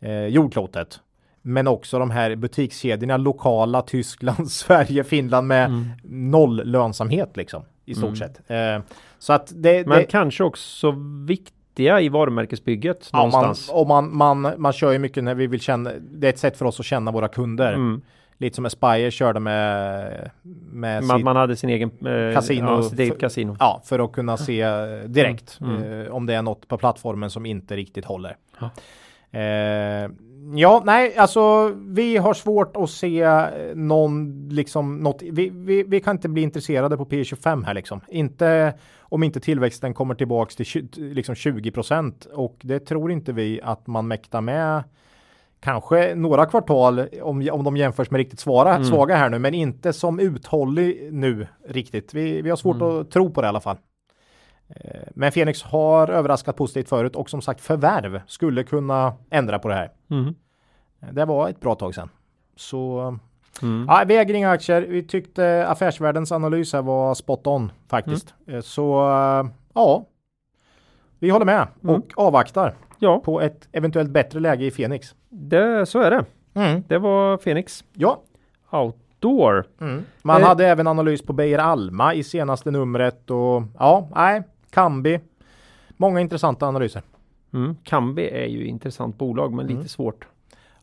eh, 0.00 0.26
jordklotet. 0.26 1.00
Men 1.42 1.66
också 1.68 1.98
de 1.98 2.10
här 2.10 2.36
butikskedjorna, 2.36 3.16
lokala, 3.16 3.82
Tyskland, 3.82 4.50
Sverige, 4.50 5.04
Finland 5.04 5.46
med 5.46 5.64
Mm. 5.66 5.86
noll 6.30 6.62
lönsamhet 6.64 7.36
liksom 7.36 7.62
i 7.84 7.94
stort 7.94 8.04
Mm. 8.04 8.16
sett. 8.16 8.50
Eh, 8.50 8.82
så 9.18 9.32
att 9.32 9.52
det, 9.54 9.86
Men 9.86 9.98
det 9.98 10.04
kanske 10.04 10.44
också 10.44 10.94
viktiga 11.26 12.00
i 12.00 12.08
varumärkesbygget 12.08 13.08
ja, 13.12 13.18
man, 13.18 13.30
någonstans. 13.42 13.68
och 13.74 13.86
man, 13.86 14.16
man, 14.16 14.54
man 14.58 14.72
kör 14.72 14.92
ju 14.92 14.98
mycket 14.98 15.24
när 15.24 15.34
vi 15.34 15.46
vill 15.46 15.60
känna, 15.60 15.90
det 16.12 16.26
är 16.26 16.30
ett 16.30 16.38
sätt 16.38 16.56
för 16.56 16.64
oss 16.64 16.80
att 16.80 16.86
känna 16.86 17.10
våra 17.10 17.28
kunder. 17.28 17.72
Mm. 17.72 18.02
lite 18.38 18.56
som 18.56 18.64
Aspire 18.66 19.10
körde 19.10 19.40
med, 19.40 20.30
med 20.72 21.04
Man, 21.04 21.16
sitt, 21.18 21.24
man 21.24 21.36
hade 21.36 21.56
sin 21.56 21.70
egen 21.70 21.90
eh, 22.06 22.34
Casino. 22.34 22.66
ja, 22.70 22.82
sitt 22.82 22.98
eget 22.98 23.12
För- 23.14 23.20
kasino. 23.20 23.56
ja, 23.58 23.82
för 23.84 23.98
att 23.98 24.12
kunna 24.12 24.36
se 24.36 24.60
eh, 24.60 24.84
direkt 25.06 25.58
Mm, 25.60 26.02
eh, 26.06 26.12
om 26.12 26.26
det 26.26 26.34
är 26.34 26.42
något 26.42 26.68
på 26.68 26.78
plattformen 26.78 27.30
som 27.30 27.46
inte 27.46 27.76
riktigt 27.76 28.04
håller. 28.04 28.36
Ja. 28.60 28.70
Eh, 29.32 30.10
ja, 30.56 30.82
nej, 30.84 31.16
alltså 31.16 31.68
vi 31.86 32.16
har 32.16 32.34
svårt 32.34 32.76
att 32.76 32.90
se 32.90 33.20
eh, 33.22 33.44
någon 33.74 34.48
liksom 34.48 34.96
något. 34.98 35.22
Vi, 35.22 35.50
vi, 35.54 35.82
vi 35.82 36.00
kan 36.00 36.16
inte 36.16 36.28
bli 36.28 36.42
intresserade 36.42 36.96
på 36.96 37.04
P25 37.04 37.64
här 37.64 37.74
liksom. 37.74 38.00
Inte 38.08 38.74
om 39.00 39.22
inte 39.22 39.40
tillväxten 39.40 39.94
kommer 39.94 40.14
tillbaks 40.14 40.56
till 40.56 40.88
liksom 40.96 41.34
20 41.34 41.72
och 42.34 42.56
det 42.62 42.80
tror 42.80 43.12
inte 43.12 43.32
vi 43.32 43.60
att 43.62 43.86
man 43.86 44.08
mäktar 44.08 44.40
med. 44.40 44.82
Kanske 45.60 46.14
några 46.14 46.46
kvartal 46.46 47.06
om, 47.22 47.48
om 47.52 47.64
de 47.64 47.76
jämförs 47.76 48.10
med 48.10 48.18
riktigt 48.18 48.40
svara, 48.40 48.74
Mm. 48.74 48.84
svaga 48.84 49.16
här 49.16 49.30
nu, 49.30 49.38
men 49.38 49.54
inte 49.54 49.92
som 49.92 50.20
uthållig 50.20 51.08
nu 51.12 51.46
riktigt. 51.68 52.14
Vi, 52.14 52.42
vi 52.42 52.50
har 52.50 52.56
svårt 52.56 52.76
Mm. 52.76 52.88
att 53.00 53.10
tro 53.10 53.30
på 53.30 53.40
det 53.40 53.46
i 53.46 53.48
alla 53.48 53.60
fall. 53.60 53.76
Eh, 54.76 55.00
Men 55.14 55.32
Phoenix 55.32 55.62
har 55.62 56.08
överraskat 56.08 56.56
positivt 56.56 56.88
förut 56.88 57.16
och 57.16 57.30
som 57.30 57.42
sagt 57.42 57.60
förvärv 57.60 58.20
skulle 58.26 58.62
kunna 58.64 59.12
ändra 59.30 59.58
på 59.58 59.68
det 59.68 59.74
här. 59.74 59.90
Mm. 60.10 60.34
Det 61.12 61.24
var 61.24 61.48
ett 61.48 61.60
bra 61.60 61.74
tag 61.74 61.94
sedan. 61.94 62.08
Så 62.56 63.00
Mm. 63.62 63.86
ja, 63.88 64.04
vi 64.06 64.16
äger 64.16 64.34
inga 64.34 64.50
aktier. 64.50 64.82
Vi 64.82 65.02
tyckte 65.02 65.66
affärsvärldens 65.68 66.32
analys 66.32 66.72
här 66.72 66.82
var 66.82 67.14
spot 67.14 67.46
on 67.46 67.72
faktiskt. 67.88 68.34
Mm. 68.46 68.56
Eh, 68.56 68.62
Så 68.62 69.00
eh, 69.10 69.46
ja, 69.74 70.04
vi 71.18 71.30
håller 71.30 71.46
med 71.46 71.66
Mm. 71.82 71.94
och 71.96 72.12
avvaktar 72.16 72.74
Ja, 72.98 73.18
på 73.20 73.40
ett 73.40 73.68
eventuellt 73.72 74.10
bättre 74.10 74.40
läge 74.40 74.64
i 74.64 74.70
Phoenix. 74.70 75.14
det, 75.28 75.86
så 75.86 76.00
är 76.00 76.10
det. 76.10 76.24
Det 76.88 76.98
var 76.98 77.36
Phoenix 77.36 77.84
Ja, 77.94 78.20
Outdoor. 78.70 79.64
Mm. 79.80 80.04
Man 80.22 80.42
Eh. 80.42 80.48
hade 80.48 80.66
även 80.66 80.86
analys 80.86 81.22
på 81.22 81.32
Beijer 81.32 81.58
Alma 81.58 82.14
i 82.14 82.24
senaste 82.24 82.70
numret 82.70 83.30
och 83.30 83.62
ja, 83.78 84.08
nej, 84.14 84.42
Kambi. 84.70 85.20
Många 85.96 86.20
intressanta 86.20 86.66
analyser. 86.66 87.02
Mm. 87.52 87.76
Kambi 87.84 88.28
är 88.28 88.46
ju 88.46 88.64
intressant 88.66 89.18
bolag 89.18 89.52
men 89.52 89.66
Mm. 89.66 89.76
lite 89.78 89.88
svårt. 89.88 90.26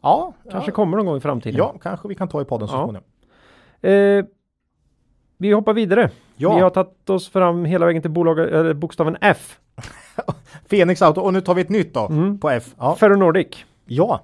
Ja, 0.02 0.34
Kanske 0.52 0.72
ja, 0.72 0.76
kommer 0.76 0.98
någon 0.98 1.06
gång 1.06 1.18
i 1.18 1.20
framtiden. 1.20 1.58
ja, 1.58 1.76
kanske 1.82 2.08
vi 2.08 2.16
kan 2.16 2.28
ta 2.28 2.42
i 2.42 2.46
podden 2.46 2.68
så 2.68 2.76
Ja. 2.76 2.84
småningom. 2.84 3.04
Eh, 3.82 4.26
vi 5.38 5.52
hoppar 5.52 5.74
vidare. 5.74 6.10
Ja. 6.36 6.56
Vi 6.56 6.62
har 6.62 6.70
tagit 6.70 7.10
oss 7.10 7.30
fram 7.30 7.66
hela 7.66 7.86
vägen 7.86 8.02
till 8.02 8.12
bolaget, 8.12 8.52
eller 8.52 8.74
bokstaven 8.74 9.18
F. 9.22 9.60
Phoenix 10.70 11.02
Auto 11.02 11.22
och 11.22 11.34
nu 11.34 11.42
tar 11.42 11.54
vi 11.56 11.62
ett 11.62 11.70
nytt 11.70 11.94
då 11.94 12.06
Mm. 12.08 12.40
på 12.40 12.50
F. 12.50 12.64
Ja, 12.78 12.96
Ferronordic. 12.96 13.66
ja. 13.86 14.22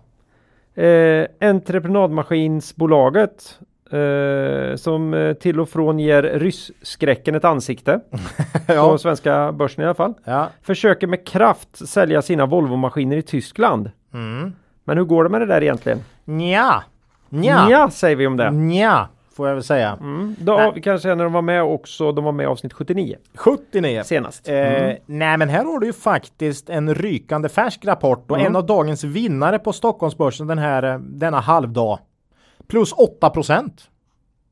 Eh, 0.75 1.27
entreprenadmaskinsbolaget 1.41 3.59
som 4.77 5.13
eh, 5.13 5.33
till 5.33 5.59
och 5.59 5.69
från 5.69 5.99
ger 5.99 6.23
rysskräcken 6.23 7.35
ett 7.35 7.45
ansikte. 7.45 7.99
På 8.67 8.73
ja. 8.73 8.97
svenska 8.97 9.51
börsen 9.51 9.81
i 9.83 9.85
alla 9.85 9.93
fall. 9.93 10.13
ja. 10.25 10.49
Försöker 10.61 11.07
med 11.07 11.27
kraft 11.27 11.87
sälja 11.89 12.21
sina 12.21 12.45
Volvo-maskiner 12.45 13.17
i 13.17 13.21
Tyskland. 13.21 13.91
Mm. 14.13 14.53
Men 14.83 14.97
hur 14.97 15.05
går 15.05 15.23
det 15.23 15.29
med 15.29 15.41
det 15.41 15.45
där 15.45 15.61
egentligen? 15.63 15.99
Nja. 16.25 16.83
Nja. 17.29 17.65
Nja, 17.67 17.89
säger 17.89 18.15
vi 18.15 18.27
om 18.27 18.37
det. 18.37 18.51
Nja, 18.51 19.07
får 19.35 19.47
jag 19.47 19.55
väl 19.55 19.63
säga. 19.63 19.97
Mm. 20.01 20.35
Då, 20.39 20.55
Nej. 20.57 20.71
vi 20.75 20.81
kan 20.81 20.99
säga 20.99 21.15
när 21.15 21.23
de 21.23 21.33
var 21.33 21.41
med 21.41 21.63
också, 21.63 22.11
de 22.11 22.23
var 22.23 22.31
med 22.31 22.43
i 22.43 22.47
avsnitt 22.47 22.73
79 22.73 23.15
79. 23.35 24.01
senast. 24.05 24.47
Eh, 24.49 24.55
Mm. 24.55 24.97
Nej 25.05 25.37
men 25.37 25.49
här 25.49 25.65
har 25.65 25.79
du 25.79 25.85
ju 25.87 25.93
faktiskt 25.93 26.69
en 26.69 26.95
rykande 26.95 27.49
färsk 27.49 27.85
rapport 27.85 28.31
och 28.31 28.37
Mm. 28.37 28.47
en 28.47 28.55
av 28.55 28.65
dagens 28.65 29.03
vinnare 29.03 29.59
på 29.59 29.73
Stockholmsbörsen 29.73 30.47
den 30.47 30.57
här, 30.57 30.83
eh, 30.83 30.99
denna 30.99 31.39
halvdag. 31.39 31.99
Plus 32.73 32.91
8 32.93 33.29
procent 33.29 33.89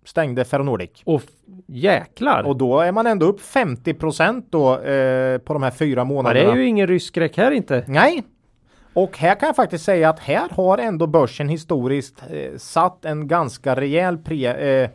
stängde 0.05 0.45
Ferronordic. 0.45 0.89
Och 1.05 1.21
jäklar! 1.67 2.43
Och 2.43 2.57
då 2.57 2.79
är 2.79 2.91
man 2.91 3.07
ändå 3.07 3.25
upp 3.25 3.41
50 3.41 3.93
procent 3.93 4.47
då 4.49 4.79
eh, 4.79 5.37
på 5.37 5.53
de 5.53 5.63
här 5.63 5.71
fyra 5.71 5.99
ja, 5.99 6.03
det 6.03 6.13
månaderna. 6.13 6.51
är 6.51 6.55
ju 6.55 6.65
ingen 6.65 6.87
rysskräck 6.87 7.37
här 7.37 7.51
inte. 7.51 7.83
Nej. 7.87 8.23
Och 8.93 9.17
här 9.17 9.35
kan 9.39 9.47
jag 9.47 9.55
faktiskt 9.55 9.85
säga 9.85 10.09
att 10.09 10.19
här 10.19 10.49
har 10.49 10.77
ändå 10.77 11.07
börsen 11.07 11.49
historiskt 11.49 12.23
eh, 12.29 12.57
satt 12.57 13.05
en 13.05 13.27
ganska 13.27 13.75
rejäl 13.75 14.17
pre, 14.17 14.53
eh, 14.83 14.89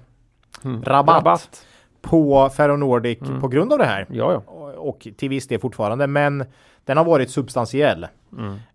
rabatt, 0.85 1.67
på 2.03 2.51
Ferronordic 2.57 3.19
på 3.41 3.49
grund 3.49 3.73
av 3.73 3.79
det 3.79 3.85
här. 3.85 4.07
Ja, 4.11 4.33
ja. 4.33 4.53
Och- 4.53 4.89
Och 4.89 5.09
till 5.17 5.29
viss 5.29 5.49
del 5.49 5.61
fortfarande, 5.61 6.07
men 6.07 6.45
den 6.87 6.97
har 6.97 7.05
varit 7.05 7.31
substantiell 7.31 8.07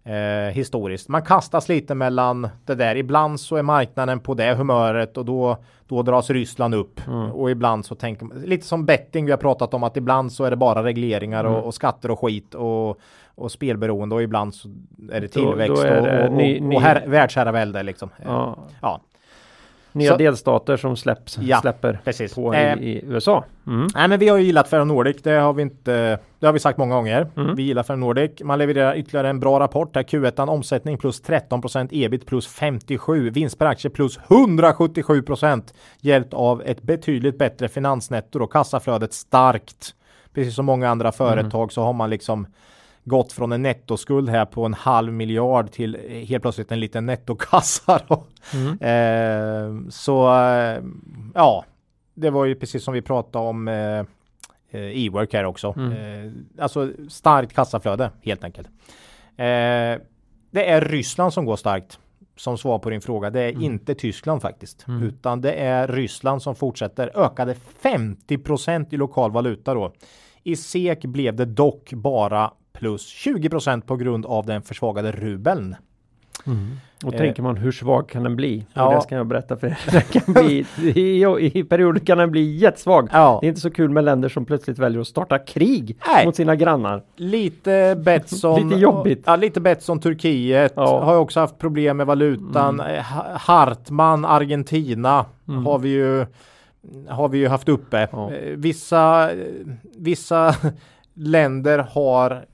eh, 0.04 0.54
historiskt. 0.54 1.10
Man 1.10 1.22
kastas 1.22 1.70
lite 1.70 1.96
mellan 1.96 2.50
det 2.66 2.76
där. 2.76 2.96
Ibland 2.96 3.40
så 3.40 3.56
är 3.56 3.62
marknaden 3.64 4.20
på 4.20 4.34
det 4.34 4.54
humöret 4.56 5.18
och 5.18 5.26
då, 5.26 5.58
då 5.88 6.02
dras 6.02 6.30
Ryssland 6.30 6.76
upp. 6.76 7.02
Och 7.34 7.52
ibland 7.52 7.86
så 7.86 7.96
tänker 7.96 8.26
man, 8.26 8.38
lite 8.42 8.66
som 8.68 8.86
betting 8.86 9.26
vi 9.26 9.32
har 9.32 9.38
pratat 9.38 9.74
om 9.74 9.84
att 9.84 9.98
ibland 9.98 10.32
så 10.32 10.44
är 10.44 10.50
det 10.50 10.56
bara 10.58 10.84
regleringar 10.84 11.44
och, 11.44 11.64
och 11.66 11.74
skatter 11.74 12.12
och 12.12 12.20
skit 12.20 12.56
och, 12.56 13.00
och 13.36 13.52
spelberoende 13.52 14.16
och 14.16 14.24
ibland 14.24 14.54
så 14.56 14.70
är 15.12 15.22
det 15.22 15.34
Då- 15.34 15.42
då 15.42 15.50
tillväxt 15.52 15.84
är 15.84 15.98
och, 16.00 16.06
det 16.08 16.24
och, 16.24 16.30
och, 16.32 16.38
ny- 16.38 16.76
och 16.76 16.82
här, 16.82 17.04
världsherravälde 17.08 17.84
liksom. 17.84 18.10
ja. 18.26 18.58
ja. 18.82 19.02
Nya 19.94 20.12
Så- 20.12 20.18
delstater 20.18 20.78
som 20.78 20.96
släpps, 20.98 21.38
Ja, 21.38 21.62
släpper 21.62 22.00
precis. 22.04 22.36
på 22.36 22.54
Eh, 22.54 22.74
i, 22.78 22.90
i 22.90 23.06
USA. 23.06 23.44
Mm. 23.68 23.88
Nej 23.96 24.08
men 24.08 24.20
vi 24.20 24.28
har 24.30 24.38
ju 24.38 24.44
gillat 24.44 24.68
Ferronordic, 24.68 25.22
det 25.22 25.32
har 25.32 25.54
vi 25.54 25.62
inte 25.62 26.20
Det 26.40 26.46
har 26.46 26.54
vi 26.54 26.60
sagt 26.60 26.78
många 26.78 26.96
gånger. 26.96 27.28
Mm. 27.38 27.56
Vi 27.56 27.64
gillar 27.64 27.84
Ferronordic. 27.84 28.32
Man 28.44 28.60
levererar 28.60 28.96
ytterligare 28.96 29.30
en 29.30 29.40
bra 29.40 29.60
rapport 29.60 29.94
där 29.94 30.04
Q1 30.04 30.48
omsättning 30.50 30.98
plus 30.98 31.22
13% 31.24 31.88
ebit 31.92 32.26
plus 32.26 32.48
57 32.48 33.30
vinst 33.30 33.60
per 33.60 33.66
aktie 33.66 33.92
plus 33.92 34.20
177% 34.20 35.74
hjälpt 36.02 36.34
av 36.34 36.62
ett 36.66 36.82
betydligt 36.82 37.38
bättre 37.38 37.68
finansnetto 37.68 38.40
och 38.44 38.52
kassaflödet 38.54 39.14
starkt. 39.14 39.96
Precis 40.34 40.56
som 40.56 40.66
många 40.66 40.90
andra 40.90 41.12
företag 41.12 41.72
så 41.72 41.84
har 41.84 41.94
man 41.94 42.10
liksom 42.10 42.48
gått 43.04 43.34
från 43.34 43.52
en 43.52 43.62
nettoskuld 43.62 44.30
här 44.30 44.46
på 44.46 44.66
en 44.66 44.74
halv 44.74 45.14
miljard 45.14 45.72
till 45.72 45.96
eh, 45.96 46.26
helt 46.26 46.42
plötsligt 46.42 46.72
en 46.72 46.80
liten 46.80 47.06
nettokassa. 47.06 48.00
Då. 48.08 48.24
Eh, 48.82 49.90
så 49.90 50.40
eh, 50.40 50.84
ja, 51.34 51.66
det 52.14 52.30
var 52.30 52.46
ju 52.46 52.56
precis 52.56 52.84
som 52.84 52.94
vi 52.94 53.02
pratade 53.02 53.46
om 53.46 53.68
eh, 53.68 54.00
eh, 54.72 55.06
e-work 55.06 55.34
här 55.34 55.46
också. 55.46 55.68
Eh, 55.68 56.32
alltså 56.64 56.92
starkt 57.10 57.54
kassaflöde 57.54 58.12
helt 58.22 58.44
enkelt. 58.44 58.68
Eh, 59.38 60.02
det 60.52 60.70
är 60.70 60.82
Ryssland 60.82 61.34
som 61.34 61.46
går 61.46 61.56
starkt. 61.56 62.00
Som 62.36 62.58
svar 62.58 62.80
på 62.80 62.90
din 62.90 63.02
fråga. 63.02 63.30
Det 63.30 63.42
är 63.42 63.62
inte 63.64 63.96
Tyskland 63.96 64.42
faktiskt. 64.42 64.86
Utan 65.02 65.42
det 65.42 65.54
är 65.54 65.88
Ryssland 65.88 66.42
som 66.42 66.56
fortsätter. 66.56 67.12
Ökade 67.16 67.56
50% 67.82 68.88
i 68.90 68.98
lokal 68.98 69.32
valuta 69.32 69.74
då. 69.74 69.94
I 70.44 70.56
SEK 70.56 71.06
blev 71.06 71.36
det 71.36 71.46
dock 71.46 71.94
bara 71.94 72.52
plus 72.74 73.14
20% 73.26 73.82
på 73.82 73.96
grund 73.96 74.26
av 74.26 74.46
den 74.46 74.62
försvagade 74.62 75.12
rubeln. 75.12 75.76
Och 77.06 77.14
Eh. 77.14 77.18
tänker 77.20 77.44
man 77.44 77.58
hur 77.58 77.72
svag 77.72 78.10
kan 78.10 78.24
den 78.24 78.36
bli? 78.36 78.66
Ja. 78.74 78.88
Och 78.88 78.94
det 78.96 79.02
ska 79.02 79.16
jag 79.16 79.28
berätta 79.28 79.58
för 79.58 79.68
er. 79.68 79.80
Den 79.92 80.02
kan 80.02 80.34
bli, 80.34 80.66
i, 80.96 81.26
I 81.60 81.64
perioder 81.64 82.00
kan 82.00 82.18
den 82.18 82.32
bli 82.32 82.56
jättesvag. 82.58 83.10
Ja. 83.12 83.38
Det 83.42 83.48
är 83.48 83.50
inte 83.50 83.62
så 83.62 83.72
kul 83.72 83.90
med 83.90 84.04
länder 84.04 84.30
som 84.30 84.46
plötsligt 84.46 84.80
väljer 84.80 85.02
att 85.02 85.08
starta 85.08 85.40
krig 85.40 85.98
Nej. 86.08 86.26
mot 86.26 86.36
sina 86.36 86.56
grannar. 86.56 87.04
Lite 87.16 87.96
Betsson. 88.06 88.62
Lite 88.70 88.82
jobbigt. 88.82 89.24
Ja, 89.26 89.36
lite 89.36 89.62
Betsson 89.62 90.00
Turkiet. 90.00 90.74
Ja. 90.76 90.96
Mm. 90.96 91.06
Har 91.08 91.16
också 91.18 91.40
haft 91.40 91.58
problem 91.58 91.98
med 91.98 92.06
valutan. 92.08 92.80
Eh, 92.80 93.04
Ha- 93.04 93.28
Hartman 93.38 94.26
Argentina 94.26 95.26
har 95.66 95.80
vi 95.80 95.90
ju 95.90 96.26
har 97.10 97.30
vi 97.30 97.38
ju 97.38 97.48
haft 97.48 97.70
uppe. 97.70 98.00
Eh, 98.02 98.28
Vissa, 98.56 99.32
eh, 99.32 99.38
vissa 99.98 100.56
länder 101.14 101.80
har 101.80 102.46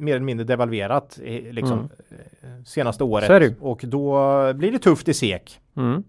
mer 0.00 0.14
eller 0.14 0.24
mindre 0.24 0.44
devalverat 0.44 1.18
liksom, 1.50 1.78
Mm. 1.78 1.90
eh, 2.42 2.62
senaste 2.64 3.04
året. 3.04 3.26
Och 3.60 3.80
då 3.86 4.18
blir 4.54 4.72
det 4.72 4.78
tufft 4.78 5.08
i 5.08 5.14
SEK. 5.14 5.60
Mm. 5.76 6.02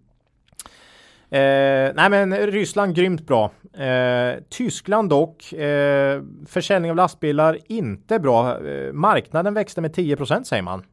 Eh, 1.33 1.93
nej 1.95 2.09
men 2.09 2.37
Ryssland 2.37 2.95
grymt 2.95 3.27
bra. 3.27 3.51
Eh, 3.73 4.39
Tyskland 4.49 5.09
dock. 5.09 5.53
Eh, 5.53 6.21
försäljning 6.47 6.91
av 6.91 6.97
lastbilar 6.97 7.57
inte 7.67 8.19
bra. 8.19 8.67
Eh, 8.67 8.93
marknaden 8.93 9.53
växte 9.53 9.81
med 9.81 9.93
10% 9.93 10.47
säger 10.47 10.63
man. 10.63 10.83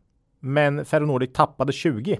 Men 0.41 0.85
Ferronordic 0.85 1.33
tappade 1.33 1.73
20. 1.73 2.19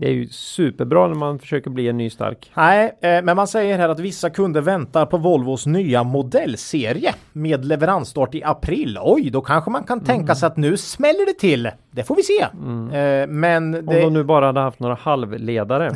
Det 0.00 0.06
är 0.06 0.12
ju 0.12 0.28
superbra 0.28 1.08
när 1.08 1.14
man 1.14 1.38
försöker 1.38 1.70
bli 1.70 1.88
en 1.88 1.96
ny 1.96 2.10
stark. 2.10 2.52
Nej, 2.54 2.98
eh, 3.00 3.22
men 3.22 3.36
man 3.36 3.46
säger 3.48 3.78
här 3.78 3.88
att 3.88 4.00
vissa 4.00 4.30
kunder 4.30 4.60
väntar 4.60 5.06
på 5.06 5.16
Volvos 5.16 5.66
nya 5.66 6.02
modellserie 6.02 7.14
med 7.32 7.64
leveransstart 7.64 8.34
i 8.34 8.44
april. 8.44 8.98
Oj, 9.02 9.30
då 9.30 9.40
kanske 9.40 9.70
man 9.70 9.84
kan 9.84 10.04
tänka 10.04 10.34
sig 10.34 10.46
att 10.46 10.56
nu 10.56 10.76
smäller 10.76 11.26
det 11.26 11.38
till. 11.38 11.70
Det 11.90 12.04
får 12.04 12.16
vi 12.16 12.22
se. 12.22 12.42
Eh, 12.42 13.26
men 13.28 13.74
Om 13.74 13.86
det, 13.86 14.00
de 14.00 14.12
nu 14.12 14.24
bara 14.24 14.46
hade 14.46 14.60
haft 14.60 14.80
några 14.80 14.94
halvledare 14.94 15.94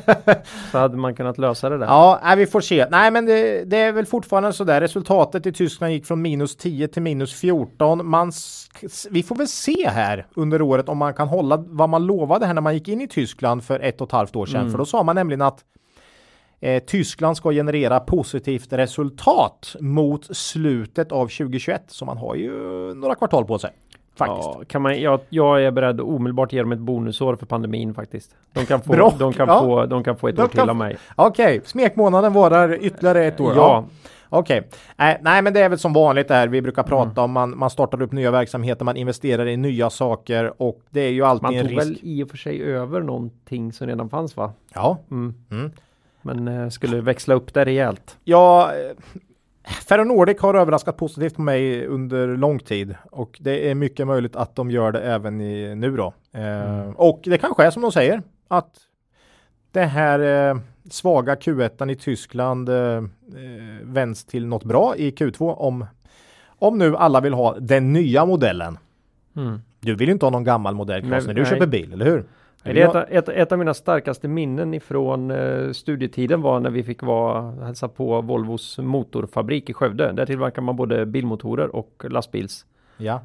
så 0.72 0.78
hade 0.78 0.96
man 0.96 1.14
kunnat 1.14 1.38
lösa 1.38 1.68
det 1.68 1.78
där. 1.78 1.86
Ja, 1.86 2.20
nej, 2.24 2.36
vi 2.36 2.46
får 2.46 2.60
se. 2.60 2.86
Nej, 2.90 3.10
men 3.10 3.26
det, 3.26 3.64
det 3.64 3.76
är 3.76 3.92
väl 3.92 4.06
fortfarande 4.06 4.52
så 4.52 4.64
där. 4.64 4.80
Resultatet 4.80 5.46
i 5.46 5.52
Tyskland 5.52 5.92
gick 5.92 6.06
från 6.06 6.22
minus 6.22 6.56
10 6.56 6.88
till 6.88 7.02
minus 7.02 7.34
14. 7.34 8.06
Man, 8.08 8.32
vi 9.10 9.22
får 9.22 9.36
väl 9.36 9.48
se 9.48 9.88
här 9.88 10.26
under 10.34 10.62
året 10.62 10.88
om 10.88 10.98
man 10.98 11.14
kan 11.14 11.28
hålla 11.28 11.56
vad 11.56 11.88
man 11.88 12.06
lovade 12.06 12.46
här 12.46 12.54
när 12.54 12.62
man 12.62 12.74
gick 12.74 12.88
in 12.88 13.00
i 13.00 13.08
Tyskland 13.08 13.33
för 13.60 13.80
ett 13.80 14.00
och 14.00 14.08
ett 14.08 14.12
halvt 14.12 14.36
år 14.36 14.46
sedan. 14.46 14.70
För 14.70 14.78
då 14.78 14.84
sa 14.84 15.02
man 15.02 15.14
nämligen 15.16 15.42
att 15.42 15.64
Eh, 16.60 16.82
Tyskland 16.82 17.36
ska 17.36 17.50
generera 17.52 18.00
positivt 18.00 18.72
resultat 18.72 19.76
mot 19.80 20.36
slutet 20.36 21.12
av 21.12 21.26
2021 21.26 21.82
så 21.86 22.04
man 22.04 22.18
har 22.18 22.34
ju 22.34 22.50
några 22.94 23.14
kvartal 23.14 23.44
på 23.44 23.58
sig. 23.58 23.70
Faktiskt. 24.16 24.48
Ja, 24.58 24.62
kan 24.68 24.82
man, 24.82 25.00
jag, 25.00 25.20
jag 25.28 25.62
är 25.64 25.70
beredd 25.70 26.00
att 26.00 26.06
omedelbart 26.06 26.52
ge 26.52 26.60
dem 26.60 26.72
ett 26.72 26.78
bonusår 26.78 27.36
för 27.36 27.46
pandemin 27.46 27.94
faktiskt. 27.94 28.36
De 28.52 28.66
kan 28.66 28.80
få, 28.80 28.92
Bra. 28.92 29.12
de 29.18 29.32
kan 29.32 29.48
Ja. 29.48 29.60
få, 29.60 29.86
de 29.86 30.04
kan 30.04 30.16
få 30.16 30.28
ett 30.28 30.36
De 30.36 30.42
år 30.42 30.48
till 30.48 30.60
av 30.60 30.76
mig. 30.76 30.96
Okej, 31.16 31.60
smekmånaden 31.64 32.32
varar 32.32 32.84
ytterligare 32.84 33.24
ett 33.24 33.40
år. 33.40 33.52
Ja. 33.56 33.84
Okej, 34.38 34.68
nej, 34.96 35.18
nej 35.22 35.42
men 35.42 35.52
det 35.54 35.60
är 35.60 35.68
väl 35.68 35.78
som 35.78 35.92
vanligt 35.92 36.28
där 36.28 36.48
vi 36.48 36.62
brukar 36.62 36.82
prata 36.82 37.22
om 37.22 37.30
man, 37.32 37.58
man 37.58 37.70
startar 37.70 38.02
upp 38.02 38.12
nya 38.12 38.30
verksamheter, 38.30 38.84
man 38.84 38.96
investerar 38.96 39.46
i 39.46 39.56
nya 39.56 39.90
saker 39.90 40.62
och 40.62 40.80
det 40.90 41.00
är 41.00 41.10
ju 41.10 41.22
alltid 41.24 41.42
Man 41.42 41.54
en 41.54 41.62
tog 41.68 41.70
risk. 41.78 41.86
väl 41.86 41.98
i 42.02 42.22
och 42.22 42.30
för 42.30 42.36
sig 42.36 42.62
över 42.62 43.00
någonting 43.02 43.72
som 43.72 43.86
redan 43.86 44.08
fanns 44.08 44.36
va? 44.36 44.52
Ja, 44.74 44.98
Mm. 45.10 45.34
Mm. 45.50 45.70
Men 46.22 46.48
eh, 46.48 46.68
skulle 46.68 47.00
växla 47.00 47.34
upp 47.34 47.54
det 47.54 47.64
rejält. 47.64 48.16
ja 48.24 48.70
eh, 48.72 48.96
Ferro 49.88 50.04
Nordic 50.04 50.40
har 50.40 50.54
överraskat 50.54 50.96
positivt 50.96 51.34
på 51.34 51.42
mig 51.42 51.86
under 51.86 52.36
lång 52.36 52.58
tid 52.58 52.94
och 53.10 53.36
det 53.40 53.70
är 53.70 53.74
mycket 53.74 54.06
möjligt 54.06 54.36
att 54.36 54.56
de 54.56 54.70
gör 54.70 54.92
det 54.92 55.00
även 55.00 55.40
i, 55.40 55.74
nu 55.74 55.96
då. 55.96 56.12
Eh, 56.32 56.88
Och 56.96 57.20
det 57.24 57.38
kanske 57.38 57.64
är 57.64 57.70
som 57.70 57.82
de 57.82 57.92
säger 57.92 58.22
att 58.48 58.70
det 59.72 59.84
här 59.84 60.50
eh, 60.50 60.56
svaga 60.90 61.34
Q1 61.34 61.90
i 61.90 61.94
Tyskland 61.94 62.68
eh, 62.68 62.76
eh, 62.76 63.02
vänds 63.82 64.24
till 64.24 64.46
något 64.46 64.64
bra 64.64 64.96
i 64.96 65.10
Q2 65.10 65.54
om, 65.54 65.86
om 66.46 66.78
nu 66.78 66.96
alla 66.96 67.20
vill 67.20 67.34
ha 67.34 67.58
den 67.58 67.92
nya 67.92 68.26
modellen. 68.26 68.78
Mm. 69.36 69.60
Du 69.80 69.94
vill 69.94 70.08
ju 70.08 70.12
inte 70.12 70.26
ha 70.26 70.30
någon 70.30 70.44
gammal 70.44 70.74
modell 70.74 71.00
Nej, 71.04 71.20
när 71.26 71.34
du 71.34 71.42
nej. 71.42 71.50
köper 71.50 71.66
bil, 71.66 71.92
eller 71.92 72.04
hur? 72.04 72.24
Det 72.62 72.80
är 72.82 72.96
ett, 72.96 73.08
ett, 73.10 73.28
ett 73.28 73.52
av 73.52 73.58
mina 73.58 73.74
starkaste 73.74 74.28
minnen 74.28 74.74
ifrån 74.74 75.30
eh, 75.30 75.70
studietiden 75.70 76.42
var 76.42 76.60
när 76.60 76.70
vi 76.70 76.82
fick 76.82 77.02
vara 77.02 77.50
hälsa 77.50 77.88
på 77.88 78.20
Volvos 78.20 78.78
motorfabrik 78.78 79.70
i 79.70 79.72
Skövde. 79.72 80.12
Där 80.12 80.26
tillverkar 80.26 80.62
man 80.62 80.76
både 80.76 81.06
bilmotorer 81.06 81.76
och 81.76 82.04
lastbilsmotorer. 82.08 82.73
Ja. 82.96 83.20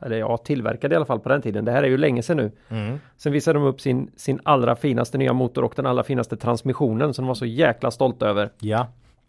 Eller 0.00 0.16
ja, 0.16 0.36
tillverkade 0.36 0.94
i 0.94 0.96
alla 0.96 1.04
fall 1.04 1.20
på 1.20 1.28
den 1.28 1.42
tiden. 1.42 1.64
Det 1.64 1.72
här 1.72 1.82
är 1.82 1.88
ju 1.88 1.96
länge 1.96 2.22
sedan 2.22 2.36
nu. 2.36 2.50
Mm. 2.68 3.00
Sen 3.16 3.32
visade 3.32 3.58
de 3.58 3.64
upp 3.66 3.80
sin, 3.80 4.10
sin 4.16 4.40
allra 4.42 4.76
finaste 4.76 5.18
nya 5.18 5.32
motor 5.32 5.64
och 5.64 5.72
den 5.76 5.86
allra 5.86 6.02
finaste 6.02 6.36
transmissionen 6.36 7.14
som 7.14 7.24
de 7.24 7.28
var 7.28 7.34
så 7.34 7.46
jäkla 7.46 7.90
stolta 7.90 8.28
över. 8.28 8.50
Ja. 8.58 8.86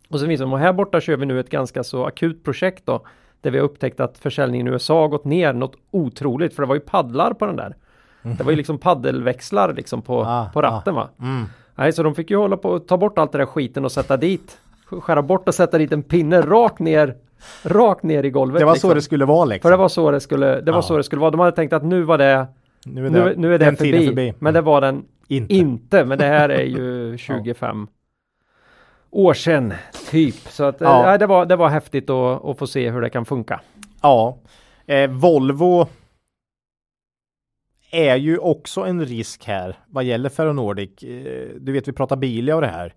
Och 0.09 0.19
sen 0.19 0.29
visade 0.29 0.45
de, 0.45 0.53
och 0.53 0.59
här 0.59 0.73
borta 0.73 1.01
kör 1.01 1.17
vi 1.17 1.25
nu 1.25 1.39
ett 1.39 1.49
ganska 1.49 1.83
så 1.83 2.05
akut 2.05 2.43
projekt 2.43 2.85
då. 2.85 3.05
Där 3.41 3.51
vi 3.51 3.57
har 3.57 3.65
upptäckt 3.65 3.99
att 3.99 4.17
försäljningen 4.17 4.67
i 4.67 4.69
USA 4.69 5.01
har 5.01 5.07
gått 5.07 5.25
ner 5.25 5.53
något 5.53 5.75
otroligt. 5.91 6.53
För 6.55 6.63
det 6.63 6.67
var 6.67 6.75
ju 6.75 6.81
paddlar 6.81 7.33
på 7.33 7.45
den 7.45 7.55
där. 7.55 7.75
Det 8.21 8.43
var 8.43 8.51
ju 8.51 8.57
liksom 8.57 8.77
paddelväxlar 8.77 9.73
liksom 9.73 10.01
på, 10.01 10.21
Ah, 10.21 10.49
på 10.53 10.61
ratten 10.61 10.95
va. 10.95 11.09
Mm. 11.21 11.45
Nej, 11.75 11.93
så 11.93 12.03
de 12.03 12.15
fick 12.15 12.29
ju 12.29 12.37
hålla 12.37 12.57
på 12.57 12.69
och 12.69 12.87
ta 12.87 12.97
bort 12.97 13.17
allt 13.17 13.31
det 13.31 13.37
där 13.37 13.45
skiten 13.45 13.85
och 13.85 13.91
sätta 13.91 14.17
dit. 14.17 14.57
Skära 14.85 15.21
bort 15.21 15.47
och 15.47 15.55
sätta 15.55 15.77
dit 15.77 15.91
en 15.91 16.03
pinne 16.03 16.41
rakt 16.41 16.79
ner. 16.79 17.15
Rakt 17.63 18.03
ner 18.03 18.23
i 18.23 18.29
golvet. 18.29 18.59
Det 18.59 18.65
var 18.65 18.73
liksom. 18.73 18.89
så 18.89 18.93
det 18.93 19.01
skulle 19.01 19.25
vara 19.25 19.45
liksom. 19.45 19.61
För 19.69 19.71
det 19.71 19.77
var 19.77 19.89
så 19.89 20.11
det 20.11 20.19
skulle, 20.19 20.61
det 20.61 20.71
var 20.71 20.77
Ja. 20.77 20.81
så 20.81 20.97
det 20.97 21.03
skulle 21.03 21.19
vara. 21.19 21.31
De 21.31 21.39
hade 21.39 21.51
tänkt 21.55 21.73
att 21.73 21.83
nu 21.85 22.01
var 22.03 22.17
det, 22.17 22.47
nu 22.85 23.05
är 23.05 23.09
nu, 23.09 23.33
nu 23.37 23.55
är 23.55 23.59
det 23.59 23.75
förbi. 23.75 24.07
förbi. 24.07 24.33
Men 24.39 24.53
det 24.53 24.61
var 24.61 24.81
den 24.81 25.05
Inte. 25.27 25.53
inte. 25.55 26.05
Men 26.05 26.17
det 26.17 26.25
här 26.25 26.49
är 26.49 26.63
ju 26.63 27.17
25 27.17 27.87
år 29.11 29.33
sedan 29.33 29.73
typ. 30.11 30.35
Så 30.35 30.63
att 30.63 30.81
Ja. 30.81 31.01
nej, 31.05 31.19
det, 31.19 31.27
var, 31.27 31.45
det 31.45 31.55
var 31.55 31.69
häftigt 31.69 32.09
att, 32.09 32.45
att 32.45 32.57
få 32.57 32.67
se 32.67 32.89
hur 32.91 33.01
det 33.01 33.09
kan 33.09 33.25
funka. 33.25 33.61
Ja. 34.01 34.37
Eh, 34.85 35.09
Volvo 35.09 35.87
är 37.91 38.15
ju 38.15 38.37
också 38.37 38.81
en 38.81 39.05
risk 39.05 39.45
här 39.45 39.75
vad 39.87 40.03
gäller 40.03 40.29
Ferro 40.29 40.53
Nordic. 40.53 41.03
Eh, 41.03 41.47
du 41.59 41.71
vet 41.71 41.87
vi 41.87 41.91
pratar 41.93 42.15
Bilia 42.15 42.55
och 42.55 42.61
det 42.61 42.67
här. 42.67 42.93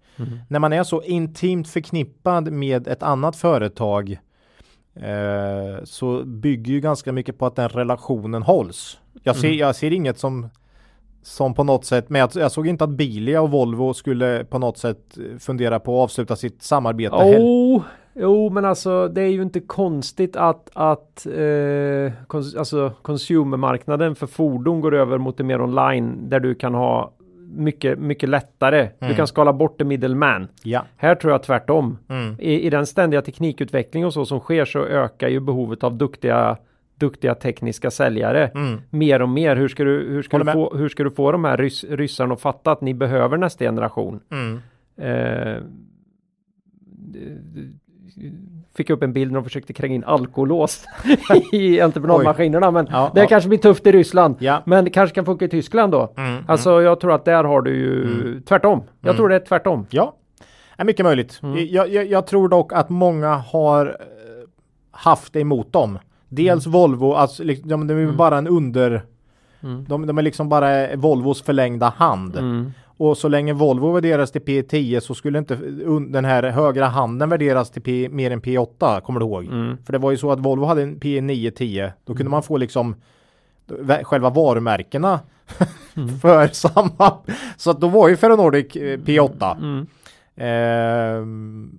När 0.48 0.58
man 0.58 0.72
är 0.72 0.82
så 0.82 1.02
intimt 1.02 1.68
förknippad 1.68 2.52
med 2.52 2.88
ett 2.88 3.02
annat 3.02 3.36
företag 3.36 4.18
eh, 4.94 5.84
så 5.84 6.24
bygger 6.24 6.72
ju 6.72 6.80
ganska 6.80 7.12
mycket 7.12 7.38
på 7.38 7.46
att 7.46 7.56
den 7.56 7.68
relationen 7.68 8.42
hålls. 8.42 8.98
Jag 9.22 9.36
ser, 9.36 9.50
jag 9.50 9.76
ser 9.76 9.90
inget 9.90 10.18
som 10.18 10.48
som 11.22 11.54
på 11.54 11.64
något 11.64 11.84
sätt, 11.84 12.08
men 12.08 12.28
jag, 12.34 12.52
såg 12.52 12.66
inte 12.66 12.84
att 12.84 12.90
Bilia 12.90 13.42
och 13.42 13.50
Volvo 13.50 13.94
skulle 13.94 14.44
på 14.44 14.58
något 14.58 14.78
sätt 14.78 15.18
fundera 15.38 15.80
på 15.80 15.96
att 15.96 16.04
avsluta 16.04 16.36
sitt 16.36 16.62
samarbete. 16.62 17.16
Oh, 17.16 17.82
jo, 18.14 18.50
men 18.50 18.64
alltså 18.64 19.08
det 19.08 19.22
är 19.22 19.28
ju 19.28 19.42
inte 19.42 19.60
konstigt 19.60 20.36
att, 20.36 20.70
att 20.72 21.26
eh, 21.26 22.12
kons 22.26 22.56
alltså, 22.56 22.92
consumermarknaden 23.02 24.14
för 24.14 24.26
fordon 24.26 24.80
går 24.80 24.94
över 24.94 25.18
mot 25.18 25.36
det 25.36 25.44
mer 25.44 25.62
online 25.62 26.28
där 26.28 26.40
du 26.40 26.54
kan 26.54 26.74
ha 26.74 27.12
mycket, 27.54 27.98
mycket 27.98 28.28
lättare. 28.28 28.88
Du 28.98 29.04
Mm. 29.06 29.16
kan 29.16 29.26
skala 29.26 29.52
bort 29.52 29.78
the 29.78 29.84
middleman. 29.84 30.48
Ja. 30.62 30.84
Här 30.96 31.14
tror 31.14 31.32
jag 31.32 31.42
tvärtom. 31.42 31.98
Mm. 32.08 32.36
I, 32.38 32.66
I 32.66 32.70
den 32.70 32.86
ständiga 32.86 33.22
teknikutveckling 33.22 34.06
och 34.06 34.12
så 34.12 34.24
som 34.24 34.40
sker 34.40 34.64
så 34.64 34.84
ökar 34.84 35.28
ju 35.28 35.40
behovet 35.40 35.84
av 35.84 35.94
duktiga, 35.98 36.56
duktiga 36.96 37.34
tekniska 37.34 37.90
säljare 37.90 38.46
Mm. 38.54 38.80
mer 38.90 39.22
och 39.22 39.28
mer. 39.28 39.56
Hur 39.56 39.68
ska 39.68 39.84
du, 39.84 40.08
hur 40.08 40.22
ska 40.22 40.38
du, 40.38 40.44
med. 40.44 40.54
få, 40.54 40.76
hur 40.76 40.88
ska 40.88 41.04
du 41.04 41.10
få 41.10 41.32
de 41.32 41.44
här 41.44 41.56
rys, 41.56 41.84
ryssarna 41.84 42.34
att 42.34 42.40
fatta 42.40 42.72
att 42.72 42.80
ni 42.80 42.94
behöver 42.94 43.36
nästa 43.36 43.64
generation? 43.64 44.20
Mm. 44.30 44.58
Eh, 44.96 45.62
fick 48.76 48.90
upp 48.90 49.02
en 49.02 49.12
bild 49.12 49.32
när 49.32 49.38
de 49.40 49.44
försökte 49.44 49.72
kränga 49.72 49.94
in 49.94 50.04
alkolås 50.04 50.84
i 51.52 51.80
entreprenadmaskinerna. 51.80 52.70
Men 52.70 52.88
Ja, 52.90 53.10
det 53.14 53.20
ja. 53.20 53.26
kanske 53.26 53.48
blir 53.48 53.58
tufft 53.58 53.86
i 53.86 53.92
Ryssland. 53.92 54.36
Ja. 54.38 54.62
Men 54.66 54.84
det 54.84 54.90
kanske 54.90 55.14
kan 55.14 55.24
funka 55.24 55.44
i 55.44 55.48
Tyskland 55.48 55.92
då. 55.92 56.12
Mm. 56.16 56.44
Alltså 56.48 56.82
jag 56.82 57.00
tror 57.00 57.12
att 57.12 57.24
där 57.24 57.44
har 57.44 57.62
du 57.62 57.70
ju 57.76 58.40
tvärtom. 58.40 58.82
Jag 59.00 59.08
Mm. 59.08 59.16
tror 59.16 59.28
det 59.28 59.34
är 59.34 59.40
tvärtom. 59.40 59.86
Ja, 59.90 60.16
är 60.76 60.84
mycket 60.84 61.04
möjligt. 61.04 61.40
Mm. 61.42 61.66
Jag, 61.70 61.88
jag, 61.88 62.06
jag 62.06 62.26
tror 62.26 62.48
dock 62.48 62.72
att 62.72 62.88
många 62.90 63.34
har 63.34 63.86
eh, 63.86 63.92
haft 64.90 65.32
det 65.32 65.40
emot 65.40 65.72
dem. 65.72 65.98
Dels 66.28 66.66
Volvo, 66.66 67.12
alltså, 67.12 67.44
de, 67.44 67.86
de 67.86 67.94
är 68.02 68.12
bara 68.12 68.38
en 68.38 68.48
under... 68.48 69.02
Mm. 69.62 69.84
De, 69.88 70.06
de 70.06 70.18
är 70.18 70.22
liksom 70.22 70.48
bara 70.48 70.96
Volvos 70.96 71.42
förlängda 71.42 71.88
hand. 71.96 72.36
Mm. 73.00 73.10
Och 73.10 73.18
så 73.18 73.28
länge 73.28 73.52
Volvo 73.52 73.92
värderas 73.92 74.32
till 74.32 74.42
P10 74.42 75.00
så 75.00 75.14
skulle 75.14 75.38
inte 75.38 75.54
den 76.08 76.24
här 76.24 76.42
högra 76.42 76.86
handen 76.86 77.28
värderas 77.28 77.70
till 77.70 77.82
P, 77.82 78.08
mer 78.10 78.30
än 78.30 78.42
P8, 78.42 79.00
kommer 79.00 79.20
du 79.20 79.26
ihåg? 79.26 79.44
Mm. 79.44 79.76
För 79.84 79.92
det 79.92 79.98
var 79.98 80.10
ju 80.10 80.16
så 80.16 80.32
att 80.32 80.40
Volvo 80.40 80.64
hade 80.64 80.82
en 80.82 81.00
P9, 81.00 81.50
10. 81.50 81.92
Då 82.04 82.14
kunde 82.14 82.30
man 82.30 82.42
få 82.42 82.56
liksom 82.56 82.94
själva 84.02 84.30
varumärkena 84.30 85.20
för 86.22 86.46
samma. 86.52 87.18
Så 87.56 87.70
att 87.70 87.80
då 87.80 87.88
var 87.88 88.08
ju 88.08 88.16
Ferronordic 88.16 88.76
eh, 88.76 88.98
P8. 88.98 89.56
Mm. 89.56 89.86
Ehm, 90.36 91.78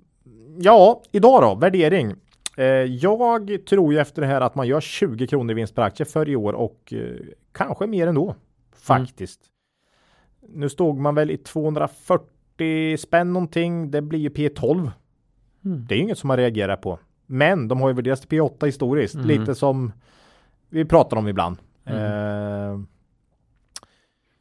ja, 0.58 1.02
idag 1.12 1.42
då, 1.42 1.56
värdering. 1.56 2.16
Eh, 2.58 2.66
jag 2.66 3.60
tror 3.70 3.94
ju 3.94 4.00
efter 4.00 4.22
det 4.22 4.28
här 4.28 4.42
att 4.42 4.56
man 4.56 4.68
gör 4.68 4.82
20 4.82 5.28
kronor 5.28 5.52
i 5.52 5.54
vinst 5.54 5.76
per 5.76 5.82
aktie 5.82 6.06
för 6.06 6.30
i 6.30 6.36
år 6.36 6.54
och 6.54 6.94
eh, 6.94 7.16
kanske 7.52 7.88
mer 7.88 8.08
ändå. 8.08 8.36
Faktiskt. 8.76 9.51
Nu 10.50 10.70
stod 10.70 10.98
man 10.98 11.16
väl 11.16 11.32
i 11.32 11.38
240 11.38 12.98
spänn 12.98 13.34
någonting. 13.34 13.92
Det 13.92 14.02
blir 14.02 14.20
ju 14.20 14.30
P12. 14.30 14.92
Mm. 15.66 15.86
Det 15.88 15.96
är 15.96 16.00
inget 16.00 16.18
som 16.18 16.28
man 16.28 16.38
reagerar 16.38 16.76
på. 16.76 17.00
Men 17.26 17.68
de 17.68 17.82
har 17.82 17.90
ju 17.90 17.96
värderats 17.96 18.22
till 18.22 18.40
P8 18.40 18.66
historiskt. 18.66 19.16
Mm. 19.16 19.28
Lite 19.28 19.56
som 19.56 19.92
vi 20.70 20.86
pratar 20.86 21.18
om 21.18 21.28
ibland. 21.28 21.58
Ehm, 21.86 22.88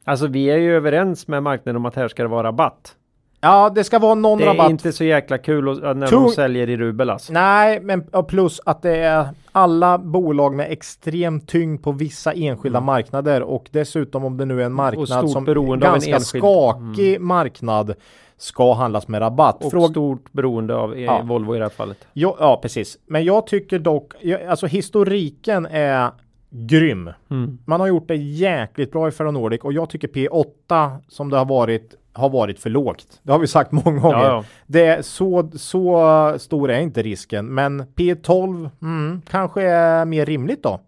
Alltså 0.03 0.27
vi 0.27 0.49
är 0.49 0.57
ju 0.57 0.75
överens 0.75 1.27
med 1.27 1.43
marknaden 1.43 1.75
om 1.75 1.85
att 1.85 1.95
här 1.95 2.07
ska 2.07 2.23
det 2.23 2.29
vara 2.29 2.47
rabatt. 2.47 2.95
Ja, 3.41 3.69
det 3.75 3.83
ska 3.83 3.99
vara 3.99 4.15
någon 4.15 4.37
Det 4.37 4.43
är 4.43 4.47
rabatt. 4.47 4.69
inte 4.69 4.91
så 4.91 5.03
jäkla 5.03 5.37
kul 5.37 5.69
att- 5.69 5.97
när 5.97 6.07
Tung- 6.07 6.23
de 6.25 6.29
säljer 6.29 6.69
i 6.69 6.77
rubel 6.77 7.09
alltså. 7.09 7.33
Nej, 7.33 7.79
men 7.81 8.01
och 8.11 8.27
plus 8.27 8.61
att 8.65 8.81
det 8.81 8.95
är 8.97 9.27
alla 9.51 9.97
bolag 9.97 10.53
med 10.55 10.71
extrem 10.71 11.39
tyngd 11.39 11.83
på 11.83 11.91
vissa 11.91 12.31
enskilda 12.33 12.81
marknader 12.81 13.41
och 13.41 13.67
dessutom 13.71 14.25
om 14.25 14.37
det 14.37 14.45
nu 14.45 14.61
är 14.61 14.65
en 14.65 14.73
marknad 14.73 15.29
som 15.29 15.45
beroende 15.45 15.87
av 15.89 15.95
en 15.95 15.99
ganska 16.11 16.11
enskild- 16.37 16.41
skakig 16.41 17.21
marknad 17.21 17.93
ska 18.37 18.73
handlas 18.73 19.07
med 19.07 19.21
rabatt. 19.21 19.63
Och 19.65 19.71
Fråga, 19.71 19.87
stort 19.87 20.31
beroende 20.31 20.75
av 20.75 20.93
eh, 20.93 20.99
Ja. 21.01 21.21
Volvo 21.23 21.55
i 21.55 21.57
det 21.57 21.63
här 21.65 21.69
fallet. 21.69 21.97
ja, 22.13 22.35
ja, 22.39 22.59
precis. 22.61 22.97
Men 23.07 23.23
jag 23.23 23.47
tycker 23.47 23.79
dock, 23.79 24.13
alltså 24.49 24.65
historiken 24.67 25.65
är 25.65 26.09
grym. 26.49 27.09
Mm. 27.29 27.57
Man 27.65 27.79
har 27.79 27.87
gjort 27.87 28.07
det 28.07 28.15
jäkligt 28.15 28.91
bra 28.91 29.07
i 29.07 29.11
Ferro 29.11 29.31
Nordic 29.31 29.61
och 29.61 29.73
jag 29.73 29.89
tycker 29.89 30.07
P8 30.07 30.97
som 31.07 31.29
det 31.29 31.37
har 31.37 31.45
varit 31.45 31.95
har 32.13 32.29
varit 32.29 32.59
för 32.59 32.69
lågt. 32.69 33.19
Det 33.23 33.31
har 33.31 33.39
vi 33.39 33.47
sagt 33.47 33.71
många 33.71 33.99
gånger. 33.99 34.17
Ja, 34.17 34.25
ja. 34.25 34.43
Det 34.67 34.85
är 34.85 35.01
så, 35.01 35.51
så 35.55 36.35
stor 36.37 36.71
är 36.71 36.79
inte 36.79 37.01
risken, 37.01 37.53
men 37.53 37.83
P12 37.83 38.69
mm, 38.81 39.21
kanske 39.29 39.61
är 39.61 40.05
mer 40.05 40.25
rimligt 40.25 40.63
då. 40.63 40.79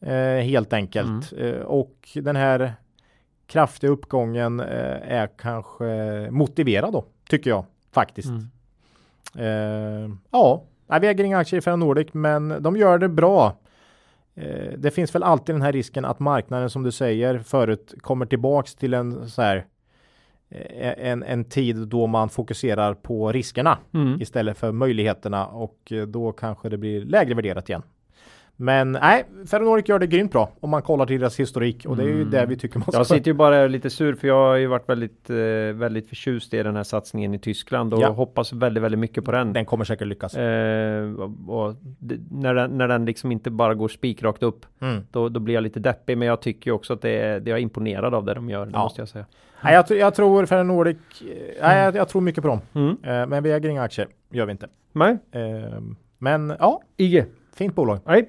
Eh, 0.00 0.42
helt 0.42 0.72
enkelt. 0.72 1.32
Mm. 1.32 1.54
Eh, 1.54 1.60
och 1.60 2.08
den 2.14 2.36
här 2.36 2.74
kraftiga 3.46 3.90
uppgången 3.90 4.60
eh, 4.60 5.12
är 5.12 5.28
kanske 5.38 6.28
motiverad 6.30 6.92
då, 6.92 7.04
tycker 7.28 7.50
jag 7.50 7.64
faktiskt. 7.92 8.28
Mm. 8.28 8.50
Eh, 9.34 10.10
ja, 10.30 10.64
vi 11.00 11.06
äger 11.06 11.24
inga 11.24 11.38
aktier 11.38 11.58
i 11.58 11.62
Ferro 11.62 11.76
Nordic, 11.76 12.08
men 12.12 12.62
de 12.62 12.76
gör 12.76 12.98
det 12.98 13.08
bra. 13.08 13.56
Eh, 14.34 14.72
det 14.78 14.90
finns 14.90 15.14
väl 15.14 15.22
alltid 15.22 15.54
den 15.54 15.62
här 15.62 15.72
risken 15.72 16.04
att 16.04 16.18
marknaden 16.18 16.70
som 16.70 16.82
du 16.82 16.92
säger 16.92 17.38
förut 17.38 17.94
kommer 18.00 18.26
tillbaks 18.26 18.74
till 18.74 18.94
en 18.94 19.30
så 19.30 19.42
här 19.42 19.66
en, 20.50 21.22
en 21.22 21.44
tid 21.44 21.76
då 21.76 22.06
man 22.06 22.28
fokuserar 22.28 22.94
på 22.94 23.32
riskerna 23.32 23.78
Mm. 23.94 24.20
istället 24.20 24.58
för 24.58 24.72
möjligheterna 24.72 25.46
och 25.46 25.92
eh, 25.92 26.06
då 26.06 26.32
kanske 26.32 26.68
det 26.68 26.78
blir 26.78 27.04
lägre 27.04 27.34
värderat 27.34 27.68
igen. 27.68 27.82
Men 28.62 28.92
nej, 28.92 29.24
Ferronordic 29.46 29.88
gör 29.88 29.98
det 29.98 30.06
grymt 30.06 30.32
bra 30.32 30.50
om 30.60 30.70
man 30.70 30.82
kollar 30.82 31.06
till 31.06 31.20
deras 31.20 31.40
historik 31.40 31.86
och 31.86 31.96
det 31.96 32.02
är 32.02 32.06
ju 32.06 32.14
Mm. 32.14 32.30
det 32.30 32.46
vi 32.46 32.56
tycker 32.56 32.78
man 32.78 32.86
ska 32.88 32.96
Jag 32.96 33.06
sitter 33.06 33.30
ju 33.30 33.34
bara 33.34 33.66
lite 33.66 33.90
sur 33.90 34.14
för 34.14 34.28
jag 34.28 34.34
har 34.48 34.56
ju 34.56 34.66
varit 34.66 34.88
väldigt, 34.88 35.30
eh, 35.30 35.36
väldigt 35.74 36.08
förtjust 36.08 36.54
i 36.54 36.62
den 36.62 36.76
här 36.76 36.82
satsningen 36.82 37.34
i 37.34 37.38
Tyskland 37.38 37.94
och 37.94 38.00
Ja. 38.02 38.08
hoppas 38.10 38.52
väldigt, 38.52 38.82
väldigt 38.82 38.98
mycket 39.00 39.24
på 39.24 39.32
den. 39.32 39.52
Den 39.52 39.64
kommer 39.64 39.84
säkert 39.84 40.08
lyckas. 40.08 40.34
Eh, 40.36 41.10
och, 41.48 41.74
när, 42.30 42.54
den, 42.54 42.78
när 42.78 42.88
den 42.88 43.04
liksom 43.04 43.32
inte 43.32 43.50
bara 43.50 43.74
går 43.74 43.88
spikrakt 43.88 44.42
upp 44.42 44.66
Mm. 44.80 45.02
då, 45.10 45.28
då 45.28 45.40
blir 45.40 45.54
jag 45.54 45.62
lite 45.62 45.80
deppig 45.80 46.18
men 46.18 46.28
jag 46.28 46.40
tycker 46.42 46.70
ju 46.70 46.74
också 46.74 46.92
att 46.92 47.02
det 47.02 47.10
är, 47.10 47.40
det 47.40 47.50
är 47.50 47.52
jag 47.52 47.60
imponerad 47.60 48.14
av 48.14 48.24
det 48.24 48.34
de 48.34 48.50
gör, 48.50 48.66
det 48.66 48.72
Ja. 48.74 48.82
måste 48.82 49.00
jag 49.00 49.08
säga. 49.08 49.24
Nej, 49.64 49.74
jag, 49.74 49.98
jag 49.98 50.14
tror 50.14 50.46
Ferronordic, 50.46 50.96
eh, 51.20 51.26
nej, 51.62 51.84
jag, 51.84 51.96
jag 51.96 52.08
tror 52.08 52.22
mycket 52.22 52.42
på 52.42 52.48
dem. 52.48 52.60
Mm. 52.74 52.88
Eh, 53.02 53.26
men 53.26 53.42
vi 53.42 53.52
äger 53.52 53.68
inga 53.68 53.82
aktier, 53.82 54.08
gör 54.30 54.46
vi 54.46 54.52
inte. 54.52 54.68
Nej, 54.92 55.18
Eh, 55.32 55.80
men 56.18 56.52
ja, 56.58 56.82
IG. 56.96 57.24
Fint 57.60 57.74
bolag. 57.74 57.98
Nej. 58.06 58.28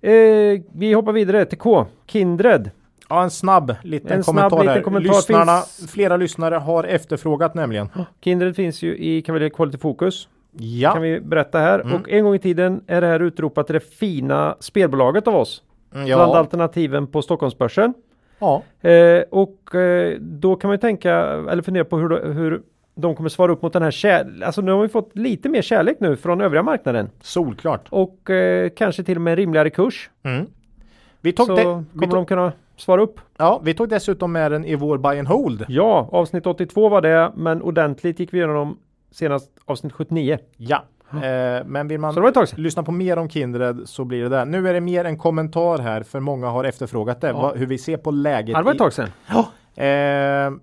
Eh, 0.00 0.60
vi 0.72 0.92
hoppar 0.92 1.12
vidare 1.12 1.44
till 1.44 1.58
K. 1.58 1.86
Kindred. 2.06 2.70
Ja, 3.08 3.22
en 3.22 3.30
snabb 3.30 3.74
liten 3.82 4.12
En 4.12 4.24
snabb 4.24 4.34
kommentar 4.36 4.58
liten 4.58 4.74
här. 4.74 4.82
kommentar 4.82 5.08
Lyssnarna, 5.14 5.52
finns- 5.60 5.90
Flera 5.92 6.16
lyssnare 6.16 6.54
har 6.54 6.84
efterfrågat 6.84 7.54
nämligen. 7.54 7.88
Kindred 8.24 8.56
finns 8.56 8.82
ju 8.82 8.96
i 8.98 9.22
vi 9.34 9.50
Quality 9.50 9.78
Focus. 9.78 10.28
Ja, 10.58 10.92
Kan 10.92 11.02
vi 11.02 11.20
berätta 11.20 11.58
här. 11.58 11.78
Mm. 11.80 11.94
Och 11.94 12.08
en 12.10 12.24
gång 12.24 12.34
i 12.34 12.38
tiden 12.38 12.80
är 12.86 13.00
det 13.00 13.06
här 13.06 13.20
utropat 13.20 13.66
till 13.66 13.74
det 13.74 13.80
fina 13.80 14.56
spelbolaget 14.60 15.28
av 15.28 15.34
oss. 15.36 15.62
Mm, 15.94 16.06
Bland 16.06 16.20
ja, 16.32 16.38
alternativen 16.38 17.06
på 17.06 17.22
Stockholmsbörsen. 17.22 17.94
ja. 18.38 18.62
Eh, 18.88 19.22
och 19.30 19.74
eh, 19.74 20.18
då 20.20 20.56
kan 20.56 20.68
man 20.68 20.74
ju 20.74 20.80
tänka 20.80 21.14
eller 21.50 21.62
fundera 21.62 21.84
på 21.84 21.98
hur, 21.98 22.32
hur 22.32 22.62
de 23.00 23.14
kommer 23.14 23.28
svara 23.28 23.52
upp 23.52 23.62
mot 23.62 23.72
den 23.72 23.82
här 23.82 23.90
kär... 23.90 24.42
Alltså 24.44 24.60
nu 24.60 24.72
har 24.72 24.82
vi 24.82 24.88
fått 24.88 25.10
lite 25.16 25.48
mer 25.48 25.62
kärlek 25.62 25.96
nu 26.00 26.16
från 26.16 26.40
övriga 26.40 26.62
marknaden. 26.62 27.10
solklart. 27.20 27.86
Och 27.90 28.30
eh, 28.30 28.68
kanske 28.76 29.02
till 29.04 29.16
och 29.16 29.22
med 29.22 29.30
en 29.32 29.36
rimligare 29.36 29.70
kurs. 29.70 30.10
Mm. 30.22 30.46
Vi, 31.20 31.32
tog 31.32 31.46
Så 31.46 31.56
de, 31.56 31.62
kommer 31.64 31.84
vi, 31.92 32.00
tog, 32.06 32.10
de 32.14 32.26
kunna 32.26 32.52
svara 32.76 33.02
upp. 33.02 33.20
ja, 33.36 33.60
vi 33.64 33.74
tog 33.74 33.88
dessutom 33.88 34.32
med 34.32 34.52
den 34.52 34.64
i 34.64 34.74
vår 34.74 34.98
buy 34.98 35.18
and 35.18 35.28
hold. 35.28 35.64
Ja, 35.68 36.08
avsnitt 36.12 36.46
82 36.46 36.88
var 36.88 37.00
det, 37.00 37.32
men 37.36 37.62
ordentligt 37.62 38.20
gick 38.20 38.32
vi 38.34 38.38
igenom 38.38 38.78
senast 39.10 39.50
avsnitt 39.64 39.92
79. 39.92 40.38
Ja, 40.56 40.82
eh, 41.12 41.64
men 41.66 41.88
vill 41.88 42.00
man 42.00 42.14
det 42.14 42.56
lyssna 42.58 42.82
på 42.82 42.92
mer 42.92 43.16
om 43.16 43.28
Kindred 43.30 43.80
så 43.84 44.04
blir 44.04 44.22
det 44.22 44.28
där. 44.28 44.44
Nu 44.44 44.68
är 44.68 44.74
det 44.74 44.80
mer 44.80 45.04
en 45.04 45.18
kommentar 45.18 45.78
här 45.78 46.02
för 46.02 46.20
många 46.20 46.46
har 46.46 46.64
efterfrågat 46.64 47.20
det. 47.20 47.28
Ja. 47.28 47.52
Hur 47.56 47.66
vi 47.66 47.78
ser 47.78 47.96
på 47.96 48.10
läget. 48.10 48.56
Det 48.56 48.62
var 48.62 48.70
ett 48.70 48.74
i- 48.74 48.78
tag 48.78 48.92
sedan. 48.92 49.08
Eh, 49.76 50.58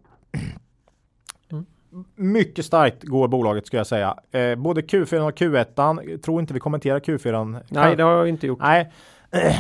Mycket 2.16 2.66
starkt 2.66 3.04
går 3.04 3.28
bolaget 3.28 3.68
ska 3.68 3.78
jag 3.78 3.88
säga. 3.88 4.18
Eh, 4.32 4.56
både 4.56 4.82
Q4 4.82 5.20
och 5.20 5.38
Q1. 5.38 6.18
Tror 6.18 6.42
inte 6.42 6.54
vi 6.54 6.60
kommenterar 6.60 7.00
Q4. 7.00 7.64
Nej, 7.70 7.96
det 7.96 8.04
har 8.04 8.12
jag 8.12 8.30
inte 8.30 8.48
gjort. 8.48 8.60
Nej, 8.62 8.92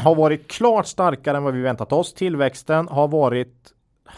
har 0.03 0.15
varit 0.15 0.47
klart 0.47 0.87
starkare 0.87 1.37
än 1.37 1.43
vad 1.43 1.53
vi 1.53 1.61
väntat 1.61 1.91
oss. 1.91 2.13
Tillväxten 2.13 2.87
har 2.87 3.07
varit 3.07 3.73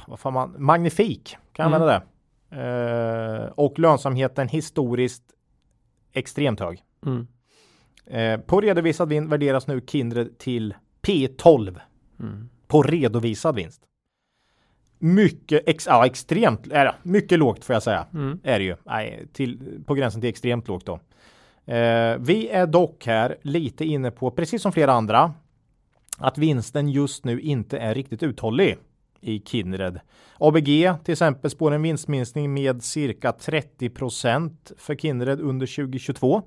vad 0.07 0.19
fan 0.19 0.33
man, 0.33 0.55
magnifik. 0.57 1.37
Kan 1.53 1.63
jag 1.63 1.75
Mm. 1.75 1.81
använda 1.81 2.03
det? 2.49 3.45
Eh, 3.45 3.51
och 3.55 3.79
lönsamheten 3.79 4.47
historiskt 4.47 5.23
extremt 6.13 6.59
hög. 6.59 6.83
Mm. 7.05 7.27
Eh, 8.05 8.39
på 8.45 8.61
redovisad 8.61 9.09
vinst 9.09 9.31
värderas 9.31 9.67
nu 9.67 9.81
Kindred 9.87 10.37
till 10.37 10.73
P12 11.01 11.79
Mm. 12.19 12.49
på 12.67 12.81
redovisad 12.81 13.55
vinst. 13.55 13.81
Mycket, 14.99 15.63
ex, 15.65 15.87
ja, 15.87 16.05
extremt, 16.05 16.71
äh, 16.71 16.91
mycket 17.03 17.39
lågt 17.39 17.65
får 17.65 17.73
jag 17.73 17.83
säga. 17.83 18.05
Mm. 18.13 18.39
Är 18.43 18.59
det 18.59 18.65
ju. 18.65 18.75
Nej, 18.83 19.27
till, 19.33 19.83
på 19.85 19.93
gränsen 19.93 20.21
till 20.21 20.29
extremt 20.29 20.67
lågt 20.67 20.85
då. 20.85 20.99
Eh, 21.73 22.17
vi 22.19 22.49
är 22.49 22.67
dock 22.67 23.05
här 23.05 23.37
lite 23.41 23.85
inne 23.85 24.11
på, 24.11 24.31
precis 24.31 24.61
som 24.61 24.71
flera 24.71 24.91
andra, 24.91 25.33
att 26.17 26.37
vinsten 26.37 26.89
just 26.89 27.25
nu 27.25 27.41
inte 27.41 27.77
är 27.77 27.95
riktigt 27.95 28.23
uthållig 28.23 28.77
i 29.21 29.41
Kindred. 29.45 29.99
ABG 30.39 30.93
till 31.03 31.11
exempel 31.11 31.51
spår 31.51 31.71
en 31.71 31.81
vinstminskning 31.81 32.53
med 32.53 32.83
cirka 32.83 33.31
30% 33.31 34.51
för 34.77 34.95
Kindred 34.95 35.41
under 35.41 35.65
2022. 35.65 36.41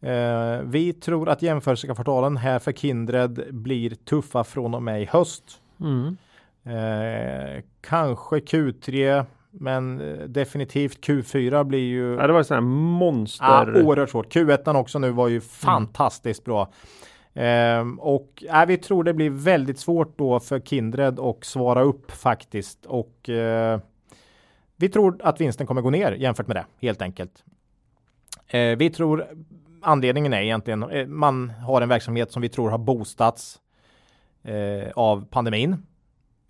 Eh, 0.00 0.60
vi 0.64 0.92
tror 0.92 1.28
att 1.28 1.42
jämförelsekvartalen 1.42 2.36
här 2.36 2.58
för 2.58 2.72
Kindred 2.72 3.54
blir 3.54 3.90
tuffa 3.90 4.44
från 4.44 4.74
och 4.74 4.82
med 4.82 5.02
i 5.02 5.04
höst. 5.04 5.60
Mm. 5.80 6.16
Eh, 6.64 7.62
kanske 7.80 8.36
Q3, 8.36 9.24
men 9.50 10.00
eh, 10.00 10.24
definitivt 10.28 11.06
Q4 11.06 11.64
blir 11.64 11.78
ju 11.78 12.14
Ja, 12.14 12.26
det 12.26 12.32
var 12.32 12.42
sån 12.42 12.64
monster. 12.64 13.46
ah, 13.46 13.82
oerhört 13.82 14.10
svårt. 14.10 14.34
Q1 14.34 14.76
också 14.76 14.98
nu 14.98 15.10
var 15.10 15.28
ju 15.28 15.40
fantastiskt 15.40 16.44
bra. 16.44 16.72
Ehm, 17.34 18.00
och 18.00 18.44
äh, 18.48 18.66
vi 18.66 18.76
tror 18.76 19.04
det 19.04 19.14
blir 19.14 19.30
väldigt 19.30 19.78
svårt 19.78 20.18
då 20.18 20.40
för 20.40 20.60
Kindred 20.60 21.20
att 21.20 21.44
svara 21.44 21.82
upp 21.82 22.10
faktiskt. 22.12 22.86
Och 22.86 23.28
eh, 23.28 23.80
vi 24.76 24.88
tror 24.88 25.20
att 25.22 25.40
vinsten 25.40 25.66
kommer 25.66 25.80
gå 25.82 25.90
ner 25.90 26.12
jämfört 26.12 26.46
med 26.46 26.56
det 26.56 26.66
helt 26.80 27.02
enkelt. 27.02 27.44
Eh, 28.48 28.76
vi 28.76 28.90
tror 28.90 29.26
anledningen 29.82 30.32
är 30.32 30.40
egentligen 30.42 30.82
eh, 30.82 31.06
man 31.06 31.50
har 31.50 31.80
en 31.80 31.88
verksamhet 31.88 32.32
som 32.32 32.42
vi 32.42 32.48
tror 32.48 32.70
har 32.70 32.78
boostats 32.78 33.60
eh, 34.42 34.90
av 34.94 35.24
pandemin. 35.30 35.86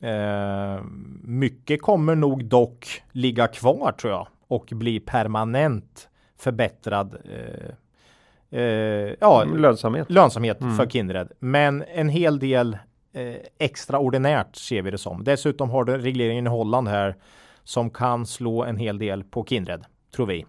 Eh, 0.00 0.80
mycket 1.22 1.82
kommer 1.82 2.14
nog 2.14 2.44
dock 2.44 3.02
ligga 3.12 3.46
kvar 3.46 3.92
tror 3.92 4.12
jag 4.12 4.28
och 4.48 4.68
bli 4.72 5.00
permanent 5.00 6.08
förbättrad 6.38 7.16
eh, 7.24 8.60
eh, 8.60 9.14
ja, 9.20 9.44
Lönsamhet. 9.44 10.10
lönsamhet 10.10 10.60
Mm. 10.60 10.76
för 10.76 10.86
Kindred. 10.86 11.32
Men 11.38 11.84
en 11.94 12.08
hel 12.08 12.38
del 12.38 12.78
eh, 13.12 13.34
extraordinärt 13.58 14.56
ser 14.56 14.82
vi 14.82 14.90
det 14.90 14.98
som. 14.98 15.24
Dessutom 15.24 15.70
har 15.70 15.84
du 15.84 15.98
regleringen 15.98 16.46
i 16.46 16.50
Holland 16.50 16.88
här 16.88 17.16
som 17.64 17.90
kan 17.90 18.26
slå 18.26 18.64
en 18.64 18.76
hel 18.76 18.98
del 18.98 19.24
på 19.24 19.44
Kindred, 19.44 19.84
tror 20.14 20.26
vi. 20.26 20.46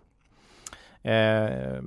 Eh, 1.03 1.81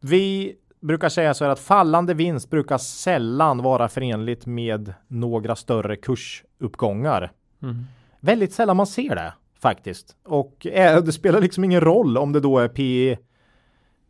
vi 0.00 0.56
brukar 0.80 1.08
säga 1.08 1.34
så 1.34 1.44
här 1.44 1.52
att 1.52 1.58
fallande 1.58 2.14
vinst 2.14 2.50
brukar 2.50 2.78
sällan 2.78 3.62
vara 3.62 3.88
förenligt 3.88 4.46
med 4.46 4.94
några 5.08 5.56
större 5.56 5.96
kursuppgångar. 5.96 7.32
Mm. 7.62 7.84
Väldigt 8.20 8.52
sällan 8.52 8.76
man 8.76 8.86
ser 8.86 9.14
det 9.14 9.32
faktiskt. 9.60 10.16
Och 10.24 10.66
eh, 10.66 11.02
det 11.04 11.12
spelar 11.12 11.40
liksom 11.40 11.64
ingen 11.64 11.80
roll 11.80 12.18
om 12.18 12.32
det 12.32 12.40
då 12.40 12.58
är 12.58 12.68
P 12.68 13.16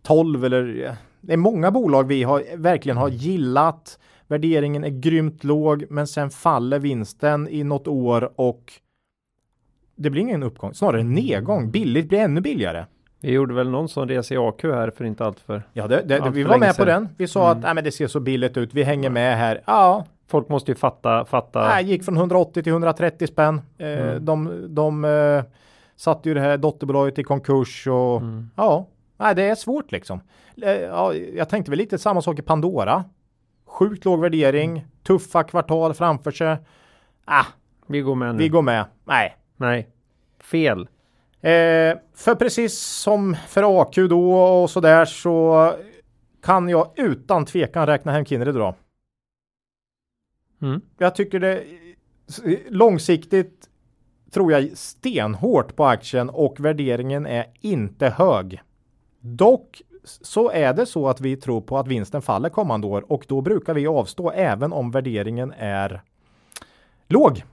12 0.02 0.44
eller 0.44 0.84
eh, 0.84 0.92
det 1.20 1.32
är 1.32 1.36
många 1.36 1.70
bolag 1.70 2.06
vi 2.06 2.22
har 2.22 2.56
verkligen 2.56 2.96
har 2.96 3.08
gillat. 3.08 3.98
Värderingen 4.26 4.84
är 4.84 4.88
grymt 4.88 5.44
låg, 5.44 5.84
men 5.90 6.06
sen 6.06 6.30
faller 6.30 6.78
vinsten 6.78 7.48
i 7.48 7.64
något 7.64 7.88
år 7.88 8.40
och 8.40 8.72
det 9.96 10.10
blir 10.10 10.22
ingen 10.22 10.42
uppgång, 10.42 10.74
snarare 10.74 11.00
en 11.00 11.14
nedgång. 11.14 11.70
Billigt 11.70 12.08
blir 12.08 12.18
ännu 12.18 12.40
billigare. 12.40 12.84
Vi 13.20 13.32
gjorde 13.32 13.54
väl 13.54 13.68
någon 13.70 13.88
sån 13.88 14.08
resa 14.08 14.34
i 14.34 14.36
AQ 14.36 14.62
här 14.62 14.90
för 14.90 15.04
inte 15.04 15.24
allt 15.24 15.40
för. 15.40 15.62
Ja, 15.72 15.86
det, 15.88 16.02
det, 16.06 16.20
Allt 16.20 16.34
vi 16.36 16.42
för 16.42 16.50
var 16.50 16.58
med 16.58 16.68
på 16.68 16.74
sedan. 16.74 16.86
den. 16.86 17.08
Vi 17.18 17.26
sa 17.28 17.44
Mm. 17.46 17.58
att 17.58 17.64
nej, 17.64 17.74
men 17.74 17.84
det 17.84 17.92
ser 17.92 18.06
så 18.06 18.20
billigt 18.20 18.56
ut. 18.56 18.74
Vi 18.74 18.82
hänger 18.82 19.10
med 19.10 19.36
här. 19.38 19.62
Ja, 19.66 20.04
Folk 20.30 20.48
måste 20.48 20.70
ju 20.70 20.74
fatta, 20.74 21.24
fatta. 21.24 21.68
nej, 21.68 21.84
gick 21.84 22.04
från 22.04 22.16
180 22.16 22.62
till 22.62 22.72
130 22.72 23.26
spänn. 23.26 23.60
Eh, 23.78 23.88
Mm. 23.88 24.24
De, 24.24 24.66
de 24.74 25.04
eh, 25.04 25.44
satte 25.96 26.28
ju 26.28 26.34
det 26.34 26.40
här 26.40 26.56
dotterbolaget 26.56 27.18
i 27.18 27.22
konkurs 27.24 27.86
och 27.86 28.16
Mm. 28.20 28.50
Ja, 28.56 28.86
nej, 29.16 29.34
det 29.34 29.42
är 29.42 29.54
svårt 29.54 29.92
liksom. 29.92 30.20
Eh, 30.62 30.70
Ja, 30.72 31.14
jag 31.14 31.48
tänkte 31.48 31.70
väl 31.70 31.78
lite 31.78 31.98
samma 31.98 32.22
sak 32.22 32.38
i 32.38 32.42
Pandora. 32.42 33.04
Sjukt 33.66 34.04
låg 34.04 34.20
värdering, 34.20 34.86
tuffa 35.06 35.42
kvartal 35.42 35.94
framför 35.94 36.30
sig. 36.30 36.56
Ah, 37.24 37.44
Vi 37.86 38.00
går 38.00 38.14
med 38.14 38.34
nu. 38.34 38.38
vi 38.42 38.48
går 38.48 38.62
med. 38.62 38.84
Nej. 39.04 39.36
Nej. 39.56 39.88
Fel. 40.40 40.88
Eh, 41.40 41.98
för 42.14 42.34
precis 42.34 42.78
som 42.78 43.36
för 43.48 43.80
AQ 43.82 43.94
då 43.94 44.32
och 44.32 44.70
så 44.70 44.80
där 44.80 45.04
så 45.04 45.74
kan 46.42 46.68
jag 46.68 46.90
utan 46.96 47.44
tvekan 47.44 47.86
räkna 47.86 48.12
hem 48.12 48.24
Kindred 48.24 48.56
idag. 48.56 48.74
Mm. 50.62 50.80
Jag 50.98 51.14
tycker 51.14 51.40
det 51.40 51.64
långsiktigt 52.68 53.68
tror 54.30 54.52
jag 54.52 54.76
stenhårt 54.76 55.76
på 55.76 55.86
aktien 55.86 56.30
och 56.30 56.60
värderingen 56.60 57.26
är 57.26 57.46
inte 57.60 58.08
hög. 58.08 58.62
Dock 59.20 59.82
så 60.04 60.50
är 60.50 60.72
det 60.72 60.86
så 60.86 61.08
att 61.08 61.20
vi 61.20 61.36
tror 61.36 61.60
på 61.60 61.78
att 61.78 61.88
vinsten 61.88 62.22
faller 62.22 62.48
kommande 62.48 62.86
år 62.86 63.12
och 63.12 63.24
då 63.28 63.40
brukar 63.40 63.74
vi 63.74 63.86
avstå 63.86 64.30
även 64.30 64.72
om 64.72 64.90
värderingen 64.90 65.52
är 65.58 66.02
låg. 67.08 67.44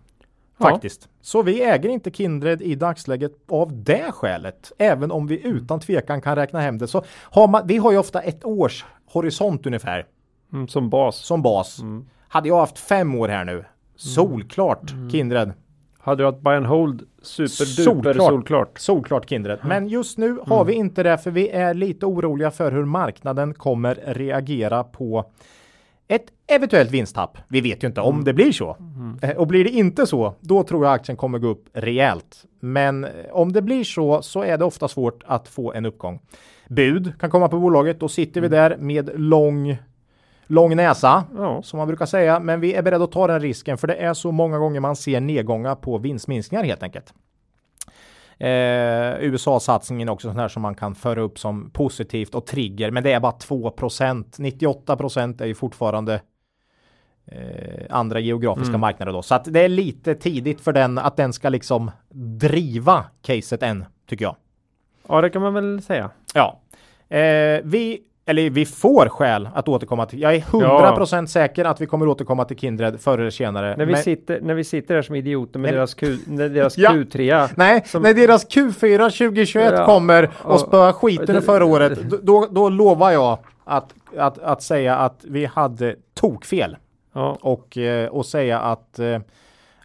Ja. 0.58 0.70
Faktiskt. 0.70 1.10
Så 1.22 1.42
vi 1.42 1.64
äger 1.64 1.90
inte 1.90 2.12
Kindred 2.12 2.62
i 2.62 2.76
dagsläget 2.76 3.32
av 3.50 3.84
det 3.84 4.12
skälet. 4.12 4.72
Även 4.78 5.12
om 5.12 5.28
vi 5.28 5.48
utan 5.48 5.80
tvekan 5.80 6.22
kan 6.22 6.36
räkna 6.36 6.60
hem 6.60 6.78
det. 6.78 6.88
Så 6.88 7.04
har 7.24 7.48
man, 7.48 7.68
vi 7.68 7.78
har 7.78 7.92
ju 7.92 7.98
ofta 7.98 8.22
ett 8.22 8.46
års 8.46 8.86
horisont 9.06 9.66
ungefär 9.66 10.06
Mm, 10.54 10.68
som 10.68 10.90
bas. 10.90 11.16
som 11.18 11.42
bas. 11.42 11.80
Mm. 11.82 12.06
Hade 12.28 12.48
jag 12.50 12.58
haft 12.60 12.80
fem 12.80 13.16
år 13.16 13.28
här 13.30 13.46
nu, 13.46 13.66
solklart 13.96 14.94
Kindred. 15.12 15.52
Hade 16.00 16.24
du 16.24 16.26
haft 16.28 16.42
buy 16.42 16.54
and 16.56 16.66
hold 16.66 17.04
superduper 17.22 17.84
Solklart. 18.14 18.16
solklart. 18.32 18.80
Solklart 18.80 19.30
Kindred. 19.30 19.60
Men 19.64 19.88
just 19.88 20.18
nu 20.18 20.38
har 20.48 20.66
vi 20.66 20.74
inte 20.74 21.04
det 21.04 21.18
för 21.18 21.32
vi 21.32 21.50
är 21.50 21.74
lite 21.74 22.06
oroliga 22.06 22.52
för 22.52 22.72
hur 22.72 22.86
marknaden 22.86 23.54
kommer 23.54 23.96
reagera 24.08 24.84
på 24.84 25.26
ett 26.08 26.26
eventuellt 26.48 26.92
vinsttapp. 26.92 27.38
Vi 27.48 27.62
vet 27.62 27.84
ju 27.84 27.88
inte 27.88 28.02
om 28.02 28.24
det 28.24 28.34
blir 28.34 28.52
så. 28.52 28.78
Eh, 29.22 29.30
Och 29.30 29.48
blir 29.48 29.64
det 29.64 29.70
inte 29.70 30.08
så, 30.08 30.34
då 30.40 30.64
tror 30.64 30.86
jag 30.86 30.94
aktien 30.94 31.18
kommer 31.18 31.40
gå 31.40 31.48
upp 31.48 31.66
rejält. 31.74 32.46
Men 32.60 33.04
eh, 33.04 33.10
om 33.32 33.52
det 33.54 33.62
blir 33.62 33.84
så, 33.84 34.22
så 34.22 34.44
är 34.44 34.58
det 34.58 34.66
ofta 34.66 34.88
svårt 34.88 35.24
att 35.26 35.48
få 35.48 35.74
en 35.74 35.86
uppgång. 35.86 36.20
Bud 36.70 37.14
kan 37.20 37.30
komma 37.30 37.48
på 37.48 37.60
bolaget, 37.60 38.00
då 38.00 38.08
sitter 38.10 38.42
vi 38.42 38.48
där 38.48 38.78
med 38.78 39.10
lång 39.16 39.78
lång 40.48 40.76
näsa 40.76 41.24
Ja. 41.38 41.62
som 41.64 41.78
man 41.78 41.88
brukar 41.88 42.06
säga. 42.06 42.40
Men 42.40 42.60
vi 42.60 42.74
är 42.74 42.82
beredda 42.82 43.04
att 43.04 43.12
ta 43.12 43.28
den 43.28 43.40
risken 43.42 43.78
för 43.78 43.88
det 43.88 43.96
är 43.96 44.14
så 44.14 44.32
många 44.32 44.58
gånger 44.60 44.80
man 44.80 44.96
ser 44.96 45.20
nedgångar 45.22 45.76
på 45.76 45.98
vinstminskningar 45.98 46.64
helt 46.64 46.84
enkelt. 46.84 47.14
Eh, 48.38 49.20
USA-satsningen 49.20 50.10
är 50.10 50.14
också 50.14 50.28
sån 50.28 50.40
här 50.40 50.48
som 50.48 50.62
man 50.62 50.76
kan 50.76 50.96
föra 50.96 51.22
upp 51.22 51.40
som 51.40 51.70
positivt 51.70 52.36
och 52.36 52.46
trigger, 52.46 52.92
men 52.92 53.04
det 53.04 53.12
är 53.12 53.20
bara 53.20 53.32
2% 53.32 54.40
98% 54.40 55.42
är 55.42 55.46
ju 55.46 55.56
fortfarande 55.56 56.22
eh, 57.26 57.86
andra 57.90 58.20
geografiska 58.20 58.78
marknader 58.78 59.14
då, 59.14 59.22
så 59.22 59.36
att 59.36 59.54
det 59.54 59.60
är 59.60 59.70
lite 59.70 60.16
tidigt 60.16 60.62
för 60.62 60.74
den 60.74 60.98
att 60.98 61.18
den 61.18 61.34
ska 61.34 61.50
liksom 61.50 61.92
driva 62.40 63.06
caset 63.22 63.64
än, 63.64 63.86
tycker 64.10 64.26
jag. 64.26 64.36
ja, 65.08 65.22
det 65.22 65.30
kan 65.30 65.42
man 65.42 65.54
väl 65.54 65.82
säga. 65.82 66.10
Ja, 66.34 66.60
eh, 67.10 67.62
vi 67.64 68.02
eller 68.26 68.50
vi 68.50 68.66
får 68.66 69.10
skäl 69.10 69.50
att 69.54 69.68
återkomma 69.68 70.06
till. 70.06 70.22
Jag 70.22 70.36
är 70.36 70.40
100% 70.40 71.26
säker 71.26 71.66
att 71.66 71.82
vi 71.82 71.86
kommer 71.86 72.08
återkomma 72.08 72.46
till 72.46 72.58
Kindred 72.58 73.00
förr 73.02 73.18
eller 73.18 73.30
senare. 73.30 73.76
När 73.78 73.86
vi, 73.86 73.92
Men- 73.92 74.04
sitter, 74.04 74.42
när 74.42 74.54
vi 74.54 74.64
sitter 74.64 74.96
där 74.96 75.02
som 75.02 75.16
idioter 75.16 75.60
med 75.60 75.68
Men- 75.68 75.76
deras, 75.76 75.94
Q, 75.94 76.18
deras 76.28 76.78
Ja. 76.78 76.92
Q3. 76.92 77.50
Nej, 77.56 77.84
Som- 77.86 78.02
när 78.04 78.14
deras 78.14 78.48
Q4 78.48 79.10
2021 79.10 79.74
Ja. 79.78 79.86
kommer 79.86 80.30
och 80.44 80.60
spöar 80.60 80.92
skiten 80.92 81.36
ur 81.36 81.42
förra 81.42 81.66
året, 81.66 82.00
då- 82.10 82.20
då, 82.24 82.48
då 82.52 82.70
lovar 82.70 83.12
jag 83.12 83.38
att, 83.64 83.94
att, 84.18 84.40
att 84.40 84.64
säga 84.64 84.96
att 84.98 85.20
vi 85.24 85.46
hade 85.46 85.96
tokfel 86.14 86.78
Ja, 87.14 87.38
och, 87.42 87.78
eh, 87.78 88.08
och 88.10 88.26
säga 88.26 88.60
att 88.60 89.00
eh, 89.00 89.20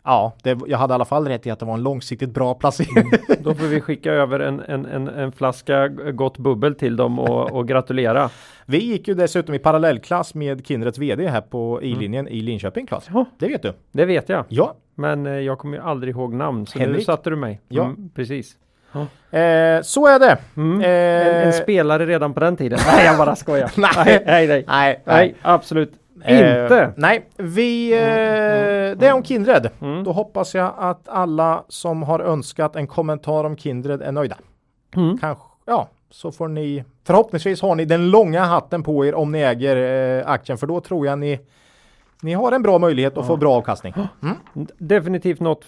ja, 0.05 0.33
det, 0.43 0.59
jag 0.67 0.79
hade 0.79 0.93
i 0.93 0.95
alla 0.95 1.05
fall 1.05 1.29
rätt 1.29 1.47
i 1.47 1.51
att 1.51 1.59
det 1.59 1.67
var 1.67 1.75
en 1.75 1.83
långsiktigt 1.83 2.31
bra 2.31 2.55
placering. 2.55 3.11
då 3.41 3.55
får 3.55 3.67
vi 3.67 3.81
skicka 3.81 4.13
över 4.13 4.41
en, 4.41 4.61
en, 4.61 4.87
en, 4.87 5.09
en 5.09 5.33
flaska 5.33 5.89
gott 5.89 6.39
bubbel 6.39 6.75
till 6.75 6.97
dem 6.97 7.19
och, 7.19 7.53
och 7.53 7.69
gratulera. 7.69 8.31
vi 8.67 8.79
gick 8.85 9.09
ju 9.09 9.15
dessutom 9.15 9.55
i 9.55 9.59
parallellklass 9.59 10.35
med 10.35 10.67
Kindreds 10.67 10.99
vd 10.99 11.27
här 11.29 11.41
på 11.41 11.83
i-linjen 11.83 12.29
i 12.29 12.41
Linköping, 12.41 12.87
Claes. 12.87 13.07
Ja. 13.13 13.25
Det 13.39 13.49
vet 13.49 13.63
du. 13.63 13.73
Det 13.93 14.05
vet 14.05 14.29
jag. 14.29 14.45
Ja, 14.49 14.75
Men 14.95 15.27
eh, 15.27 15.33
jag 15.33 15.59
kommer 15.59 15.77
ju 15.77 15.83
aldrig 15.83 16.15
ihåg 16.15 16.35
namn. 16.35 16.67
Så 16.67 16.79
nu 16.79 16.85
Henrik? 16.85 17.05
satte 17.07 17.31
du 17.31 17.37
mig. 17.37 17.61
Ja. 17.69 17.85
Mm, 17.85 18.11
precis. 18.15 18.57
eh, 19.31 19.83
så 19.83 20.07
är 20.07 20.19
det. 20.19 20.39
Mm. 20.57 20.81
Eh, 20.81 20.89
En, 21.37 21.47
en 21.47 21.53
spelare 21.53 22.07
redan 22.07 22.35
på 22.35 22.41
den 22.41 22.57
tiden. 22.57 22.79
Nej, 22.87 23.07
jag 23.07 23.19
bara 23.19 23.37
skojar. 23.37 23.71
Nej. 23.77 23.93
nej, 24.07 24.23
nej, 24.27 24.47
nej. 24.47 24.65
nej, 24.69 25.01
Nej, 25.05 25.35
absolut 26.23 26.45
Eh, 26.57 26.63
inte. 26.63 26.93
nej, 26.97 27.29
vi, 27.37 27.93
eh, 27.93 27.99
det 28.99 29.07
är 29.07 29.13
om 29.13 29.25
Kindred. 29.25 29.71
Mm. 29.81 30.05
Då 30.05 30.13
hoppas 30.13 30.55
jag 30.55 30.73
att 30.79 31.09
alla 31.09 31.65
som 31.69 32.03
har 32.03 32.21
önskat 32.21 32.77
en 32.77 32.87
kommentar 32.87 33.45
om 33.45 33.57
Kindred 33.57 34.03
är 34.03 34.13
nöjda. 34.13 34.37
Mm. 34.97 35.19
Kanske, 35.19 35.45
ja, 35.67 35.89
så 36.11 36.33
får 36.33 36.49
ni, 36.49 36.85
förhoppningsvis 37.07 37.63
har 37.63 37.75
ni 37.75 37.85
den 37.85 38.11
långa 38.11 38.45
hatten 38.45 38.83
på 38.83 39.05
er 39.07 39.15
om 39.15 39.33
ni 39.33 39.39
äger 39.41 39.77
eh, 40.21 40.31
aktien, 40.31 40.59
för 40.59 40.67
då 40.67 40.81
tror 40.81 41.07
jag 41.07 41.19
ni, 41.19 41.41
ni 42.23 42.33
har 42.33 42.53
en 42.53 42.63
bra 42.63 42.79
möjlighet 42.79 43.19
att 43.19 43.27
få 43.27 43.37
bra 43.37 43.53
avkastning. 43.57 43.95
Mm. 44.23 44.37
Definitivt 44.79 45.41
något 45.41 45.65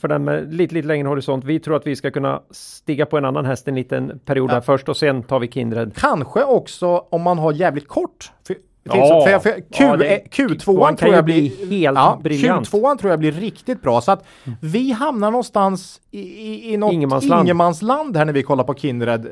för 0.00 0.08
den 0.08 0.24
med 0.24 0.54
lite, 0.54 0.74
lite 0.74 0.88
längre 0.88 1.08
horisont. 1.08 1.44
Vi 1.44 1.60
tror 1.60 1.76
att 1.76 1.86
vi 1.86 1.96
ska 1.96 2.10
kunna 2.10 2.42
stiga 2.50 3.06
på 3.06 3.18
en 3.18 3.24
annan 3.24 3.44
häst 3.46 3.68
en 3.68 3.74
liten 3.74 4.18
period 4.24 4.50
Ja. 4.50 4.54
här 4.54 4.60
först 4.60 4.88
och 4.88 4.96
sen 4.96 5.22
tar 5.22 5.38
vi 5.40 5.48
Kindred. 5.48 5.92
Kanske 5.96 6.44
också 6.44 7.04
om 7.10 7.22
man 7.22 7.38
har 7.38 7.52
jävligt 7.52 7.88
kort. 7.88 8.32
För, 8.46 8.56
Ja. 8.82 9.24
för, 9.26 9.30
för, 9.30 9.38
för 9.38 9.60
Q, 9.60 9.84
Ja, 9.84 9.96
det- 9.96 10.16
eh, 10.16 10.22
Q2 10.30 10.56
Q2 10.58 10.86
kan 10.86 10.96
tror 10.96 11.14
jag 11.14 11.24
bli 11.24 11.56
blir 11.68 11.80
helt 11.80 11.96
ja, 11.98 12.20
briljant. 12.22 12.68
Q2 12.70 12.98
tror 12.98 13.10
jag 13.10 13.18
blir 13.18 13.32
riktigt 13.32 13.82
bra. 13.82 14.00
Så 14.00 14.12
att 14.12 14.24
vi 14.60 14.92
hamnar 14.92 15.30
någonstans 15.30 16.00
i, 16.10 16.20
i, 16.20 16.72
i 16.72 16.76
något 16.76 16.92
Ingenmansland. 16.92 17.42
ingenmansland 17.46 18.16
här 18.16 18.24
när 18.24 18.32
vi 18.32 18.42
kollar 18.42 18.64
på 18.64 18.74
Kindred. 18.74 19.26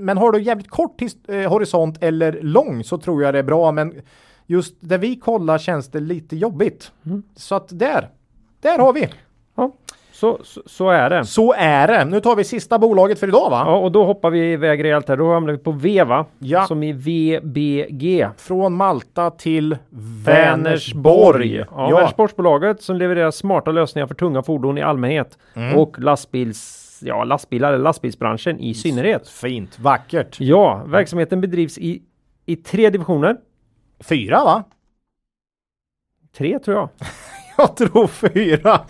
Men 0.00 0.18
har 0.18 0.32
du 0.32 0.42
jävligt 0.42 0.70
kort 0.70 1.02
eh, 1.28 1.50
horisont 1.50 2.02
eller 2.02 2.38
lång 2.42 2.84
så 2.84 2.98
tror 2.98 3.22
jag 3.22 3.34
det 3.34 3.38
är 3.38 3.42
bra. 3.42 3.72
Men 3.72 3.94
just 4.46 4.74
där 4.80 4.98
vi 4.98 5.16
kollar 5.16 5.58
känns 5.58 5.88
det 5.88 6.00
lite 6.00 6.36
jobbigt. 6.36 6.92
Mm. 7.06 7.22
Så 7.36 7.54
att 7.54 7.78
där, 7.78 8.08
där 8.60 8.78
har 8.78 8.92
vi. 8.92 9.08
Ja, 10.22 10.38
så, 10.38 10.44
så, 10.44 10.62
så 10.66 10.90
är 10.90 11.10
det. 11.10 11.24
Så 11.24 11.54
är 11.54 11.88
det. 11.88 12.04
Nu 12.04 12.20
tar 12.20 12.36
vi 12.36 12.44
sista 12.44 12.78
bolaget 12.78 13.20
för 13.20 13.28
idag 13.28 13.50
va? 13.50 13.62
Ja, 13.66 13.76
och 13.76 13.92
då 13.92 14.04
hoppar 14.04 14.30
vi 14.30 14.52
iväg 14.52 14.84
rejält 14.84 15.08
här. 15.08 15.16
Då 15.16 15.32
hamnar 15.32 15.52
vi 15.52 15.58
på 15.58 15.72
Veva. 15.72 16.26
Ja. 16.38 16.66
Som 16.66 16.82
i 16.82 16.92
VBG. 16.92 18.28
Från 18.36 18.74
Malta 18.74 19.30
till 19.30 19.76
Vänersborg. 20.24 20.24
Vänersborg. 20.24 21.64
Ja, 21.70 21.96
Vänersborgsbolaget 21.96 22.82
som 22.82 22.96
levererar 22.96 23.30
smarta 23.30 23.70
lösningar 23.70 24.06
för 24.06 24.14
tunga 24.14 24.42
fordon 24.42 24.78
i 24.78 24.82
allmänhet. 24.82 25.38
Mm. 25.54 25.76
Och 25.76 25.98
lastbils, 25.98 27.00
ja, 27.04 27.24
lastbilar 27.24 27.72
eller 27.72 27.84
lastbilsbranschen 27.84 28.60
i 28.60 28.74
synnerhet. 28.74 29.28
Fint, 29.28 29.78
vackert. 29.78 30.36
Ja, 30.40 30.82
verksamheten 30.86 31.40
bedrivs 31.40 31.78
i, 31.78 32.02
i 32.46 32.56
tre 32.56 32.90
divisioner. 32.90 33.36
Fyra 34.00 34.44
va? 34.44 34.64
Tre 36.36 36.58
tror 36.58 36.76
jag. 36.76 36.88
Jag 37.56 37.76
tror 37.76 38.06
fyra. 38.06 38.80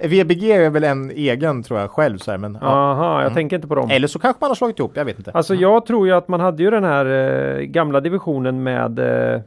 VBG 0.00 0.50
är 0.52 0.70
väl 0.70 0.84
en 0.84 1.10
egen 1.10 1.62
tror 1.62 1.80
jag 1.80 1.90
själv 1.90 2.18
så 2.18 2.30
här, 2.30 2.38
men 2.38 2.58
ja. 2.60 2.66
Aha, 2.66 3.12
jag 3.14 3.20
Mm. 3.22 3.34
tänker 3.34 3.56
inte 3.56 3.68
på 3.68 3.74
dem. 3.74 3.90
Eller 3.90 4.08
så 4.08 4.18
kanske 4.18 4.38
man 4.40 4.50
har 4.50 4.54
slagit 4.54 4.78
ihop, 4.78 4.92
jag 4.94 5.04
vet 5.04 5.18
inte. 5.18 5.30
Alltså 5.34 5.54
jag 5.54 5.86
tror 5.86 6.06
ju 6.06 6.12
att 6.12 6.28
man 6.28 6.40
hade 6.40 6.62
ju 6.62 6.70
den 6.70 6.84
här 6.84 7.06
eh, 7.06 7.60
gamla 7.62 8.00
divisionen 8.00 8.62
med 8.62 8.98
eh, 9.34 9.40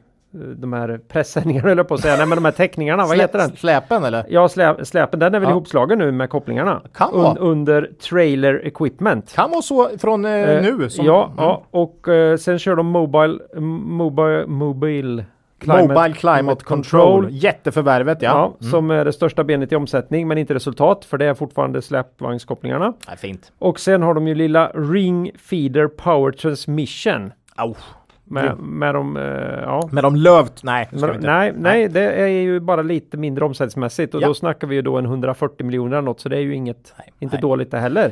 de 0.55 0.73
här 0.73 0.99
pressändningarna 1.07 1.69
jag 1.75 1.87
på 1.87 1.93
att 1.93 1.99
säga. 2.01 2.17
Nej 2.17 2.25
men 2.27 2.35
de 2.35 2.45
här 2.45 2.51
teckningarna, 2.51 3.05
vad 3.05 3.17
heter 3.17 3.39
den? 3.39 3.55
Släpen 3.55 4.03
eller? 4.03 4.25
Ja, 4.29 4.49
slä, 4.49 4.85
släpen, 4.85 5.19
den 5.19 5.35
är 5.35 5.39
väl 5.39 5.49
Ja. 5.49 5.51
ihopslagen 5.51 5.99
nu 5.99 6.11
med 6.11 6.29
kopplingarna. 6.29 6.81
Kan 6.93 7.13
vara. 7.13 7.35
under 7.39 7.89
trailer 8.09 8.61
equipment. 8.67 9.33
Kan 9.35 9.51
vara 9.51 9.61
så 9.61 9.89
från 9.97 10.25
eh, 10.25 10.31
Eh, 10.31 10.61
nu. 10.61 10.89
Som, 10.89 11.05
ja, 11.05 11.23
mm. 11.25 11.35
ja, 11.37 11.63
och 11.71 12.07
eh, 12.07 12.37
sen 12.37 12.59
kör 12.59 12.75
de 12.75 12.85
Mobile, 12.85 13.39
mobile, 13.85 14.47
mobile 14.47 15.25
Climate, 15.65 15.93
Mobile 15.93 16.13
Climate 16.15 16.63
Control. 16.65 17.27
Jätteförvärvet 17.31 18.21
ja. 18.21 18.29
Ja, 18.29 18.45
Mm. 18.61 18.71
som 18.71 18.91
är 18.91 19.05
det 19.05 19.13
största 19.13 19.43
benet 19.43 19.71
i 19.71 19.75
omsättning 19.75 20.27
men 20.27 20.37
inte 20.37 20.53
resultat 20.53 21.05
för 21.05 21.17
det 21.17 21.25
är 21.25 21.33
fortfarande 21.33 21.81
släpvagnskopplingarna. 21.81 22.93
Ja, 23.07 23.13
fint. 23.17 23.51
Och 23.59 23.79
sen 23.79 24.01
har 24.03 24.13
de 24.13 24.27
ju 24.27 24.35
lilla 24.35 24.71
Ring 24.75 25.31
Feeder 25.39 25.87
Power 25.87 26.31
Transmission. 26.31 27.31
Au. 27.55 27.75
Med, 28.27 28.59
med 28.59 28.95
de, 28.95 29.17
eh, 29.17 29.23
ja. 29.63 29.89
Med 29.91 30.03
de 30.03 30.15
lövt, 30.15 30.63
nej. 30.63 30.87
Men, 30.91 31.15
inte. 31.15 31.27
nej, 31.27 31.53
nej, 31.57 31.87
det 31.89 32.01
är 32.11 32.27
ju 32.27 32.59
bara 32.59 32.81
lite 32.81 33.17
mindre 33.17 33.45
omsättningsmässigt 33.45 34.15
och 34.15 34.21
Ja. 34.21 34.27
då 34.27 34.33
snackar 34.33 34.67
vi 34.67 34.75
ju 34.75 34.81
då 34.81 34.97
en 34.97 35.05
140 35.05 35.65
miljoner 35.65 35.97
eller 35.97 36.05
något 36.05 36.19
så 36.19 36.29
det 36.29 36.37
är 36.37 36.41
ju 36.41 36.55
inget, 36.55 36.93
Nej, 36.97 37.13
inte 37.19 37.35
nej. 37.35 37.41
dåligt 37.41 37.71
det 37.71 37.79
heller. 37.79 38.11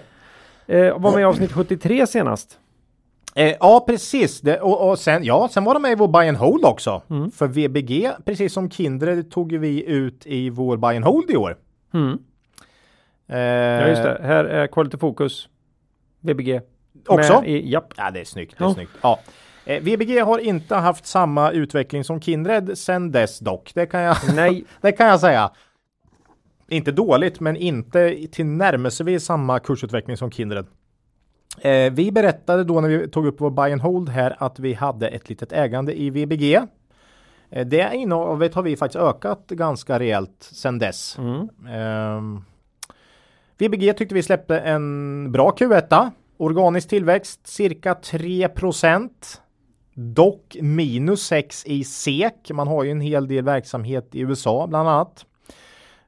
Eh, 0.67 0.99
var 0.99 1.11
med 1.11 1.21
i 1.21 1.23
avsnitt 1.23 1.51
73 1.51 2.07
senast. 2.07 2.59
Eh, 3.35 3.55
ja, 3.59 3.83
precis. 3.87 4.41
Det, 4.41 4.59
och, 4.61 4.89
och 4.89 4.99
sen, 4.99 5.23
ja, 5.23 5.49
sen 5.51 5.63
var 5.63 5.73
de 5.73 5.81
med 5.81 5.91
i 5.91 5.95
vår 5.95 6.07
buy 6.07 6.27
and 6.27 6.37
hold 6.37 6.65
också. 6.65 7.01
Mm. 7.09 7.31
För 7.31 7.47
VBG, 7.47 8.11
precis 8.25 8.53
som 8.53 8.69
Kindred, 8.71 9.31
tog 9.31 9.51
ju 9.51 9.57
vi 9.57 9.85
ut 9.85 10.25
i 10.27 10.49
vår 10.49 10.77
buy 10.77 10.95
and 10.95 11.05
hold 11.05 11.29
i 11.31 11.37
år. 11.37 11.57
Mm. 11.93 12.17
Eh, 13.27 13.37
Ja 13.37 13.87
just 13.87 14.03
det, 14.03 14.19
här 14.23 14.45
är 14.45 14.67
Quality 14.67 14.97
Focus. 14.97 15.49
VBG. 16.21 16.61
Också? 17.07 17.41
Med 17.41 17.49
I, 17.49 17.71
japp. 17.71 17.93
Ja, 17.97 18.11
det 18.11 18.19
är 18.19 18.25
snyggt. 18.25 18.55
Det 18.57 18.63
är 18.63 18.67
Ja. 18.67 18.73
snyggt. 18.73 18.91
Ja. 19.01 19.19
Eh, 19.65 19.81
VBG 19.83 20.19
har 20.19 20.39
inte 20.39 20.75
haft 20.75 21.05
samma 21.05 21.51
utveckling 21.51 22.03
som 22.03 22.21
Kindred 22.21 22.77
sen 22.77 23.11
dess 23.11 23.39
dock. 23.39 23.71
Det 23.75 23.85
kan 23.85 24.01
jag, 24.01 24.17
Nej, 24.35 24.65
det 24.81 24.91
kan 24.91 25.07
jag 25.07 25.19
säga. 25.19 25.51
Inte 26.69 26.91
dåligt, 26.91 27.39
men 27.39 27.55
inte 27.55 28.17
till 28.31 28.45
närmelsevis 28.45 29.25
samma 29.25 29.59
kursutveckling 29.59 30.17
som 30.17 30.31
Kindred. 30.31 30.65
Eh, 31.61 31.91
vi 31.91 32.11
berättade 32.11 32.63
då 32.63 32.81
när 32.81 32.89
vi 32.89 33.07
tog 33.07 33.25
upp 33.25 33.41
vår 33.41 33.49
buy 33.49 33.71
and 33.71 33.81
hold 33.81 34.09
här 34.09 34.35
att 34.39 34.59
vi 34.59 34.73
hade 34.73 35.07
ett 35.07 35.29
litet 35.29 35.53
ägande 35.53 36.01
i 36.01 36.09
VBG. 36.09 36.55
Eh, 37.49 37.65
det 37.65 37.95
innehavet 37.95 38.53
har 38.53 38.63
vi 38.63 38.77
faktiskt 38.77 39.03
ökat 39.03 39.47
ganska 39.47 39.99
rejält 39.99 40.49
sen 40.51 40.79
dess. 40.79 41.17
mm. 41.17 41.49
Ehm, 41.69 42.43
VBG 43.57 43.93
tyckte 43.93 44.15
vi 44.15 44.23
släppte 44.23 44.59
en 44.59 45.31
bra 45.31 45.51
Q1. 45.51 46.11
Organisk 46.37 46.89
tillväxt 46.89 47.47
cirka 47.47 47.93
3% 47.93 49.39
Dock 49.95 50.57
minus 50.61 51.21
6 51.23 51.65
i 51.65 51.83
SEK. 51.83 52.51
Man 52.53 52.67
har 52.67 52.83
ju 52.83 52.91
en 52.91 53.01
hel 53.01 53.27
del 53.27 53.43
verksamhet 53.43 54.15
i 54.15 54.19
USA 54.19 54.67
bland 54.67 54.89
annat. 54.89 55.25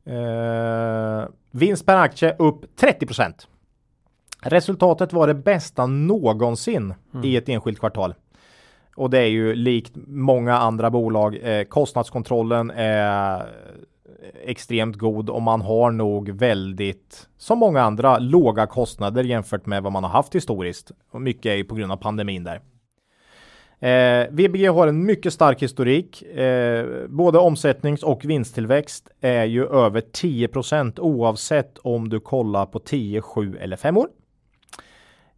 Ehm, 0.05 1.31
vinst 1.51 1.85
per 1.85 1.95
aktie 1.95 2.35
upp 2.39 2.75
30 2.75 3.05
Resultatet 4.45 5.13
var 5.13 5.27
det 5.27 5.33
bästa 5.33 5.85
någonsin 5.85 6.93
i 7.23 7.35
ett 7.35 7.49
enskilt 7.49 7.79
kvartal. 7.79 8.13
Och 8.95 9.09
det 9.09 9.19
är 9.19 9.27
ju 9.27 9.55
likt 9.55 9.93
många 10.07 10.57
andra 10.57 10.89
bolag. 10.89 11.39
Eh, 11.43 11.63
kostnadskontrollen 11.63 12.71
är, 12.71 13.45
extremt 14.43 14.97
god 14.97 15.29
och 15.29 15.41
man 15.41 15.61
har 15.61 15.91
nog 15.91 16.29
väldigt, 16.29 17.27
som 17.37 17.59
många 17.59 17.81
andra, 17.81 18.19
låga 18.19 18.67
kostnader 18.67 19.23
jämfört 19.23 19.65
med 19.65 19.83
vad 19.83 19.91
man 19.91 20.03
har 20.03 20.11
haft 20.11 20.35
historiskt. 20.35 20.91
Och 21.11 21.21
mycket 21.21 21.45
är 21.45 21.55
ju 21.55 21.63
på 21.63 21.75
grund 21.75 21.91
av 21.91 21.97
pandemin 21.97 22.43
där. 22.43 22.61
Eh, 23.79 24.27
VBG 24.31 24.67
har 24.67 24.87
en 24.87 25.05
mycket 25.05 25.33
stark 25.33 25.63
historik. 25.63 26.21
Eh, 26.21 26.85
både 27.07 27.39
omsättnings 27.39 28.03
och 28.03 28.25
vinsttillväxt 28.25 29.09
är 29.21 29.43
ju 29.43 29.65
över 29.65 30.01
10% 30.01 30.99
oavsett 30.99 31.77
om 31.77 32.09
du 32.09 32.19
kollar 32.19 32.65
på 32.65 32.79
10, 32.79 33.21
7 33.21 33.57
eller 33.57 33.77
5 33.77 33.97
år. 33.97 34.07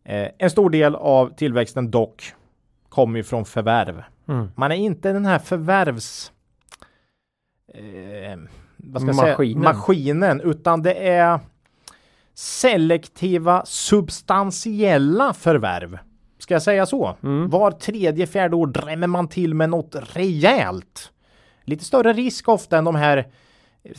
Eh, 0.08 0.30
en 0.38 0.50
stor 0.50 0.70
del 0.70 0.96
av 0.96 1.36
tillväxten 1.36 1.92
dock 1.92 2.34
kommer 2.90 3.18
ju 3.18 3.24
från 3.24 3.46
förvärv. 3.46 4.04
Mm. 4.28 4.52
Man 4.56 4.72
är 4.72 4.76
inte 4.76 5.14
den 5.14 5.26
här 5.26 5.40
förvärvs 5.40 6.32
eh, 7.74 8.40
vad 8.78 9.02
ska 9.02 9.14
Maskinen. 9.14 9.64
Säga, 9.64 9.74
maskinen 9.74 10.42
utan 10.42 10.82
det 10.82 10.94
är 10.94 11.40
selektiva 12.34 13.66
substantiella 13.66 15.34
förvärv. 15.34 16.00
Ska 16.40 16.54
jag 16.54 16.64
säga 16.64 16.86
så? 16.86 17.16
Mm. 17.24 17.50
Var 17.50 17.72
tredje, 17.72 18.28
fjärde 18.28 18.56
år 18.56 18.68
drämmer 18.68 19.08
man 19.08 19.28
till 19.28 19.54
med 19.54 19.70
något 19.70 19.96
rejält. 20.14 21.12
Lite 21.64 21.86
större 21.86 22.14
risk 22.14 22.50
ofta 22.50 22.78
än 22.78 22.84
de 22.84 22.96
här 22.96 23.32
eh, 23.84 23.92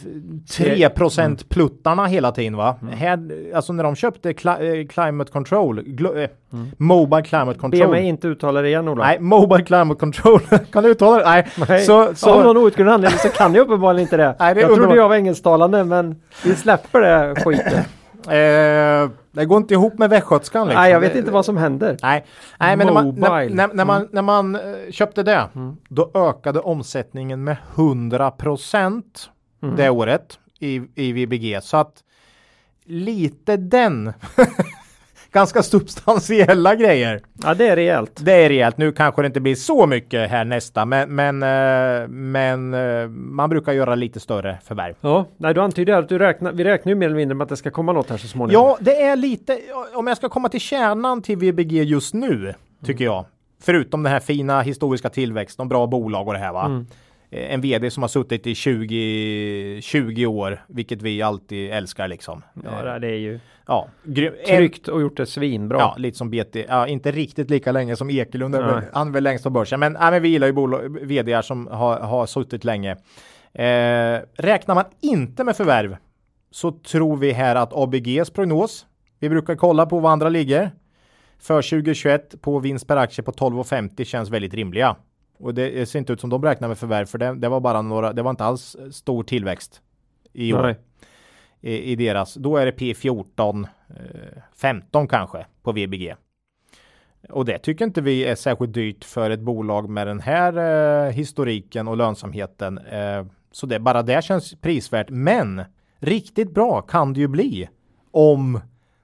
3% 0.49 1.49
pluttarna 1.49 2.07
hela 2.07 2.33
tiden 2.33 2.57
va? 2.57 2.77
Här, 2.93 3.31
alltså 3.55 3.73
när 3.73 3.85
de 3.85 3.95
köpte 3.97 4.33
cli- 4.33 4.81
eh, 4.81 4.87
Climate 4.87 5.33
Control, 5.33 5.79
eh, 5.79 6.29
Mobile 6.77 7.23
Climate 7.23 7.53
Be 7.55 7.59
Control. 7.61 7.91
mig 7.91 8.05
inte 8.05 8.29
uttala 8.29 8.63
det 8.63 8.69
igen 8.69 8.89
Ola. 8.89 9.05
Nej, 9.05 9.21
Mobile 9.21 9.65
Climate 9.65 10.01
Control. 10.01 10.41
kan 10.73 10.83
du 10.83 10.91
uttala 10.91 11.17
det? 11.19 11.25
Nej. 11.25 11.47
Nej. 11.69 11.81
Så, 11.85 12.15
så, 12.15 12.31
Av 12.31 12.45
någon 12.45 12.57
outgrundlig 12.57 12.95
anledning 12.95 13.19
så 13.19 13.29
kan 13.29 13.55
jag 13.55 13.63
uppenbarligen 13.63 14.03
inte 14.03 14.17
det. 14.17 14.37
Nej, 14.41 14.55
det 14.55 14.61
jag 14.61 14.75
trodde 14.75 14.97
jag 14.97 15.09
var 15.09 15.17
engelsktalande 15.17 15.85
men 15.85 16.17
vi 16.45 16.55
släpper 16.55 17.01
det 17.01 17.35
skiten. 17.45 17.83
Eh, 18.19 19.09
det 19.33 19.45
går 19.45 19.57
inte 19.57 19.75
ihop 19.75 19.99
med 19.99 20.11
västgötskan. 20.11 20.67
Liksom. 20.67 20.83
Nej 20.83 20.93
jag 20.93 21.01
vet 21.01 21.15
inte 21.17 21.31
vad 21.31 21.45
som 21.45 21.57
händer. 21.57 21.97
Nej, 22.03 22.25
Nej 22.59 22.77
men 22.77 22.87
när 22.87 22.95
man, 22.95 23.15
när, 23.15 23.49
när, 23.49 23.69
när 23.75 23.85
man, 23.85 24.09
när 24.13 24.23
man 24.23 24.55
eh, 24.55 24.61
köpte 24.91 25.23
det, 25.23 25.45
Mm. 25.55 25.77
då 25.89 26.11
ökade 26.15 26.61
omsättningen 26.61 27.45
med 27.45 27.57
100 27.75 28.31
procent 28.31 29.31
Mm. 29.63 29.77
det 29.77 29.91
året 29.91 30.39
i, 30.59 30.83
i 30.95 31.13
VBG. 31.13 31.63
Så 31.63 31.77
att 31.77 32.05
lite 32.85 33.57
den 33.57 34.13
ganska 35.33 35.63
substantiella 35.63 36.75
grejer. 36.75 37.21
Ja 37.43 37.55
det 37.55 37.69
är 37.69 37.77
rejält. 37.77 38.21
Det 38.25 38.33
är 38.33 38.49
rejält. 38.49 38.79
Nu 38.79 38.93
kanske 38.93 39.23
det 39.23 39.27
inte 39.27 39.41
blir 39.41 39.55
så 39.55 39.87
mycket 39.87 40.31
här 40.31 40.45
nästa, 40.45 40.85
men, 40.85 41.15
men, 41.15 41.43
eh, 41.43 42.09
men 42.09 42.75
eh, 42.75 43.09
man 43.09 43.51
brukar 43.51 43.73
göra 43.73 43.95
lite 43.95 44.21
större 44.21 44.59
förvärv. 44.65 44.95
Ja, 45.01 45.27
nej 45.37 45.55
du 45.55 45.61
antyder 45.61 45.93
att 45.93 46.09
du 46.09 46.19
räknar, 46.19 46.53
vi 46.53 46.65
räknar 46.65 46.91
ju 46.91 46.97
mer 46.97 47.07
eller 47.07 47.17
mindre 47.17 47.35
med 47.35 47.45
att 47.45 47.49
det 47.49 47.57
ska 47.57 47.71
komma 47.71 47.93
något 47.93 48.11
här 48.11 48.17
så 48.17 48.29
småningom. 48.29 48.63
Ja, 48.63 48.79
det 48.81 49.03
är 49.03 49.17
lite, 49.17 49.59
om 49.95 50.07
jag 50.07 50.17
ska 50.17 50.29
komma 50.29 50.49
till 50.49 50.61
kärnan 50.61 51.23
till 51.23 51.39
VBG 51.39 51.83
just 51.83 52.15
nu, 52.15 52.55
tycker 52.85 53.05
jag. 53.05 53.25
Förutom 53.61 54.03
den 54.03 54.13
här 54.13 54.21
fina 54.21 54.61
historiska 54.61 55.09
tillväxten 55.09 55.63
och 55.63 55.69
bra 55.69 55.87
bolag 55.87 56.29
och 56.29 56.33
det 56.33 56.39
här 56.39 56.53
va. 56.53 56.67
Mm. 56.67 56.87
Eh, 57.31 57.55
En 57.55 57.61
vd 57.61 57.91
som 57.91 58.03
har 58.03 58.09
suttit 58.09 58.47
i 58.47 58.55
20, 58.55 59.81
20 59.83 60.27
år, 60.27 60.65
vilket 60.69 61.03
vi 61.03 61.23
alltid 61.23 61.71
älskar 61.71 62.09
liksom. 62.09 62.43
Ja, 62.65 62.95
Eh, 62.95 63.01
det 63.01 63.09
är 63.09 63.19
ju 63.19 63.41
ja, 63.67 63.89
tryggt 64.47 64.89
och 64.89 65.01
gjort 65.01 65.17
det 65.17 65.27
svinbra. 65.27 65.79
ja, 65.79 65.95
lite 65.99 66.19
som 66.19 66.31
BT, 66.31 66.57
ja, 66.69 66.87
inte 66.87 67.11
riktigt 67.11 67.51
lika 67.51 67.73
länge 67.73 67.97
som 67.97 68.11
Ekelund, 68.11 68.55
han 68.93 69.09
är 69.09 69.13
väl 69.13 69.25
längst 69.25 69.45
på 69.45 69.51
börsen. 69.51 69.81
Men, 69.81 69.97
ja, 70.01 70.11
men 70.11 70.23
vi 70.23 70.29
gillar 70.29 70.47
ju 70.47 70.53
bolag, 70.53 70.99
vd 71.03 71.43
som 71.43 71.67
har, 71.67 72.01
har 72.01 72.27
suttit 72.27 72.65
länge. 72.65 72.97
Eh, 73.55 74.21
räknar 74.37 74.75
man 74.75 74.85
inte 75.01 75.45
med 75.45 75.57
förvärv 75.57 75.97
så 76.51 76.73
tror 76.73 77.17
vi 77.17 77.33
här 77.33 77.57
att 77.57 77.73
ABGs 77.73 78.31
prognos, 78.31 78.87
vi 79.19 79.29
brukar 79.29 79.57
kolla 79.57 79.87
på 79.87 79.99
vad 80.01 80.13
andra 80.13 80.29
ligger, 80.29 80.71
för 81.41 81.63
2021 81.63 82.41
på 82.43 82.59
vinst 82.59 82.87
per 82.87 82.97
aktie 82.97 83.25
på 83.25 83.33
12,50 83.33 84.05
känns 84.05 84.31
väldigt 84.31 84.55
rimliga. 84.55 84.97
Och 85.39 85.55
det 85.55 85.89
ser 85.89 85.99
inte 85.99 86.13
ut 86.13 86.21
som 86.21 86.31
de 86.31 86.45
räknar 86.45 86.69
med 86.69 86.79
förvärv 86.79 87.07
för 87.07 87.19
det, 87.19 87.35
det 87.35 87.49
var 87.49 87.61
bara 87.61 87.83
några, 87.83 88.13
det 88.13 88.23
var 88.23 88.31
inte 88.31 88.45
alls 88.45 88.77
stor 88.91 89.23
tillväxt 89.23 89.81
i 90.33 90.53
år 90.53 90.77
i, 91.61 91.93
i 91.93 91.97
deras. 91.97 92.35
Då 92.35 92.57
är 92.57 92.67
det 92.67 92.73
P14, 92.73 93.67
eh, 93.89 94.43
15 94.57 95.09
kanske 95.09 95.47
på 95.63 95.73
VBG. 95.73 96.15
Och 97.29 97.45
det 97.45 97.59
tycker 97.59 97.85
inte 97.85 98.01
vi 98.01 98.25
är 98.25 98.35
särskilt 98.35 98.75
dyrt 98.75 99.05
för 99.05 99.31
ett 99.31 99.41
bolag 99.41 99.89
med 99.89 100.07
den 100.07 100.21
här 100.21 100.57
eh, 101.07 101.13
historiken 101.13 101.89
och 101.89 101.97
lönsamheten. 101.97 102.79
Eh, 102.79 103.27
så 103.53 103.67
det 103.67 103.79
bara 103.79 104.03
det 104.03 104.25
känns 104.25 104.55
prisvärt. 104.61 105.11
Men 105.11 105.63
riktigt 105.99 106.55
bra 106.55 106.83
kan 106.83 107.13
det 107.13 107.21
ju 107.21 107.29
bli 107.29 107.69
om 108.11 108.61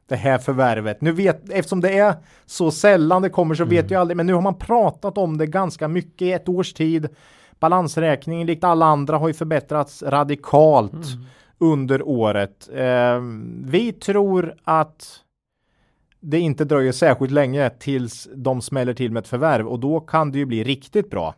det 0.07 0.17
här 0.17 0.39
förvärvet. 0.39 1.01
Nu 1.01 1.13
vet, 1.13 1.51
eftersom 1.51 1.81
det 1.81 1.99
är 1.99 2.15
så 2.47 2.71
sällan 2.71 3.23
det 3.23 3.29
kommer 3.29 3.55
så 3.55 3.65
vet 3.65 3.91
jag 3.91 4.01
aldrig. 4.01 4.17
Men 4.17 4.27
nu 4.27 4.35
har 4.35 4.41
man 4.41 4.59
pratat 4.59 5.19
om 5.19 5.39
det 5.39 5.47
ganska 5.47 5.89
mycket 5.89 6.23
i 6.23 6.33
ett 6.33 6.49
års 6.49 6.73
tid. 6.73 7.09
Balansräkningen 7.61 8.47
likt 8.47 8.65
alla 8.65 8.87
andra 8.87 9.19
har 9.19 9.29
ju 9.29 9.35
förbättrats 9.35 10.03
radikalt 10.03 11.07
under 11.59 12.09
året. 12.09 12.69
Eh, 12.75 13.21
vi 13.65 13.93
tror 13.93 14.55
att 14.65 15.21
det 16.21 16.39
inte 16.39 16.65
dröjer 16.65 16.93
särskilt 16.93 17.33
länge 17.33 17.71
tills 17.71 18.29
de 18.35 18.63
smäller 18.63 18.95
till 18.95 19.13
med 19.13 19.21
ett 19.21 19.29
förvärv 19.29 19.69
och 19.69 19.81
då 19.81 20.01
kan 20.01 20.33
det 20.33 20.39
ju 20.39 20.47
bli 20.47 20.65
riktigt 20.65 21.11
bra. 21.11 21.35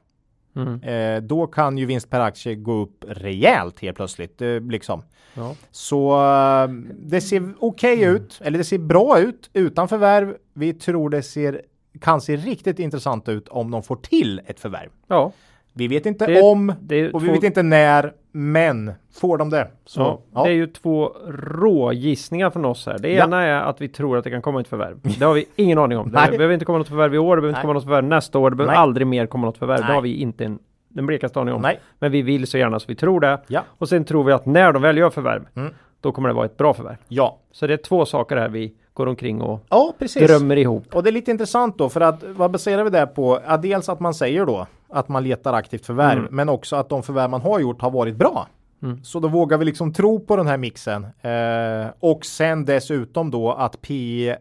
Mm. 0.57 0.83
Eh, 0.83 1.23
då 1.23 1.47
kan 1.47 1.79
ju 1.79 1.87
vinst 1.87 2.11
per 2.11 2.21
aktie 2.21 2.55
gå 2.55 2.73
upp 2.73 3.05
rejält 3.09 3.81
helt 3.81 3.97
plötsligt. 3.97 4.43
Eh, 4.43 4.61
liksom. 4.61 5.03
Ja. 5.35 5.55
Så 5.71 6.15
eh, 6.25 6.69
det 6.99 7.21
ser 7.21 7.55
okej 7.59 8.03
ut, 8.03 8.41
eller 8.45 8.59
det 8.59 8.65
ser 8.65 8.79
bra 8.79 9.19
ut 9.19 9.51
utan 9.53 9.89
förvärv. 9.89 10.35
Vi 10.55 10.75
tror 10.75 11.11
det 11.11 11.23
ser, 11.23 11.63
kan 12.01 12.21
se 12.21 12.37
riktigt 12.37 12.79
intressant 12.79 13.29
ut 13.29 13.49
om 13.49 13.71
de 13.71 13.83
får 13.83 13.97
till 13.97 14.41
ett 14.47 14.61
förvärv. 14.61 14.91
ja, 15.07 15.33
Vi 15.73 15.89
vet 15.89 16.07
inte 16.07 16.27
Det- 16.27 16.43
om 16.43 16.73
det 16.81 17.11
och 17.11 17.25
vi 17.25 17.29
vet 17.29 17.43
inte 17.45 17.63
när, 17.63 18.13
men 18.39 18.93
får 19.15 19.39
de 19.39 19.51
det 19.51 19.69
så 19.85 20.01
ja. 20.01 20.21
ja. 20.35 20.43
Det 20.45 20.49
är 20.51 20.55
ju 20.55 20.67
två 20.67 21.13
rågissningar 21.29 22.51
från 22.51 22.65
oss 22.65 22.87
här. 22.87 22.99
Det 22.99 23.13
Ja. 23.13 23.25
ena 23.25 23.43
är 23.43 23.61
att 23.63 23.81
vi 23.81 23.89
tror 23.89 24.19
att 24.19 24.25
det 24.25 24.31
kan 24.31 24.43
komma 24.43 24.61
ett 24.61 24.69
förvärv. 24.69 24.99
Det 25.19 25.25
har 25.25 25.35
vi 25.35 25.45
ingen 25.57 25.79
aning 25.79 25.99
om. 25.99 26.11
Det 26.11 26.19
Nej. 26.29 26.31
behöver 26.39 26.55
inte 26.55 26.65
komma 26.65 26.79
något 26.79 26.89
förvärv 26.89 27.15
i 27.15 27.19
år, 27.19 27.37
det 27.37 27.41
behöver 27.43 27.49
inte 27.49 27.59
Nej. 27.59 27.63
komma 27.63 27.73
något 27.73 27.85
förvärv 27.85 28.05
nästa 28.05 28.39
år, 28.39 28.51
det 28.51 28.57
behöver 28.57 28.73
Nej. 28.75 28.81
aldrig 28.83 29.07
mer 29.07 29.27
komma 29.27 29.47
något 29.47 29.59
förvärv. 29.59 29.79
Det 29.81 29.87
Nej. 29.87 29.95
har 29.95 30.03
vi 30.03 30.15
inte 30.17 30.45
en, 30.45 30.59
den 30.89 31.07
blekaste 31.07 31.41
aning 31.41 31.55
om. 31.55 31.63
Nej. 31.63 31.81
Men 31.99 32.13
vi 32.13 32.23
vill 32.23 32.47
så 32.47 32.59
gärna 32.59 32.81
så 32.81 32.85
vi 32.89 32.95
tror 32.95 33.21
det. 33.21 33.39
Ja. 33.47 33.63
Och 33.79 33.89
sen 33.89 34.05
tror 34.05 34.25
vi 34.25 34.33
att 34.33 34.47
när 34.47 34.73
de 34.73 34.83
väl 34.83 34.99
gör 34.99 35.11
förvärv, 35.11 35.43
Mm. 35.57 35.73
då 36.01 36.13
kommer 36.13 36.29
det 36.29 36.35
vara 36.35 36.47
ett 36.47 36.57
bra 36.57 36.75
förvärv. 36.75 36.97
ja. 37.09 37.39
Så 37.53 37.67
det 37.67 37.73
är 37.73 37.77
två 37.79 38.05
saker 38.07 38.37
här 38.37 38.49
vi 38.49 38.75
går 38.97 39.07
omkring 39.07 39.41
och 39.41 39.61
Ja, 39.69 39.95
precis. 39.99 40.27
drömmer 40.27 40.57
ihop. 40.57 40.95
Och 40.95 41.03
det 41.03 41.11
är 41.11 41.13
lite 41.13 41.31
intressant 41.31 41.79
då 41.79 41.89
för 41.89 42.01
att 42.01 42.23
vad 42.37 42.51
baserar 42.51 42.85
vi 42.85 42.91
det 42.91 43.07
på? 43.07 43.39
Ja, 43.47 43.57
dels 43.57 43.89
att 43.89 44.01
man 44.01 44.15
säger 44.15 44.47
då 44.47 44.67
att 44.89 45.09
man 45.09 45.25
letar 45.25 45.53
aktivt 45.53 45.87
förvärv, 45.87 46.19
Mm. 46.19 46.35
men 46.37 46.49
också 46.49 46.77
att 46.77 46.89
de 46.89 47.03
förvärv 47.03 47.31
man 47.31 47.41
har 47.41 47.61
gjort 47.61 47.81
har 47.83 47.91
varit 47.91 48.17
bra. 48.17 48.47
Mm. 48.83 49.05
Så 49.05 49.21
då 49.21 49.29
vågar 49.29 49.59
vi 49.59 49.65
liksom 49.65 49.93
tro 49.93 50.21
på 50.21 50.37
den 50.37 50.47
här 50.47 50.57
mixen. 50.57 51.05
Eh, 51.05 51.91
och 52.01 52.25
sen 52.27 52.65
dessutom 52.65 53.31
då 53.31 53.53
att 53.53 53.83
P 53.83 54.37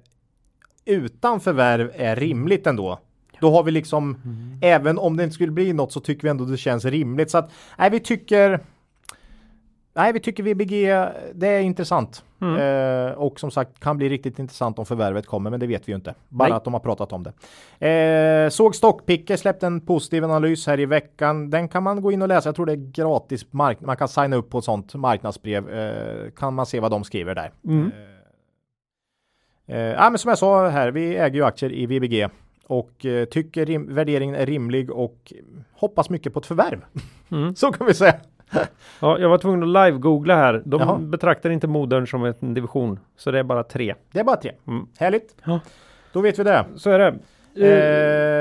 utan 0.85 1.39
förvärv 1.39 1.91
är 1.95 2.15
rimligt 2.15 2.67
ändå. 2.67 2.99
Då 3.39 3.51
har 3.51 3.63
vi 3.63 3.71
liksom, 3.71 4.15
Mm. 4.25 4.57
även 4.61 4.97
om 4.97 5.17
det 5.17 5.23
inte 5.23 5.33
skulle 5.33 5.51
bli 5.51 5.73
något 5.73 5.91
så 5.91 5.99
tycker 5.99 6.23
vi 6.23 6.29
ändå 6.29 6.45
det 6.45 6.57
känns 6.57 6.85
rimligt. 6.85 7.31
Så 7.31 7.37
att, 7.37 7.51
nej 7.77 7.89
vi 7.89 7.99
tycker 7.99 8.59
Nej, 9.97 10.13
vi 10.13 10.19
tycker 10.19 10.43
VBG, 10.43 10.85
det 11.33 11.47
är 11.47 11.59
intressant. 11.59 12.23
Mm. 12.41 12.55
Eh, 12.55 13.13
och 13.13 13.39
som 13.39 13.51
sagt 13.51 13.79
kan 13.79 13.97
bli 13.97 14.09
riktigt 14.09 14.39
intressant 14.39 14.79
om 14.79 14.85
förvärvet 14.85 15.25
kommer, 15.25 15.49
men 15.49 15.59
det 15.59 15.67
vet 15.67 15.87
vi 15.87 15.91
ju 15.91 15.95
inte. 15.95 16.15
Bara 16.29 16.49
Nej. 16.49 16.57
att 16.57 16.63
de 16.63 16.73
har 16.73 16.79
pratat 16.79 17.13
om 17.13 17.23
det. 17.23 17.33
Eh, 17.87 18.49
såg 18.49 18.75
Stockpicker 18.75 19.37
släppte 19.37 19.67
en 19.67 19.81
positiv 19.81 20.23
analys 20.23 20.67
här 20.67 20.79
i 20.79 20.85
veckan. 20.85 21.49
Den 21.49 21.67
kan 21.67 21.83
man 21.83 22.01
gå 22.01 22.11
in 22.11 22.21
och 22.21 22.27
läsa. 22.27 22.47
Jag 22.49 22.55
tror 22.55 22.65
det 22.65 22.71
är 22.71 22.91
gratis. 22.91 23.45
Mark 23.51 23.81
man 23.81 23.97
kan 23.97 24.07
signa 24.07 24.35
upp 24.35 24.49
på 24.49 24.57
ett 24.57 24.65
sånt 24.65 24.95
marknadsbrev. 24.95 25.69
Eh, 25.69 26.31
kan 26.31 26.53
man 26.53 26.65
se 26.65 26.79
vad 26.79 26.91
de 26.91 27.03
skriver 27.03 27.35
där. 27.35 27.51
Mm. 27.65 27.91
Eh, 29.67 29.79
ja, 29.79 30.09
men 30.09 30.17
som 30.17 30.29
jag 30.29 30.37
sa 30.37 30.67
här, 30.67 30.91
vi 30.91 31.15
äger 31.15 31.35
ju 31.35 31.45
aktier 31.45 31.73
i 31.73 31.85
VBG 31.85 32.27
och 32.67 33.05
eh, 33.05 33.25
tycker 33.25 33.93
värderingen 33.93 34.35
är 34.35 34.45
rimlig 34.45 34.91
och 34.91 35.33
hoppas 35.73 36.09
mycket 36.09 36.33
på 36.33 36.39
ett 36.39 36.45
förvärv. 36.45 36.85
Mm. 37.31 37.55
Så 37.55 37.71
kan 37.71 37.87
vi 37.87 37.93
säga. 37.93 38.15
Ja, 38.99 39.19
jag 39.19 39.29
var 39.29 39.37
tvungen 39.37 39.63
att 39.63 39.69
live-googla 39.69 40.35
här. 40.35 40.61
De 40.65 40.81
Jaha. 40.81 40.97
betraktar 40.97 41.49
inte 41.49 41.67
modern 41.67 42.07
som 42.07 42.33
en 42.41 42.53
division. 42.53 42.99
Så 43.17 43.31
det 43.31 43.39
är 43.39 43.43
bara 43.43 43.63
tre. 43.63 43.95
Det 44.11 44.19
är 44.19 44.23
bara 44.23 44.35
tre. 44.35 44.51
Mm. 44.67 44.87
Härligt. 44.97 45.35
Ja. 45.45 45.59
Då 46.13 46.21
vet 46.21 46.39
vi 46.39 46.43
det. 46.43 46.65
Så 46.75 46.89
är 46.89 46.99
det. 46.99 47.07
Eh, 47.07 47.15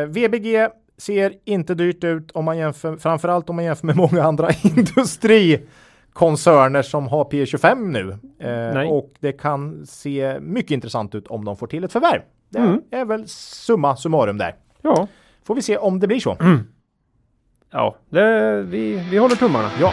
Eh, 0.02 0.06
VBG 0.08 0.68
ser 0.98 1.32
inte 1.44 1.74
dyrt 1.74 2.04
ut 2.04 2.30
om 2.30 2.44
man 2.44 2.58
jämför, 2.58 2.96
framförallt 2.96 3.50
om 3.50 3.56
man 3.56 3.64
jämför 3.64 3.86
med 3.86 3.96
många 3.96 4.22
andra 4.22 4.48
industrikoncerner 4.64 6.82
som 6.82 7.08
har 7.08 7.24
P25 7.24 7.86
nu. 7.88 8.18
Eh, 8.48 8.88
och 8.90 9.12
det 9.20 9.32
kan 9.32 9.86
se 9.86 10.40
mycket 10.40 10.70
intressant 10.70 11.14
ut 11.14 11.26
om 11.26 11.44
de 11.44 11.56
får 11.56 11.66
till 11.66 11.84
ett 11.84 11.92
förvärv. 11.92 12.20
Det 12.50 12.58
Mm. 12.58 12.80
är 12.90 13.04
väl 13.04 13.28
summa 13.28 13.96
summarum 13.96 14.38
där. 14.38 14.54
ja, 14.82 15.06
Får 15.44 15.54
vi 15.54 15.62
se 15.62 15.76
om 15.76 16.00
det 16.00 16.06
blir 16.06 16.20
så. 16.20 16.36
Ja 17.74 17.96
det, 18.08 18.62
vi, 18.62 19.08
vi 19.10 19.18
håller 19.18 19.36
tummarna. 19.36 19.70
Ja. 19.80 19.92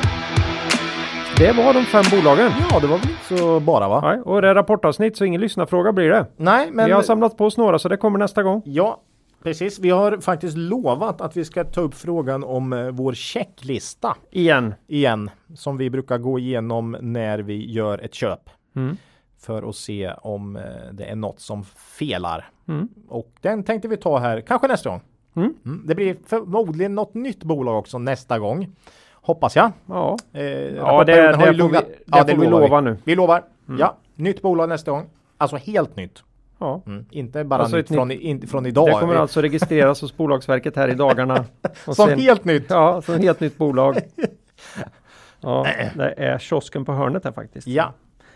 Det 1.38 1.52
var 1.52 1.74
de 1.74 1.84
fem 1.84 2.04
bolagen. 2.12 2.52
Ja, 2.70 2.80
det 2.80 2.88
var 2.88 2.98
väl 2.98 3.10
inte 3.10 3.38
så 3.38 3.60
bara 3.60 3.88
va? 3.90 4.02
Nej, 4.02 4.20
och 4.22 4.42
det 4.42 4.48
är 4.50 4.56
rapportavsnitt 4.56 5.18
så 5.18 5.26
ingen 5.26 5.42
lyssnarfråga 5.42 5.92
blir 5.94 6.10
det. 6.10 6.26
Nej, 6.38 6.72
men 6.72 6.86
Vi 6.86 6.92
har 6.92 7.02
samlat 7.02 7.38
på 7.38 7.46
oss 7.46 7.58
några 7.58 7.80
så 7.80 7.90
det 7.90 7.98
kommer 7.98 8.20
nästa 8.20 8.44
gång. 8.44 8.62
Ja, 8.66 9.02
precis. 9.44 9.80
Vi 9.80 9.90
har 9.90 10.18
faktiskt 10.18 10.58
lovat 10.58 11.22
att 11.22 11.38
vi 11.38 11.46
ska 11.46 11.64
ta 11.64 11.82
upp 11.82 11.94
frågan 11.96 12.44
om 12.44 12.74
eh, 12.74 12.88
vår 12.92 13.14
checklista 13.14 14.16
Igen. 14.32 14.74
igen. 14.88 15.30
Som 15.56 15.78
vi 15.78 15.90
brukar 15.90 16.18
gå 16.18 16.40
igenom 16.40 16.98
när 17.02 17.40
vi 17.40 17.72
gör 17.72 17.98
ett 17.98 18.14
köp. 18.14 18.50
Mm. 18.76 18.98
För 19.40 19.70
att 19.70 19.76
se 19.76 20.12
om 20.22 20.56
eh, 20.56 20.64
det 20.92 21.06
är 21.06 21.16
något 21.16 21.40
som 21.40 21.64
felar. 22.00 22.50
Mm. 22.68 22.88
Och 23.08 23.32
den 23.42 23.64
tänkte 23.64 23.88
vi 23.88 23.98
ta 23.98 24.18
här, 24.18 24.42
kanske 24.42 24.68
nästa 24.68 24.90
gång. 24.90 25.02
Mm. 25.36 25.54
Mm. 25.66 25.84
Det 25.88 25.96
blir 25.96 26.16
förmodligen 26.28 26.96
något 26.96 27.14
nytt 27.14 27.44
bolag 27.44 27.78
också 27.80 27.98
nästa 27.98 28.40
gång. 28.40 28.68
Hoppas 29.14 29.56
jag. 29.56 29.72
Ja, 29.86 30.18
Eh, 30.34 30.42
ja 30.44 31.04
det, 31.04 31.32
rapportperioden 31.32 31.40
har 31.40 31.46
det 31.46 31.52
vi, 31.52 31.68
det 31.68 31.86
Ja, 32.06 32.26
får 32.26 32.42
vi 32.42 32.48
lova 32.48 32.82
nu. 32.82 32.98
Vi 33.04 33.16
lovar. 33.16 33.44
Ja, 33.80 33.98
nytt 34.16 34.42
bolag 34.42 34.70
nästa 34.70 34.92
gång. 34.92 35.06
Alltså 35.38 35.56
helt 35.58 35.96
nytt. 35.96 36.24
Ja. 36.60 36.82
Mm. 36.86 37.06
Inte 37.12 37.44
bara 37.44 37.62
Alltså 37.62 37.78
nytt 37.78 37.88
från, 37.88 38.12
i- 38.12 38.16
in, 38.16 38.48
från 38.48 38.66
idag. 38.66 38.88
Det 38.88 38.92
kommer 38.92 39.16
alltså 39.16 39.42
registreras 39.42 40.02
hos 40.02 40.18
Bolagsverket 40.18 40.76
här 40.76 40.88
i 40.88 40.94
dagarna. 40.94 41.46
Som 41.86 41.96
sen- 41.96 42.20
helt 42.20 42.46
nytt. 42.46 42.66
Ja, 42.70 43.02
som 43.02 43.16
helt 43.20 43.40
nytt 43.40 43.58
bolag. 43.58 43.98
Ja, 45.44 45.68
det 45.96 46.14
är 46.18 46.38
kiosken 46.40 46.86
på 46.86 46.94
hörnet 46.94 47.24
här 47.24 47.32
faktiskt. 47.32 47.68
Ja. 47.68 47.94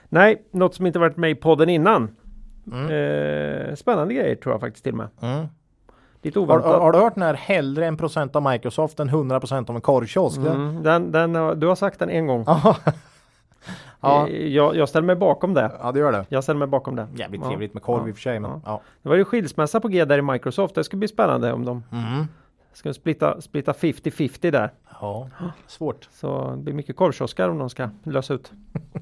Nej, 0.09 0.43
något 0.51 0.75
som 0.75 0.85
inte 0.87 0.99
varit 0.99 1.17
med 1.17 1.31
i 1.31 1.35
podden 1.35 1.69
innan. 1.69 2.15
Mm. 2.71 2.89
Eh, 3.69 3.75
spännande 3.75 4.13
grejer 4.13 4.35
tror 4.35 4.53
jag 4.53 4.61
faktiskt 4.61 4.83
till 4.83 4.93
och 4.93 4.97
med. 4.97 5.07
Lite 6.25 6.39
Har, 6.39 6.43
oväntat. 6.45 6.71
har, 6.71 6.79
har 6.79 6.91
du 6.91 6.99
hört 6.99 7.13
den 7.13 7.23
här 7.23 7.33
hellre 7.33 7.85
en 7.85 7.97
procent 7.97 8.35
av 8.35 8.43
Microsoft 8.43 8.99
än 8.99 9.09
100 9.09 9.39
procent 9.39 9.69
av 9.69 9.75
en 9.75 9.81
korvkiosk? 9.81 10.37
Mm, 10.37 10.83
den, 10.83 11.11
den, 11.11 11.33
du 11.59 11.67
har 11.67 11.75
sagt 11.75 11.99
den 11.99 12.09
en 12.09 12.27
gång. 12.27 12.45
Ja. 14.01 14.27
ja. 14.27 14.29
Jag, 14.29 14.75
jag 14.75 14.89
ställer 14.89 15.05
mig 15.05 15.15
bakom 15.15 15.53
det. 15.53 15.71
ja, 15.81 15.91
det 15.91 15.99
gör 15.99 16.11
det. 16.11 16.25
Jag 16.29 16.43
ställer 16.43 16.57
mig 16.59 16.67
bakom 16.67 16.95
det. 16.95 17.07
Jävligt 17.15 17.41
Ja. 17.41 17.47
trevligt 17.47 17.73
med 17.73 17.83
korv 17.83 18.01
Ja. 18.03 18.07
i 18.07 18.11
och 18.11 18.15
för 18.15 18.21
sig. 18.21 18.39
Men, 18.39 18.51
Ja. 18.51 18.61
ja. 18.65 18.81
Det 19.01 19.09
var 19.09 19.15
ju 19.15 19.25
skilsmässa 19.25 19.79
på 19.79 19.87
G 19.87 20.05
där 20.05 20.17
i 20.17 20.21
Microsoft. 20.21 20.75
Det 20.75 20.83
ska 20.83 20.97
bli 20.97 21.07
spännande 21.07 21.53
om 21.53 21.65
de 21.65 21.83
Mm. 21.91 22.27
ska 22.73 22.93
splitta, 22.93 23.41
splitta 23.41 23.71
50-50 23.73 24.51
där. 24.51 24.71
ja, 25.01 25.29
svårt. 25.67 26.09
Så 26.11 26.49
det 26.51 26.57
blir 26.63 26.73
mycket 26.73 26.95
korvkioskar 26.95 27.49
om 27.49 27.57
de 27.57 27.69
ska 27.69 27.89
lösa 28.03 28.33
ut. 28.33 28.51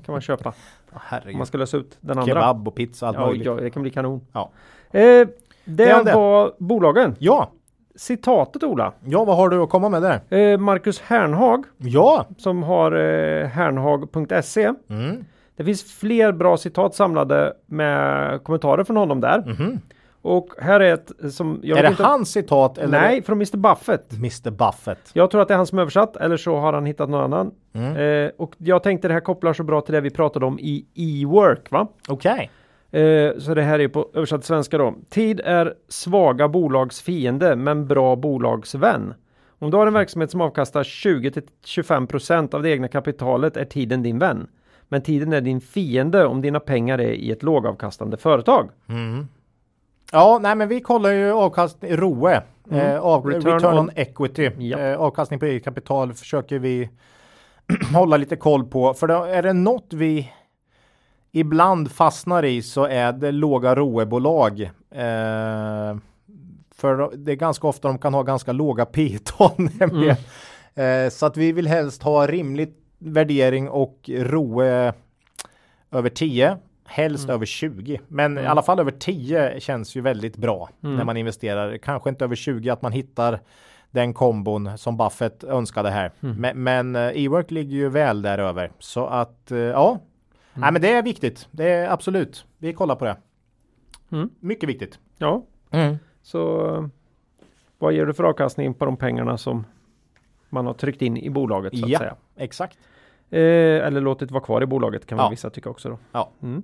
kan 0.06 0.12
man 0.14 0.22
köpa. 0.22 0.54
Ja, 0.92 0.96
Om 0.96 1.00
herregud. 1.06 1.38
man 1.38 1.46
ska 1.48 1.58
lösa 1.58 1.78
ut 1.78 1.98
den 2.02 2.18
andra. 2.20 2.34
Kebab 2.34 2.68
och 2.68 2.76
pizza 2.76 3.08
allt 3.08 3.18
Ja, 3.18 3.26
möjligt. 3.26 3.46
ja, 3.46 3.54
det 3.56 3.70
kan 3.70 3.82
bli 3.82 3.92
kanon. 3.92 4.22
Ja. 4.32 4.50
Eh, 4.92 5.28
det 5.66 5.86
Det 5.86 5.94
om 6.00 6.06
det. 6.06 6.14
var 6.16 6.52
bolagen. 6.60 7.16
ja. 7.20 7.52
Citatet 7.96 8.64
Ola. 8.64 8.94
Ja, 9.06 9.24
vad 9.24 9.36
har 9.38 9.50
du 9.50 9.62
att 9.64 9.70
komma 9.70 9.90
med 9.90 10.02
där? 10.02 10.38
Eh, 10.54 10.58
Marcus 10.60 11.02
Hernhag 11.02 11.66
Ja. 11.78 12.26
som 12.38 12.64
har 12.64 12.92
eh, 12.92 13.48
hernhag.se. 13.48 14.74
Mm. 14.90 15.26
Det 15.56 15.64
finns 15.64 15.94
fler 16.00 16.32
bra 16.32 16.58
citat 16.58 16.96
samlade 16.96 17.54
med 17.66 18.44
kommentarer 18.44 18.84
från 18.84 18.98
honom 18.98 19.22
där. 19.22 19.44
Mhm. 19.60 19.80
Och 20.22 20.48
här 20.62 20.80
är 20.80 20.94
ett 20.94 21.12
som... 21.34 21.60
Jag 21.64 21.78
Är 21.78 21.84
det 21.84 21.90
inte- 21.90 22.04
hans 22.04 22.30
citat 22.32 22.78
eller? 22.78 23.02
Nej, 23.02 23.22
från 23.24 23.38
Mr 23.38 23.58
Buffett. 23.58 24.14
Mr 24.14 24.52
Buffett. 24.52 25.10
Jag 25.14 25.32
tror 25.32 25.42
att 25.42 25.48
det 25.48 25.54
är 25.54 25.58
han 25.58 25.68
som 25.68 25.80
översatt 25.80 26.16
eller 26.18 26.38
så 26.38 26.56
har 26.58 26.74
han 26.74 26.86
hittat 26.86 27.10
någon 27.10 27.24
annan. 27.34 27.52
Mm. 27.74 28.26
Eh, 28.26 28.32
och 28.38 28.54
jag 28.58 28.84
tänkte 28.84 29.08
det 29.08 29.14
här 29.14 29.22
kopplar 29.22 29.54
så 29.54 29.64
bra 29.64 29.82
till 29.82 29.94
det 29.94 30.02
vi 30.02 30.10
pratade 30.10 30.46
om 30.46 30.60
i 30.60 30.86
e-work 30.94 31.72
va? 31.72 31.88
Okej. 32.08 32.52
Eh, 32.94 33.38
så 33.38 33.54
det 33.54 33.62
här 33.62 33.80
är 33.80 33.88
på 33.88 34.10
översatt 34.14 34.42
till 34.42 34.48
svenska 34.48 34.78
då. 34.78 34.94
Tid 35.10 35.42
är 35.46 35.74
svaga 35.88 36.48
bolags 36.48 37.02
fiende 37.02 37.56
men 37.56 37.88
bra 37.88 38.16
bolags 38.16 38.76
vän. 38.76 39.14
Om 39.60 39.72
du 39.72 39.78
har 39.78 39.88
en 39.88 39.94
verksamhet 39.94 40.32
som 40.32 40.42
avkastar 40.42 40.84
20-25% 40.84 42.56
av 42.56 42.64
det 42.64 42.70
egna 42.70 42.88
kapitalet 42.88 43.58
är 43.58 43.66
tiden 43.66 44.04
din 44.04 44.20
vän. 44.20 44.48
Men 44.88 45.02
tiden 45.02 45.34
är 45.34 45.42
din 45.42 45.62
fiende 45.62 46.26
om 46.26 46.42
dina 46.42 46.60
pengar 46.60 46.98
är 46.98 47.12
i 47.12 47.32
ett 47.32 47.44
lågavkastande 47.44 48.18
företag. 48.18 48.70
Mm. 48.90 49.28
Ja, 50.12 50.40
nej 50.42 50.56
men 50.56 50.68
vi 50.68 50.80
kollar 50.82 51.10
ju 51.12 51.32
avkastning, 51.32 51.92
ROE. 51.98 52.42
Eh, 52.72 53.00
av, 53.00 53.26
Mm. 53.26 53.36
Return 53.36 53.54
return, 53.54 53.74
on- 53.74 53.80
on, 53.80 53.90
equity. 53.96 54.52
Ja. 54.58 54.78
Eh, 54.80 55.00
avkastning 55.02 55.40
på 55.40 55.46
eget 55.46 55.64
kapital 55.64 56.14
försöker 56.14 56.60
vi 56.60 56.90
hålla 57.96 58.18
lite 58.18 58.36
koll 58.36 58.64
på. 58.66 58.94
För 58.94 59.08
då 59.08 59.24
är 59.24 59.44
det 59.44 59.54
något 59.54 59.88
vi 59.94 60.32
ibland 61.34 61.92
fastnar 61.92 62.46
i 62.46 62.62
så 62.62 62.86
är 62.86 63.14
det 63.14 63.32
låga 63.32 63.76
ROE-bolag. 63.76 64.62
Eh, 64.92 65.98
för 66.76 67.18
det 67.18 67.32
är 67.32 67.36
ganska 67.36 67.68
ofta 67.68 67.88
de 67.88 67.98
kan 67.98 68.14
ha 68.14 68.24
ganska 68.24 68.52
låga 68.52 68.86
P 68.86 69.18
tal 69.24 69.52
nämligen. 69.80 70.16
Eh, 70.76 71.10
så 71.10 71.26
att 71.26 71.38
vi 71.38 71.52
vill 71.52 71.68
helst 71.68 72.04
ha 72.04 72.28
rimlig 72.28 72.74
värdering 73.00 73.70
och 73.70 74.10
ROE 74.14 74.94
över 75.92 76.10
10. 76.10 76.58
Helst 76.86 77.30
över 77.30 77.46
20. 77.46 78.00
Men 78.08 78.38
i 78.38 78.46
alla 78.46 78.62
fall 78.62 78.80
över 78.80 78.92
10 78.92 79.60
känns 79.60 79.96
ju 79.96 80.02
väldigt 80.02 80.38
bra 80.38 80.70
när 80.80 81.04
man 81.04 81.18
investerar. 81.18 81.78
Kanske 81.78 82.10
inte 82.10 82.26
över 82.26 82.36
20 82.36 82.70
att 82.70 82.82
man 82.82 82.92
hittar 82.92 83.40
den 83.92 84.14
kombon 84.14 84.78
som 84.78 84.98
Buffett 84.98 85.44
önskade 85.44 85.90
här. 85.90 86.12
Men, 86.20 86.64
men 86.64 86.96
eh, 86.96 87.02
e-work 87.24 87.52
ligger 87.52 87.76
ju 87.78 87.90
väl 87.90 88.22
där 88.22 88.38
över. 88.38 88.72
Så 88.80 89.06
att 89.08 89.52
eh, 89.52 89.58
ja, 90.54 90.60
Nej, 90.60 90.72
men 90.72 90.82
det 90.82 90.90
är 90.90 91.04
viktigt. 91.04 91.48
Det 91.52 91.70
är 91.70 91.90
absolut. 91.90 92.46
Vi 92.58 92.74
kollar 92.74 92.96
på 92.96 93.06
det. 93.06 93.18
Mm. 94.12 94.30
Mycket 94.40 94.70
viktigt. 94.70 95.00
Ja, 95.18 95.44
så 96.22 96.68
eh, 96.76 96.86
vad 97.78 97.94
ger 97.94 98.06
du 98.06 98.14
för 98.14 98.24
avkastning 98.24 98.74
på 98.74 98.86
de 98.86 98.98
pengarna 98.98 99.38
som 99.38 99.66
man 100.50 100.66
har 100.66 100.74
tryckt 100.74 101.02
in 101.02 101.18
i 101.18 101.30
bolaget 101.30 101.78
så 101.78 101.86
att 101.86 101.92
Ja. 101.92 102.00
säga? 102.00 102.16
Exakt. 102.36 102.78
Eh, 103.30 103.40
eller 103.88 104.02
låtit 104.02 104.32
vara 104.32 104.44
kvar 104.44 104.64
i 104.64 104.66
bolaget 104.66 105.06
kan 105.06 105.18
Ja. 105.18 105.30
vissa 105.30 105.50
tycka 105.50 105.70
också 105.70 105.90
då. 105.90 105.98
Ja. 106.12 106.30
Mm. 106.42 106.64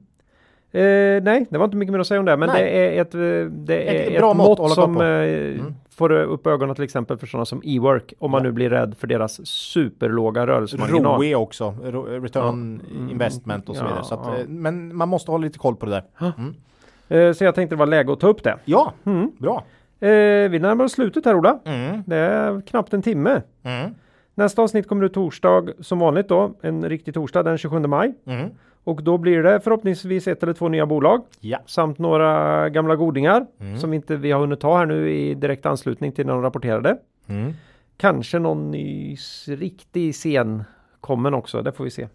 Eh, 0.72 1.24
nej, 1.24 1.46
det 1.50 1.58
var 1.58 1.66
inte 1.66 1.78
mycket 1.78 1.92
mer 1.92 2.00
att 2.00 2.08
säga 2.08 2.20
om 2.20 2.26
det, 2.26 2.38
men 2.38 2.50
Nej. 2.50 2.64
det 2.64 2.98
är 2.98 3.02
ett, 3.02 3.16
eh, 3.16 3.20
det 3.52 3.90
är 3.90 4.02
Ett 4.04 4.08
ett, 4.12 4.20
bra 4.20 4.34
mått 4.34 4.60
mått 4.60 4.72
som 4.74 5.02
eh, 5.02 5.08
Mm. 5.08 5.74
får 5.90 6.12
upp 6.12 6.48
ögonen 6.48 6.76
till 6.76 6.84
exempel 6.84 7.18
för 7.18 7.28
sådana 7.28 7.46
som 7.46 7.62
e-work 7.64 8.14
om 8.20 8.32
man 8.32 8.40
Ja. 8.40 8.44
nu 8.44 8.52
blir 8.52 8.70
rädd 8.70 8.96
för 8.98 9.08
deras 9.08 9.48
superlåga 9.48 10.48
rörelsemarginal. 10.48 11.20
ROE 11.22 11.36
också. 11.36 11.74
Return 12.22 12.82
Ja. 12.90 12.96
Mm. 12.98 13.10
investment 13.12 13.70
och 13.70 13.76
så 13.76 13.84
Ja, 13.84 13.88
vidare. 13.88 14.04
Så 14.04 14.14
att, 14.16 14.22
ja. 14.26 14.38
eh, 14.38 14.48
Men 14.48 14.96
man 14.96 15.10
måste 15.10 15.32
hålla 15.32 15.42
lite 15.44 15.60
koll 15.60 15.76
på 15.76 15.86
det 15.86 15.92
där. 15.92 16.04
Mm. 16.38 16.54
Eh, 17.08 17.34
så 17.34 17.44
jag 17.44 17.56
tänkte 17.56 17.76
det 17.76 17.80
var 17.80 17.86
läge 17.86 18.14
att 18.14 18.20
ta 18.20 18.28
upp 18.28 18.44
det. 18.44 18.56
Ja, 18.66 18.94
Mm. 19.06 19.32
bra. 19.38 19.64
Eh, 20.00 20.50
vi 20.50 20.60
närmar 20.60 20.86
oss 20.86 20.92
slutet 20.92 21.26
här 21.26 21.36
Ola. 21.36 21.60
Mm. 21.66 22.04
Det 22.08 22.16
är 22.18 22.62
knappt 22.62 22.94
en 22.94 23.02
timme. 23.02 23.42
Mm. 23.64 23.92
Nästa 24.36 24.62
avsnitt 24.62 24.88
kommer 24.88 25.06
ut 25.06 25.14
torsdag 25.14 25.70
som 25.80 26.00
vanligt 26.00 26.28
då, 26.30 26.54
en 26.62 26.90
riktig 26.90 27.14
torsdag 27.14 27.44
den 27.44 27.58
27 27.58 27.80
maj. 27.80 28.14
Och 28.90 29.04
då 29.04 29.18
blir 29.18 29.44
det 29.44 29.60
förhoppningsvis 29.60 30.28
ett 30.28 30.44
eller 30.44 30.54
två 30.54 30.68
nya 30.68 30.86
bolag 30.86 31.22
Ja. 31.40 31.60
samt 31.66 32.00
några 32.00 32.70
gamla 32.70 32.96
godingar 32.96 33.46
Mm. 33.60 33.78
som 33.78 33.94
inte 33.94 34.16
vi 34.16 34.32
har 34.32 34.40
hunnit 34.40 34.60
ta 34.60 34.78
här 34.78 34.86
nu 34.86 35.12
i 35.12 35.34
direkt 35.34 35.66
anslutning 35.66 36.12
till 36.12 36.26
när 36.26 36.34
de 36.34 36.42
rapporterade. 36.42 36.98
Mm. 37.28 37.54
Kanske 37.98 38.40
någon 38.40 38.72
ny 38.72 39.16
riktig 39.48 40.14
scen 40.16 40.64
kommen 41.02 41.34
också, 41.34 41.62
det 41.62 41.72
får 41.72 41.84
vi 41.84 41.90
se. 41.90 42.08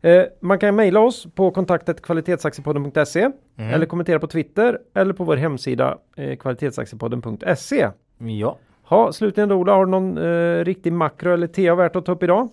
Eh, 0.00 0.24
man 0.40 0.58
kan 0.58 0.76
mejla 0.76 1.00
oss 1.00 1.26
på 1.34 1.50
kontaktet 1.50 2.02
kvalitetsaktiepodden.se 2.02 3.20
Mm. 3.56 3.74
eller 3.74 3.86
kommentera 3.86 4.18
på 4.18 4.26
Twitter 4.26 4.78
eller 4.94 5.12
på 5.12 5.24
vår 5.24 5.36
hemsida 5.36 5.98
eh, 6.16 6.36
kvalitetsaktiepodden.se. 6.36 7.88
Ja. 8.18 8.58
Ha, 8.84 9.12
slutligen 9.12 9.48
då 9.48 9.56
Ola, 9.56 9.72
har 9.74 9.84
du 9.86 9.90
någon 9.90 10.18
eh, 10.18 10.64
riktig 10.64 10.92
makro 10.92 11.32
eller 11.32 11.46
TA 11.46 11.74
värt 11.74 11.96
att 11.96 12.04
ta 12.06 12.12
upp 12.12 12.22
idag? 12.22 12.48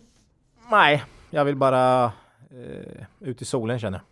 Nej, 0.71 1.03
jag 1.29 1.45
vill 1.45 1.55
bara 1.55 2.11
eh, 2.51 3.03
ut 3.19 3.41
i 3.41 3.45
solen 3.45 3.79
känner 3.79 3.97
jag. 3.97 4.05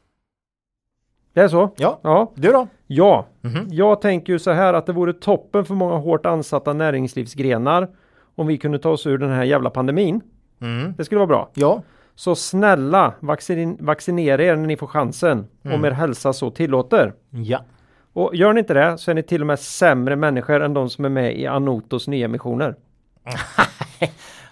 Det 1.33 1.41
är 1.41 1.47
så? 1.47 1.69
Ja, 1.77 1.99
Ja. 2.03 2.31
du 2.35 2.51
då? 2.51 2.67
Ja, 2.87 3.25
Mhm. 3.41 3.67
jag 3.69 4.01
tänker 4.01 4.33
ju 4.33 4.39
så 4.39 4.51
här 4.51 4.73
att 4.73 4.85
det 4.85 4.93
vore 4.93 5.13
toppen 5.13 5.65
för 5.65 5.73
många 5.73 5.95
hårt 5.97 6.25
ansatta 6.25 6.73
näringslivsgrenar 6.73 7.87
om 8.35 8.47
vi 8.47 8.57
kunde 8.57 8.79
ta 8.79 8.89
oss 8.89 9.07
ur 9.07 9.17
den 9.17 9.29
här 9.31 9.43
jävla 9.43 9.69
pandemin. 9.69 10.21
Mm. 10.61 10.93
Det 10.97 11.05
skulle 11.05 11.19
vara 11.19 11.27
bra. 11.27 11.49
Ja. 11.53 11.81
Så 12.15 12.35
snälla 12.35 13.13
vaccin 13.19 13.77
vaccinera 13.79 14.43
er 14.43 14.55
när 14.55 14.67
ni 14.67 14.77
får 14.77 14.87
chansen 14.87 15.47
Mm. 15.63 15.75
om 15.79 15.85
er 15.85 15.91
hälsa 15.91 16.33
så 16.33 16.51
tillåter. 16.51 17.13
Ja. 17.29 17.59
Och 18.13 18.35
gör 18.35 18.53
ni 18.53 18.59
inte 18.59 18.73
det 18.73 18.97
så 18.97 19.11
är 19.11 19.15
ni 19.15 19.23
till 19.23 19.41
och 19.41 19.47
med 19.47 19.59
sämre 19.59 20.15
människor 20.15 20.61
än 20.61 20.73
de 20.73 20.89
som 20.89 21.05
är 21.05 21.09
med 21.09 21.39
i 21.39 21.45
Anotos 21.47 22.07
nyemissioner. 22.07 22.75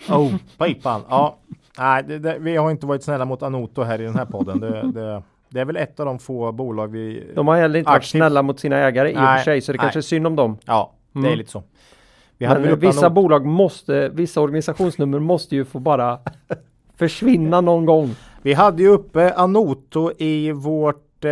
Oh, 0.09 0.31
pipan. 0.59 1.01
Ja. 1.09 1.37
Nej, 1.79 2.03
det, 2.03 2.19
det, 2.19 2.37
vi 2.39 2.55
har 2.57 2.71
inte 2.71 2.85
varit 2.85 3.03
snälla 3.03 3.25
mot 3.25 3.43
Anoto 3.43 3.81
här 3.83 4.01
i 4.01 4.03
den 4.03 4.15
här 4.15 4.25
podden. 4.25 4.59
Det, 4.93 5.21
det, 5.49 5.59
är 5.61 5.65
väl 5.65 5.77
ett 5.77 5.99
av 5.99 6.05
de 6.05 6.19
få 6.19 6.51
bolag 6.51 6.87
vi... 6.87 7.31
De 7.35 7.47
har 7.47 7.55
heller 7.55 7.79
inte 7.79 7.89
varit 7.91 7.97
Aktivt. 7.97 8.09
snälla 8.09 8.41
mot 8.41 8.59
sina 8.59 8.77
ägare 8.77 9.11
i 9.11 9.15
och 9.15 9.17
för 9.19 9.37
sig 9.37 9.61
så 9.61 9.71
det 9.71 9.77
nej. 9.77 9.81
kanske 9.83 9.99
är 9.99 10.01
synd 10.01 10.27
om 10.27 10.35
dem. 10.35 10.57
Ja, 10.65 10.93
det 11.13 11.19
är 11.19 11.23
Mm. 11.25 11.37
lite 11.37 11.51
så. 11.51 11.63
Vi 12.37 12.47
Men 12.47 12.79
vissa 12.79 13.07
Anoto- 13.07 13.13
bolag 13.13 13.45
måste, 13.45 14.09
vissa 14.09 14.41
organisationsnummer 14.41 15.19
måste 15.19 15.55
ju 15.55 15.65
få 15.65 15.79
bara 15.79 16.19
försvinna 16.95 17.61
någon 17.61 17.85
gång. 17.85 18.15
Vi 18.41 18.53
hade 18.53 18.83
ju 18.83 18.89
uppe 18.89 19.33
Anoto 19.33 20.11
i 20.17 20.51
vårt 20.51 21.25
eh, 21.25 21.31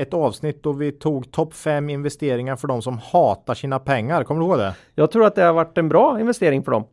ett 0.00 0.14
avsnitt 0.14 0.62
då 0.62 0.72
vi 0.72 0.92
tog 0.92 1.30
topp 1.32 1.54
fem 1.54 1.90
investeringar 1.90 2.56
för 2.56 2.68
de 2.68 2.82
som 2.82 2.98
hatar 2.98 3.54
sina 3.54 3.78
pengar. 3.78 4.24
Kommer 4.24 4.40
du 4.40 4.46
ihåg 4.46 4.58
det? 4.58 4.74
Jag 4.94 5.10
tror 5.10 5.26
att 5.26 5.34
det 5.34 5.42
har 5.42 5.52
varit 5.52 5.78
en 5.78 5.88
bra 5.88 6.20
investering 6.20 6.62
för 6.62 6.72
dem. 6.72 6.84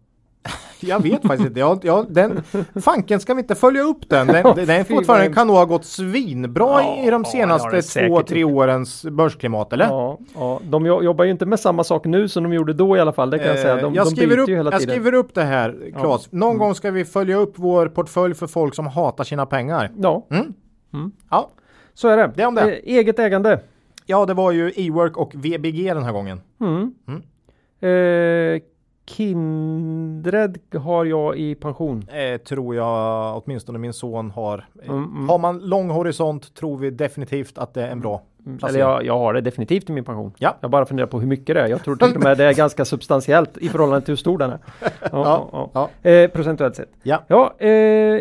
Jag 0.79 1.03
vet 1.03 1.21
faktiskt 1.21 1.47
inte. 1.47 1.59
Jag, 1.59 1.79
jag, 1.85 2.05
den, 2.13 2.43
fanken 2.81 3.19
ska 3.19 3.33
vi 3.33 3.41
inte 3.41 3.55
följa 3.55 3.81
upp 3.81 4.09
den. 4.09 4.27
Den, 4.27 4.55
den, 4.55 4.65
den 4.65 4.85
fortfarande 4.85 5.33
kan 5.33 5.47
nog 5.47 5.55
ha 5.55 5.65
gått 5.65 5.85
svinbra 5.85 6.81
Ja, 6.81 7.03
i 7.07 7.09
de 7.09 7.23
ja, 7.25 7.31
senaste 7.31 7.81
säkert 7.81 8.09
två, 8.09 8.21
tre 8.21 8.43
årens 8.43 9.05
börsklimat, 9.05 9.73
eller? 9.73 9.85
Ja, 9.85 10.19
ja, 10.35 10.59
de 10.63 10.85
jo- 10.85 11.03
jobbar 11.03 11.25
ju 11.25 11.31
inte 11.31 11.45
med 11.45 11.59
samma 11.59 11.83
sak 11.83 12.05
nu 12.05 12.27
som 12.27 12.43
de 12.43 12.53
gjorde 12.53 12.73
då 12.73 12.97
i 12.97 12.99
alla 12.99 13.13
fall. 13.13 13.29
Det 13.29 13.37
kan 13.39 13.47
jag 13.47 13.59
säga. 13.59 13.75
De, 13.75 13.85
Eh, 13.85 13.95
jag, 13.95 14.05
de 14.07 14.11
skriver 14.11 14.37
upp, 14.37 14.49
ju 14.49 14.55
hela 14.55 14.71
jag 14.71 14.81
skriver 14.81 15.13
upp 15.13 15.33
det 15.33 15.43
här, 15.43 15.91
Claes. 15.99 16.31
Någon 16.31 16.49
Mm. 16.49 16.59
gång 16.59 16.75
ska 16.75 16.91
vi 16.91 17.05
följa 17.05 17.35
upp 17.37 17.53
vår 17.55 17.87
portfölj 17.87 18.33
för 18.33 18.47
folk 18.47 18.75
som 18.75 18.87
hatar 18.87 19.23
sina 19.23 19.45
pengar. 19.45 19.91
Ja, 19.97 20.25
Ja, 21.31 21.49
så 21.93 22.07
är 22.07 22.17
det. 22.17 22.31
Det 22.35 22.45
om 22.45 22.55
det. 22.55 22.61
Eh, 22.61 22.95
eget 22.97 23.19
ägande. 23.19 23.59
ja 24.05 24.25
det 24.25 24.33
var 24.33 24.51
ju 24.51 24.71
E-work 24.75 25.17
och 25.17 25.31
VBG 25.35 25.93
den 25.93 26.03
här 26.03 26.11
gången. 26.11 26.41
Eh, 27.81 28.61
Kindred 29.05 30.57
har 30.75 31.05
jag 31.05 31.37
i 31.37 31.55
pension. 31.55 32.03
Eh, 32.09 32.37
tror 32.37 32.75
jag 32.75 33.37
åtminstone 33.45 33.79
min 33.79 33.93
son 33.93 34.31
har. 34.31 34.65
Eh, 34.83 34.89
Mm, 34.89 35.03
mm. 35.03 35.29
Har 35.29 35.37
man 35.37 35.59
lång 35.59 35.89
horisont 35.89 36.53
tror 36.55 36.77
vi 36.77 36.89
definitivt 36.89 37.57
att 37.57 37.73
det 37.73 37.83
är 37.83 37.87
en 37.91 37.99
bra 37.99 38.21
Eller 38.45 38.57
placering. 38.57 38.79
jag, 38.81 39.05
jag 39.05 39.17
har 39.19 39.33
det 39.33 39.41
definitivt 39.41 39.89
i 39.89 39.93
min 39.93 40.03
pension. 40.03 40.31
Ja. 40.37 40.57
Jag 40.61 40.69
bara 40.71 40.85
funderar 40.85 41.07
på 41.07 41.19
hur 41.19 41.27
mycket 41.27 41.55
det 41.55 41.61
är. 41.61 41.67
Jag 41.67 41.83
tror 41.83 41.95
till 41.95 42.15
och 42.15 42.23
med 42.23 42.37
det 42.37 42.45
är 42.45 42.53
ganska 42.53 42.85
substantiellt 42.85 43.57
i 43.57 43.69
förhållande 43.69 44.05
till 44.05 44.11
hur 44.11 44.15
stor 44.17 44.37
den 44.37 44.49
är. 44.51 44.59
Ja, 45.11 45.49
ja, 45.51 45.69
ja. 46.03 46.09
Eh, 46.09 46.29
procentuellt 46.29 46.75
sett. 46.75 46.89
Ja. 47.03 47.23
Ja, 47.27 47.53
eh, 47.57 47.69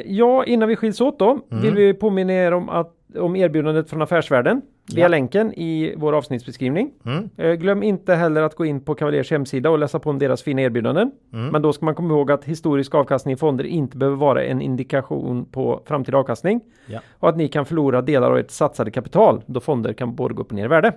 ja, 0.07 0.45
innan 0.45 0.69
vi 0.69 0.77
skiljs 0.77 1.01
åt 1.01 1.19
då 1.19 1.39
Mm. 1.51 1.63
vill 1.63 1.75
vi 1.75 1.95
påminna 1.95 2.33
er 2.33 2.53
om, 2.55 2.69
att, 2.69 2.93
om 3.19 3.37
erbjudandet 3.37 3.91
från 3.91 4.03
Affärsvärlden 4.03 4.63
via 4.95 5.05
Ja. 5.05 5.09
länken 5.09 5.53
i 5.55 5.95
vår 5.97 6.13
avsnittsbeskrivning. 6.13 6.91
Mm. 7.07 7.29
Eh, 7.37 7.53
glöm 7.53 7.83
inte 7.83 8.15
heller 8.15 8.43
att 8.43 8.55
gå 8.55 8.65
in 8.65 8.81
på 8.81 8.95
Cavaliers 8.95 9.31
hemsida 9.31 9.71
och 9.71 9.79
läsa 9.79 9.99
på 9.99 10.11
om 10.11 10.19
deras 10.19 10.43
fina 10.43 10.63
erbjudanden. 10.63 11.11
Mm. 11.33 11.49
Men 11.49 11.63
då 11.63 11.73
ska 11.73 11.85
man 11.85 11.95
komma 11.95 12.15
ihåg 12.15 12.31
att 12.33 12.45
historisk 12.45 12.95
avkastning 12.95 13.35
i 13.35 13.37
fonder 13.37 13.65
inte 13.65 13.97
behöver 13.97 14.17
vara 14.17 14.45
en 14.45 14.63
indikation 14.63 15.45
på 15.45 15.83
framtida 15.87 16.19
avkastning 16.19 16.61
Ja. 16.87 17.01
och 17.19 17.29
att 17.29 17.37
ni 17.37 17.49
kan 17.49 17.67
förlora 17.67 18.03
delar 18.03 18.31
av 18.31 18.39
ert 18.39 18.51
satsade 18.51 18.91
kapital 18.91 19.43
då 19.47 19.61
fonder 19.61 19.93
kan 19.93 20.15
både 20.15 20.35
gå 20.35 20.43
upp 20.43 20.49
och 20.51 20.57
ner 20.57 20.65
i 20.65 20.69
värde. 20.69 20.93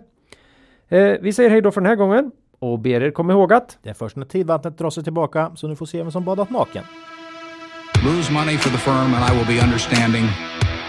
Eh, 0.90 1.14
vi 1.22 1.34
säger 1.34 1.50
hej 1.50 1.62
då 1.62 1.72
för 1.72 1.82
den 1.82 1.90
här 1.90 1.96
gången 1.96 2.32
och 2.60 2.80
ber 2.80 3.04
er 3.04 3.12
komma 3.12 3.34
ihåg 3.34 3.54
att 3.54 3.78
Det 3.84 3.90
är 3.90 3.94
först 3.94 4.16
när 4.16 4.26
tidvattnet 4.26 4.78
drar 4.78 4.90
sig 4.90 5.04
tillbaka 5.04 5.52
så 5.56 5.68
ni 5.68 5.76
får 5.76 5.86
se 5.86 5.98
vem 5.98 6.12
som 6.12 6.26
badat 6.26 6.50
naken. 6.50 6.84
Lose 8.06 8.34
money 8.34 8.58
for 8.58 8.70
the 8.70 8.78
firm 8.78 9.14
and 9.16 9.24
I 9.32 9.38
will 9.38 9.48
be 9.58 9.64
understanding. 9.66 10.55